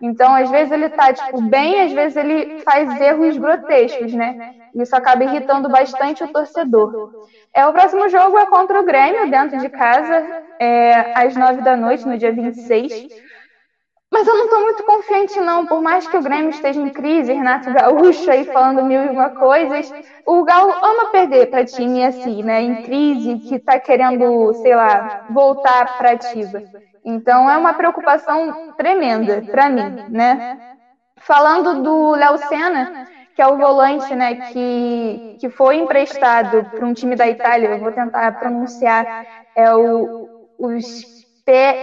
[0.00, 4.36] Então, às vezes ele tá, tipo, bem, às vezes ele faz erros grotescos, né?
[4.74, 6.94] Isso acaba irritando bastante o torcedor.
[7.52, 10.24] É, o próximo jogo é contra o Grêmio, dentro de casa,
[10.60, 13.08] é, às nove da noite, no dia 26.
[14.14, 15.66] Mas eu não estou muito confiante, não.
[15.66, 19.30] Por mais que o Grêmio esteja em crise, Renato Gaúcho aí falando mil e uma
[19.30, 19.92] coisas,
[20.24, 22.62] o Galo ama perder para time assim, né?
[22.62, 26.62] Em crise, que está querendo, sei lá, voltar para ativa.
[27.04, 30.76] Então é uma preocupação tremenda para mim, né?
[31.16, 36.94] Falando do Léo Senna, que é o volante, né, que, que foi emprestado para um
[36.94, 39.26] time da Itália, eu vou tentar pronunciar,
[39.56, 40.28] é o,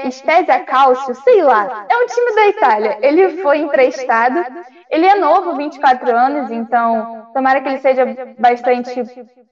[0.06, 2.98] o Spezia Calcio, sei lá, é um time da Itália.
[3.02, 4.44] Ele foi emprestado,
[4.90, 8.06] ele é novo, 24 anos, então tomara que ele seja
[8.38, 9.04] bastante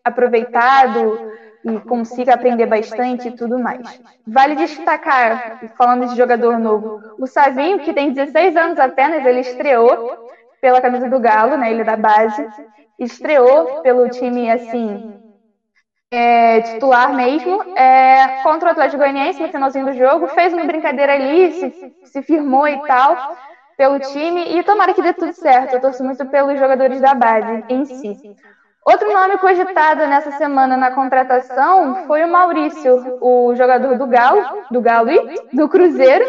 [0.03, 1.19] aproveitado,
[1.64, 4.02] e consiga aprender bastante e tudo mais.
[4.26, 10.30] Vale destacar, falando de jogador novo, o Savinho, que tem 16 anos apenas, ele estreou
[10.61, 12.45] pela camisa do Galo, né, ele é da base,
[12.98, 15.14] estreou pelo time, assim,
[16.11, 21.14] é, titular mesmo, é, contra o Atlético Goianiense no finalzinho do jogo, fez uma brincadeira
[21.14, 23.38] ali, se, se firmou e tal,
[23.77, 27.64] pelo time, e tomara que dê tudo certo, eu torço muito pelos jogadores da base
[27.69, 28.36] em si.
[28.86, 34.81] Outro nome cogitado nessa semana na contratação foi o Maurício, o jogador do Galo, do
[34.81, 36.26] Galo e do Cruzeiro,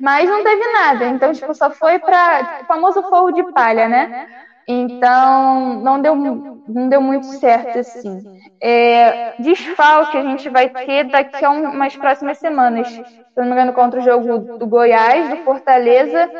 [0.00, 1.04] mas não teve nada.
[1.06, 4.26] Então, tipo, só foi para o famoso fogo de palha, né?
[4.68, 8.40] Então, não deu, não deu muito certo, assim.
[8.60, 12.88] É, desfalque a gente vai ter daqui a umas próximas semanas.
[12.88, 13.02] Se
[13.36, 16.30] não me engano, contra o jogo do Goiás, do Fortaleza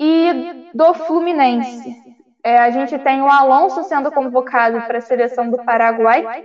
[0.00, 1.94] e do Fluminense.
[2.42, 6.44] É, a gente tem o Alonso sendo convocado para a seleção do Paraguai.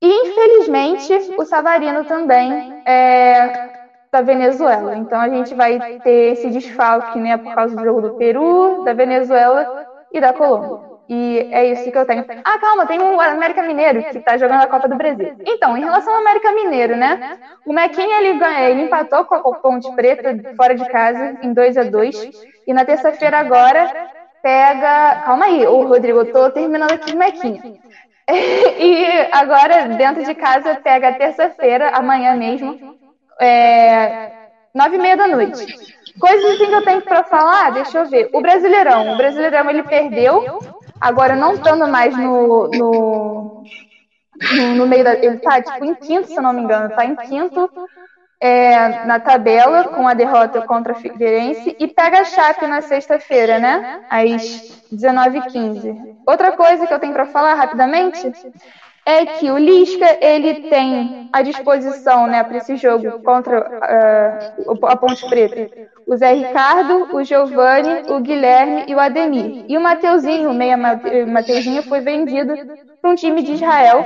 [0.00, 3.77] E, infelizmente, o Savarino também é,
[4.10, 4.96] da Venezuela.
[4.96, 8.92] Então, a gente vai ter esse desfalque né, por causa do jogo do Peru, da
[8.92, 10.88] Venezuela e da Colômbia.
[11.08, 12.24] E é isso que eu tenho.
[12.44, 15.36] Ah, calma, tem o América Mineiro que está jogando a Copa do Brasil.
[15.46, 17.38] Então, em relação ao América Mineiro, né?
[17.64, 21.84] O Mequinha ele, ele empatou com a Ponte Preta fora de casa em 2 a
[21.84, 22.30] 2
[22.66, 23.90] E na terça-feira agora
[24.42, 25.22] pega.
[25.24, 27.62] Calma aí, ô Rodrigo, eu tô terminando aqui o Mequinha.
[28.28, 32.98] e agora, dentro de casa, pega terça-feira, amanhã mesmo,
[33.40, 34.32] é,
[34.74, 35.96] nove e meia da noite.
[36.18, 38.28] Coisas assim que eu tenho para falar, deixa eu ver.
[38.32, 40.58] O Brasileirão, o Brasileirão ele perdeu,
[41.00, 43.64] agora não estando mais no, no,
[44.76, 45.14] no, meio da.
[45.14, 47.70] Ele tá tipo em quinto, se não me engano, tá em quinto
[48.40, 53.58] é, na tabela com a derrota contra a Figueirense e pega a Chape na sexta-feira,
[53.58, 54.00] né?
[54.08, 54.42] Às
[54.92, 56.16] 19h15.
[56.26, 58.32] Outra coisa que eu tenho para falar rapidamente
[59.08, 64.96] é que o Lisca ele tem à disposição, né, para esse jogo contra uh, a
[64.96, 69.64] Ponte Preta, o Zé Ricardo, o Giovanni, o Guilherme e o Ademir.
[69.66, 72.54] E o Mateuzinho, o meia Mateuzinho, foi vendido
[73.00, 74.04] para um time de Israel.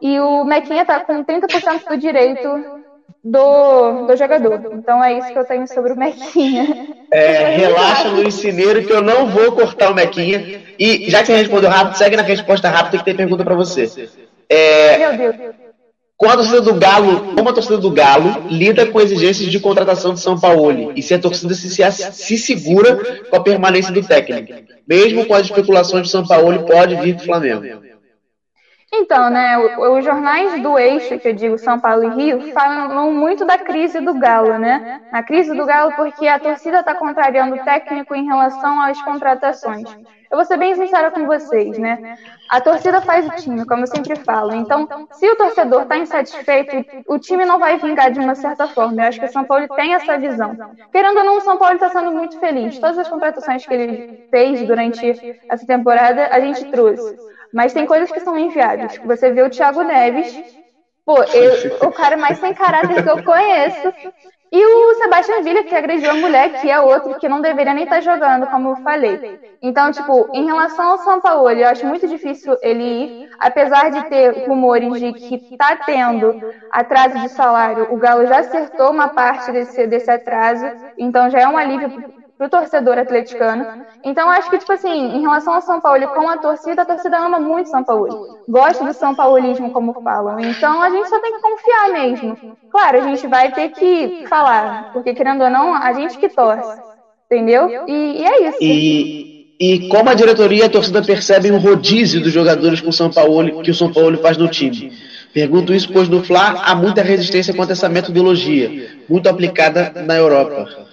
[0.00, 2.48] E o Mequinha está com 30% do direito
[3.24, 4.60] do, do jogador.
[4.72, 6.94] Então é isso que eu tenho sobre o Mequinha.
[7.10, 10.62] É, relaxa, Luiz Cineiro, que eu não vou cortar o Mequinha.
[10.78, 13.88] E já que você respondeu rápido, segue na resposta rápida que tem pergunta para você.
[14.48, 15.54] É, Meu Deus.
[16.16, 20.14] Com a torcida do Galo, como a torcida do Galo lida com exigências de contratação
[20.14, 24.00] de São Paulo e se a torcida se, se, se segura com a permanência do
[24.00, 24.52] técnico,
[24.86, 27.84] mesmo com as especulações de São Paulo pode vir do Flamengo.
[28.96, 33.44] Então, né, os jornais do eixo, que eu digo São Paulo e Rio, falam muito
[33.44, 35.00] da crise do Galo, né?
[35.10, 39.84] A crise do Galo porque a torcida está contrariando o técnico em relação às contratações.
[40.34, 42.18] Eu vou ser bem sincera com vocês, né?
[42.50, 44.52] A torcida faz o time, como eu sempre falo.
[44.52, 49.00] Então, se o torcedor está insatisfeito, o time não vai vingar de uma certa forma.
[49.00, 50.56] Eu acho que o São Paulo tem essa visão.
[50.90, 52.76] Querendo ou não, o São Paulo está sendo muito feliz.
[52.80, 57.16] Todas as contratações que ele fez durante essa temporada, a gente trouxe.
[57.52, 59.00] Mas tem coisas que são inviáveis.
[59.04, 60.36] Você vê o Thiago Neves,
[61.06, 63.94] pô, eu, o cara mais sem caráter que eu conheço.
[64.54, 67.82] E o Sebastião Villa, que agrediu a mulher, que é outro que não deveria nem
[67.82, 69.40] estar tá jogando, como eu falei.
[69.60, 74.08] Então, tipo, em relação ao São Paulo, eu acho muito difícil ele ir, apesar de
[74.08, 76.40] ter rumores de que está tendo
[76.70, 80.66] atraso de salário, o Galo já acertou uma parte desse, desse atraso,
[80.96, 83.84] então já é um alívio pro torcedor atleticano.
[84.02, 87.18] Então, acho que, tipo assim, em relação ao São Paulo com a torcida, a torcida
[87.18, 88.38] ama muito São Paulo.
[88.48, 90.40] Gosta do São Paulismo, como falam.
[90.40, 92.56] Então, a gente só tem que confiar mesmo.
[92.70, 96.80] Claro, a gente vai ter que falar, porque, querendo ou não, a gente que torce.
[97.30, 97.84] Entendeu?
[97.88, 98.58] E, e é isso.
[98.60, 103.10] E, e como a diretoria e a torcida percebem o rodízio dos jogadores com São
[103.10, 104.92] Paulo, que o São Paulo faz no time?
[105.32, 110.84] Pergunto isso, pois no Fla há muita resistência contra essa metodologia, muito aplicada na Europa.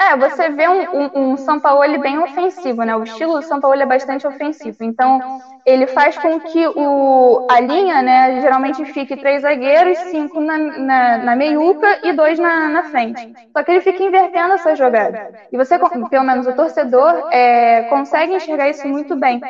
[0.00, 2.94] É, você vê um, um, um São Paulo bem ofensivo, né?
[2.96, 4.78] O estilo do São Paulo é bastante ofensivo.
[4.80, 5.22] Então,
[5.64, 11.18] ele faz com que o, a linha, né, geralmente fique três zagueiros, cinco na, na,
[11.18, 13.28] na meiuca e dois na, na frente.
[13.56, 15.20] Só que ele fica invertendo essa jogada.
[15.50, 15.78] E você,
[16.10, 19.46] pelo menos o torcedor, é, consegue enxergar isso muito bem,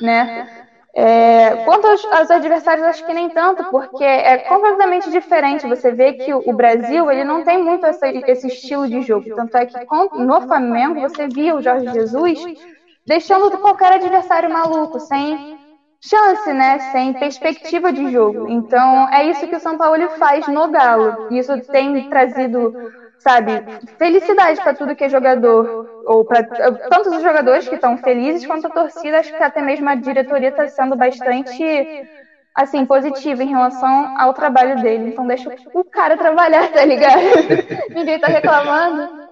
[0.00, 0.30] né?
[1.00, 5.64] É, quanto aos, aos, adversários, acho que nem tanto, porque é completamente diferente.
[5.68, 9.32] Você vê que o, Brasil ele não tem muito essa, esse estilo de jogo.
[9.36, 9.78] Tanto é que
[10.14, 12.40] no Flamengo você via o Jorge Jesus
[13.06, 15.56] deixando qualquer adversário maluco, sem
[16.00, 16.80] chance, né?
[16.90, 18.48] Sem perspectiva de jogo.
[18.48, 21.28] Então é isso que o São Paulo faz no Galo.
[21.30, 22.74] Isso tem trazido
[23.18, 23.64] sabe,
[23.98, 28.66] felicidade para tudo que é jogador, ou para tanto os jogadores que estão felizes quanto
[28.66, 31.62] a torcida, acho que até mesmo a diretoria está sendo bastante
[32.54, 35.10] assim, positiva em relação ao trabalho dele.
[35.10, 37.22] Então deixa o cara trabalhar, tá ligado?
[37.94, 39.28] Ninguém tá reclamando.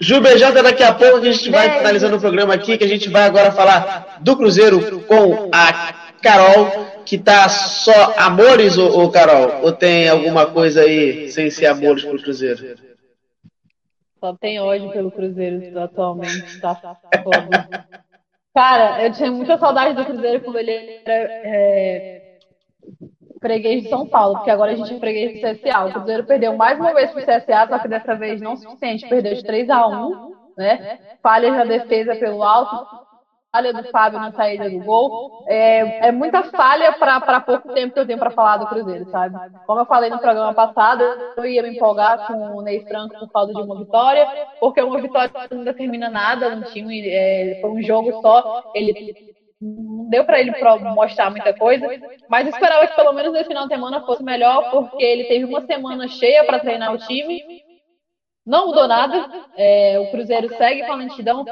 [0.00, 3.10] Ju Beijada, daqui a pouco a gente vai finalizando o programa aqui, que a gente
[3.10, 9.62] vai agora falar do Cruzeiro com a Carol, que tá só amores, ou, ou Carol?
[9.62, 12.76] Ou tem alguma coisa aí sem ser amores pro Cruzeiro?
[14.18, 16.78] Só tem ódio pelo Cruzeiro atualmente, tá.
[18.54, 22.38] Cara, eu tinha muita saudade do Cruzeiro quando ele era é,
[23.40, 25.86] freguês de São Paulo, porque agora a gente é freguês do CSA.
[25.86, 29.08] O Cruzeiro perdeu mais uma vez pro CSA, só que dessa vez não o suficiente,
[29.08, 30.98] perdeu de 3 a 1 né?
[31.22, 32.86] Falha na defesa pelo alto,
[33.52, 35.44] falha do Fábio na saída do gol.
[35.48, 39.36] É, é muita falha para pouco tempo que eu tenho para falar do Cruzeiro, sabe?
[39.66, 41.02] Como eu falei no programa passado,
[41.36, 44.26] eu ia me empolgar com o Ney Franco por causa de uma vitória,
[44.58, 49.14] porque uma vitória não determina nada no time, é, foi um jogo só, ele
[49.60, 50.52] não deu para ele
[50.94, 51.86] mostrar muita coisa,
[52.28, 55.60] mas esperava que pelo menos nesse final de semana fosse melhor, porque ele teve uma
[55.66, 57.42] semana cheia para treinar o time,
[58.46, 61.44] não mudou nada, é, o Cruzeiro segue com a lentidão,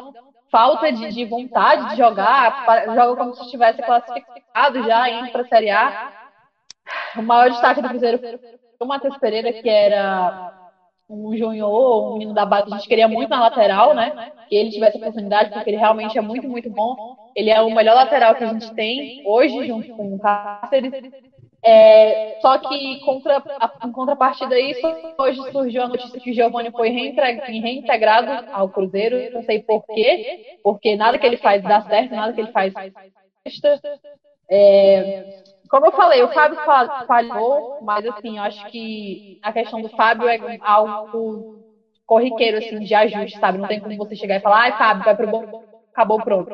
[0.51, 5.49] falta de, de vontade de jogar, joga como se estivesse classificado já, indo para a
[5.49, 6.13] Série A.
[7.17, 8.49] O maior destaque do Cruzeiro foi
[8.81, 10.53] o Matheus Pereira, que era
[11.09, 14.33] um junior, um menino da base, a gente queria muito na lateral, né?
[14.49, 17.17] Que ele tivesse oportunidade, porque ele realmente é muito, muito bom.
[17.35, 20.93] Ele é o melhor lateral que a gente tem hoje, junto com o Cáceres.
[21.65, 24.87] É, só que contra, a, em contrapartida a isso,
[25.19, 30.97] hoje surgiu a notícia que o Giovanni foi reintegrado ao Cruzeiro, não sei porquê, porque
[30.97, 32.73] nada que ele faz dá certo, nada que ele faz.
[34.51, 35.25] É,
[35.69, 36.59] como eu falei, o Fábio
[37.07, 41.63] falhou, mas assim, eu acho que a questão do Fábio é algo
[42.07, 43.59] corriqueiro, assim, de ajuste, sabe?
[43.59, 45.45] Não tem como você chegar e falar, ai, Fábio, vai pro bom,
[45.93, 46.51] acabou pronto.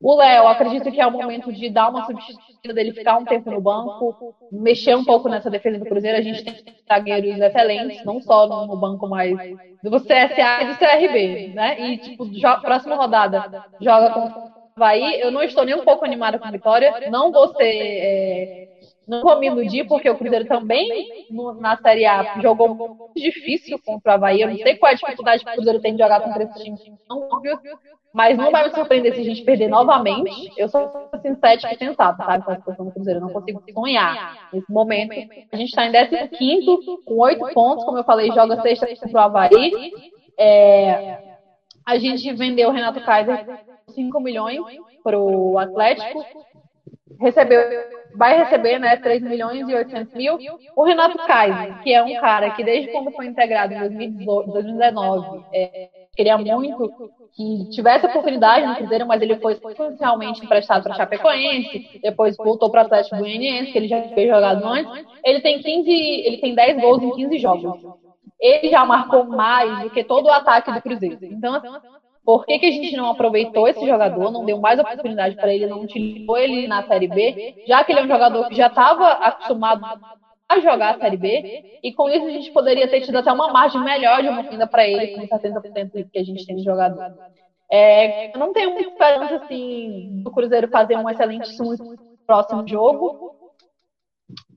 [0.00, 3.50] O Léo, acredito que é o momento de dar uma substituição dele, ficar um tempo
[3.50, 6.18] no banco, mexer um pouco nessa defesa do Cruzeiro.
[6.18, 6.54] A gente tem
[6.86, 9.36] zagueiros excelentes, não só no banco, mas
[9.82, 11.80] do CSA e do CRB, né?
[11.80, 12.26] E, tipo,
[12.62, 15.20] próxima rodada joga com o Havaí.
[15.20, 17.10] Eu não estou nem um pouco animada com a vitória.
[17.10, 17.64] Não vou ser.
[17.64, 18.68] É,
[19.08, 21.26] não vou me iludir, porque o Cruzeiro também,
[21.58, 24.42] na Série A, jogou muito difícil contra o Havaí.
[24.42, 26.62] Eu não sei qual é a dificuldade que o Cruzeiro tem de jogar contra esse
[26.62, 26.76] time.
[27.08, 27.58] Não, óbvio.
[28.12, 30.52] Mas não vai me surpreender se a gente perder novamente.
[30.56, 32.44] Eu sou assim, e sensata, sabe?
[32.44, 33.20] Com a situação do Cruzeiro.
[33.20, 35.12] Eu não consigo sonhar nesse momento.
[35.52, 36.66] A gente está em 15
[37.04, 37.84] com 8 pontos.
[37.84, 39.92] Como eu falei, joga sexta contra o Havaí.
[40.38, 41.18] É,
[41.86, 43.46] a gente vendeu o Renato Kaiser
[43.94, 44.60] 5 milhões
[45.02, 46.24] para o Atlético.
[47.20, 47.60] Recebeu,
[48.14, 50.38] vai receber né, 3 milhões e 800 mil.
[50.76, 55.88] O Renato Kaiser, que é um cara que desde quando foi integrado em 2019, é,
[56.14, 56.92] queria muito
[57.32, 59.56] que tivesse oportunidade no Cruzeiro, mas ele foi
[60.00, 64.64] realmente emprestado para Chapecoense, depois voltou para o Atlético Goianiense, que ele já fez jogado
[64.66, 65.06] antes.
[65.24, 67.98] Ele tem 15, ele tem 10 gols em 15 jogos.
[68.40, 71.18] Ele já marcou mais do que todo o ataque do Cruzeiro.
[71.22, 71.68] Então, assim,
[72.28, 75.66] por que, que a gente não aproveitou esse jogador, não deu mais oportunidade para ele,
[75.66, 79.12] não utilizou ele na Série B, já que ele é um jogador que já estava
[79.12, 79.82] acostumado
[80.46, 83.50] a jogar a Série B, e com isso a gente poderia ter tido até uma
[83.50, 87.14] margem melhor de uma vinda para ele, com 70% que a gente tem de jogador.
[87.72, 91.48] É, eu não tenho muita esperança assim, do Cruzeiro fazer um excelente
[92.26, 93.36] próximo jogo.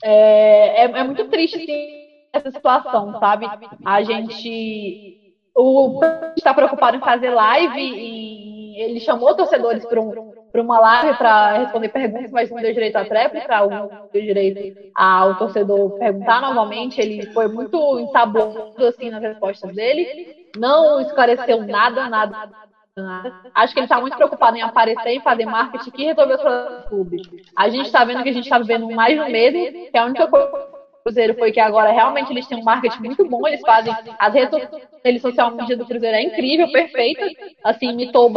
[0.04, 1.88] É, é, é muito triste assim,
[2.34, 3.48] essa situação, sabe?
[3.86, 5.21] A gente
[5.56, 6.00] o
[6.38, 11.90] está preocupado em fazer live e ele chamou torcedores para um, uma live para responder
[11.90, 17.00] perguntas, mas não deu direito à tréplica, não deu direito ao torcedor perguntar novamente.
[17.00, 22.50] Ele foi muito ensaboado assim nas respostas dele, não esclareceu nada, nada.
[22.98, 23.42] nada.
[23.54, 26.84] Acho que ele está muito preocupado em aparecer, em fazer marketing e resolver os problemas
[26.84, 27.22] do clube.
[27.58, 30.06] A gente está vendo que a gente está vivendo mais no medo, que é a
[30.06, 30.71] única coisa
[31.04, 35.22] Cruzeiro foi que agora realmente eles têm um marketing muito bom, eles fazem as redes
[35.22, 37.28] social media do Cruzeiro é incrível, perfeita,
[37.64, 38.32] assim, imitou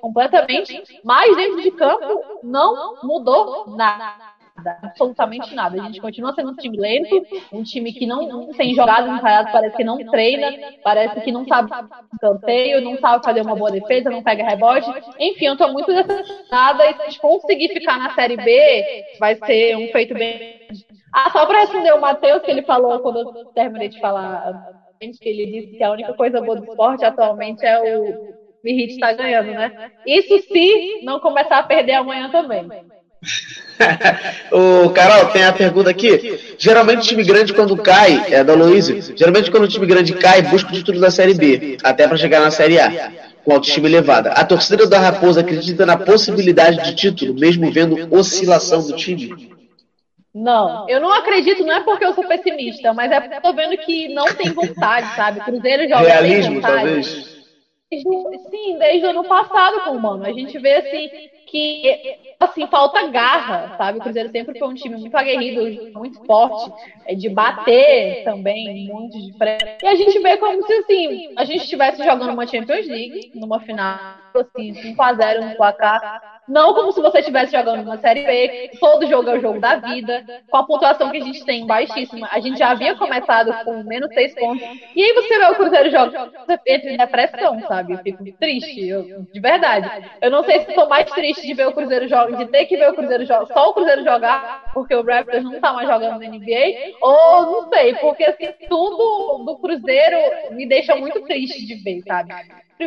[0.00, 4.30] completamente, mas dentro de campo não mudou nada
[4.66, 5.80] absolutamente nada.
[5.80, 9.76] A gente continua sendo um time lento, um time que não, tem jogado ensaiado, parece
[9.76, 10.52] que não treina,
[10.82, 11.70] parece que não sabe
[12.20, 14.90] canteio, não sabe fazer uma boa defesa, não pega rebote.
[15.18, 19.34] Enfim, eu tô muito decepcionada e se a gente conseguir ficar na Série B, vai
[19.36, 20.60] ser um feito bem
[21.12, 24.52] ah, só para responder o Matheus, que ele falou quando eu terminei de falar,
[25.00, 29.08] que ele disse que a única coisa boa do esporte atualmente é o Mirrit estar
[29.08, 29.90] tá ganhando, né?
[30.06, 32.68] Isso se não começar a perder amanhã também.
[34.52, 36.38] o Carol, tem a pergunta aqui.
[36.58, 40.42] Geralmente o time grande quando cai, é da Luísa, geralmente quando o time grande cai,
[40.42, 43.12] busca o título da Série B, até para chegar na Série A,
[43.44, 44.32] com autoestima elevada.
[44.32, 49.50] A torcida da Raposa acredita na possibilidade de título, mesmo vendo oscilação do time?
[50.32, 53.52] Não, eu não acredito, não é porque eu sou pessimista, mas é porque eu tô
[53.52, 55.40] vendo que não tem vontade, sabe?
[55.40, 56.76] Cruzeiro joga Realismo, vontade.
[56.76, 57.40] talvez.
[57.92, 60.24] Sim, desde o ano passado com o Mano.
[60.24, 61.10] A gente vê assim
[61.48, 63.98] que assim falta garra, sabe?
[63.98, 66.72] O Cruzeiro sempre foi um time muito aguerrido, muito forte,
[67.04, 69.78] é de bater também, muito de frente.
[69.82, 73.58] E a gente vê como se assim, a gente estivesse jogando uma Champions League, numa
[73.58, 73.98] final,
[74.36, 78.70] assim, 5 a 0 no placar não como se você estivesse jogando uma Série B,
[78.80, 82.28] todo jogo é o jogo da vida, com a pontuação que a gente tem baixíssima.
[82.30, 84.66] A gente já havia começado com menos seis pontos.
[84.94, 87.92] E aí você vê o Cruzeiro jogar, você entra em depressão, sabe?
[87.92, 90.10] Eu fico triste, eu, de verdade.
[90.20, 92.76] Eu não sei se estou mais triste de ver o Cruzeiro jogar, de ter que
[92.76, 96.18] ver o Cruzeiro jogar, só o Cruzeiro jogar, porque o Raptors não tá mais jogando
[96.18, 100.16] na NBA, ou não sei, porque assim, tudo do Cruzeiro
[100.50, 102.34] me deixa muito triste de ver, sabe?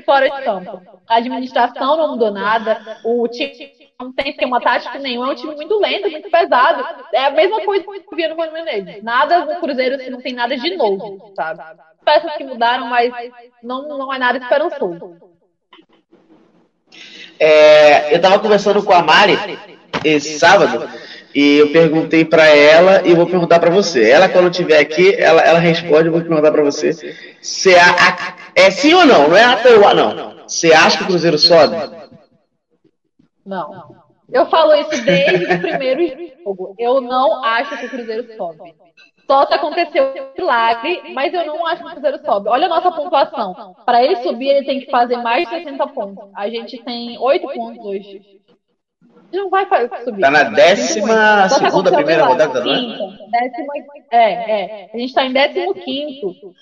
[0.02, 0.82] Fora de campo.
[1.08, 5.56] A administração não mudou nada, o time não tem esquema tático nenhum, é um time
[5.56, 6.84] muito lento, muito pesado.
[7.14, 8.54] É a mesma coisa que eu via no Mano.
[9.02, 11.62] Nada no Cruzeiro não tem nada de novo, sabe?
[12.04, 13.14] Peças que mudaram, mas
[13.62, 15.34] não, não é nada esperançoso.
[17.40, 19.38] É, eu estava conversando com a Mari
[20.04, 20.88] esse sábado
[21.34, 24.10] e eu perguntei para ela e vou perguntar para você.
[24.10, 26.94] Ela, quando estiver aqui, ela, ela responde, eu vou perguntar para você.
[27.42, 29.30] Se a, a, é sim ou não?
[29.30, 30.34] Não é até o não.
[30.48, 31.76] Você acha que o Cruzeiro sobe?
[33.46, 34.04] Não.
[34.32, 36.02] Eu falo isso desde o primeiro
[36.44, 36.76] jogo.
[36.78, 38.76] Eu não acho que o Cruzeiro sobe.
[39.28, 42.50] Só se aconteceu um milagre, mas eu não acho que o Cruzeiro sobe.
[42.50, 43.76] Olha a nossa pontuação.
[43.86, 46.30] Para ele subir, ele tem que fazer mais de 60 pontos.
[46.36, 48.44] A gente tem 8 pontos hoje
[49.38, 49.68] não vai
[50.04, 50.22] subir.
[50.22, 52.80] Tá na décima segunda, primeira rodada, não é?
[53.32, 53.74] Décima,
[54.12, 54.90] é, é.
[54.94, 56.54] A gente tá em décimo quinto.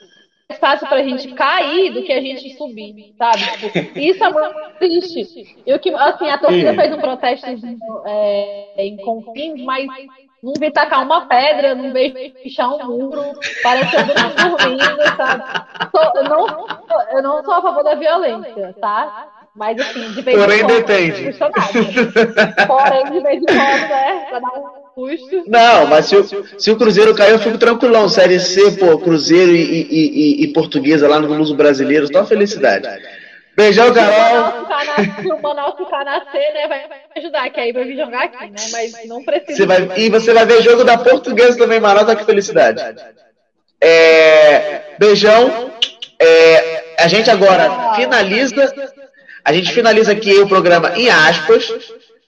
[0.52, 3.44] É fácil pra gente cair do que a gente subir, sabe?
[3.57, 5.57] Tipo, isso é muito triste.
[5.65, 7.48] Eu que, assim, a torcida fez um protesto
[8.06, 9.88] é, em Confins, mas
[10.44, 15.44] não vi tacar uma pedra, não vejo pichar um muro, parece que eu dormindo, sabe?
[16.15, 16.68] eu, não,
[17.11, 19.41] eu não sou a favor da violência, tá?
[19.56, 20.78] Mas assim, de vez Porém, em quando.
[20.78, 21.38] Depende.
[22.68, 24.26] Porém, de vez em quando, né?
[24.30, 24.64] Pra dar um
[24.95, 25.44] custo.
[25.48, 26.26] Não, mas se o,
[26.57, 28.07] se o Cruzeiro cair, eu fico tranquilão.
[28.07, 32.88] Série C, pô, Cruzeiro e, e, e, e Portuguesa lá no Luso Brasileiro, só felicidade.
[33.56, 34.65] Beijão, Carol.
[35.22, 36.86] Se o Manaus ficar na C, né, vai
[37.18, 38.61] ajudar, que aí vai vir jogar aqui, né?
[38.72, 39.57] Mas não precisa.
[39.57, 42.82] Você vai, e você vai ver jogo da Portuguesa também, Manaus, olha que felicidade.
[43.82, 45.72] É, beijão.
[46.18, 48.72] É, a gente agora finaliza
[49.44, 51.72] a gente finaliza aqui o programa em aspas,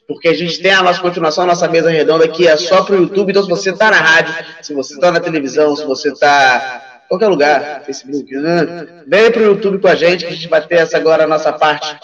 [0.07, 2.95] porque a gente tem a nossa continuação, a nossa mesa redonda que é só para
[2.95, 3.31] o YouTube.
[3.31, 7.27] Então, se você está na rádio, se você está na televisão, se você está qualquer
[7.27, 8.87] lugar, Facebook, né?
[9.07, 11.53] Vem pro YouTube com a gente, que a gente vai ter essa agora a nossa
[11.53, 11.95] parte,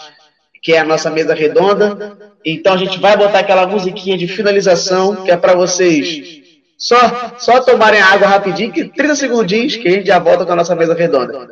[0.62, 2.16] que é a nossa mesa redonda.
[2.44, 6.40] Então a gente vai botar aquela musiquinha de finalização, que é para vocês
[6.80, 10.56] só, só tomarem água rapidinho, que 30 segundinhos, que a gente já volta com a
[10.56, 11.48] nossa mesa redonda.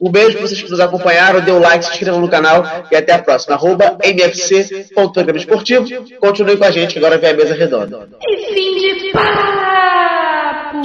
[0.00, 2.96] Um beijo para vocês que nos acompanharam, dê um like, se inscrevam no canal e
[2.96, 3.54] até a próxima.
[3.54, 5.86] Arroba mfc.programa esportivo.
[6.18, 8.08] Continue com a gente, agora vem a mesa redonda.
[8.22, 10.80] E fim de papo!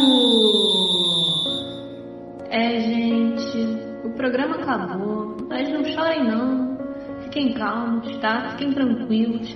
[2.50, 3.58] É, gente,
[4.04, 6.78] o programa acabou, mas não chorem não.
[7.24, 8.50] Fiquem calmos, tá?
[8.52, 9.56] Fiquem tranquilos.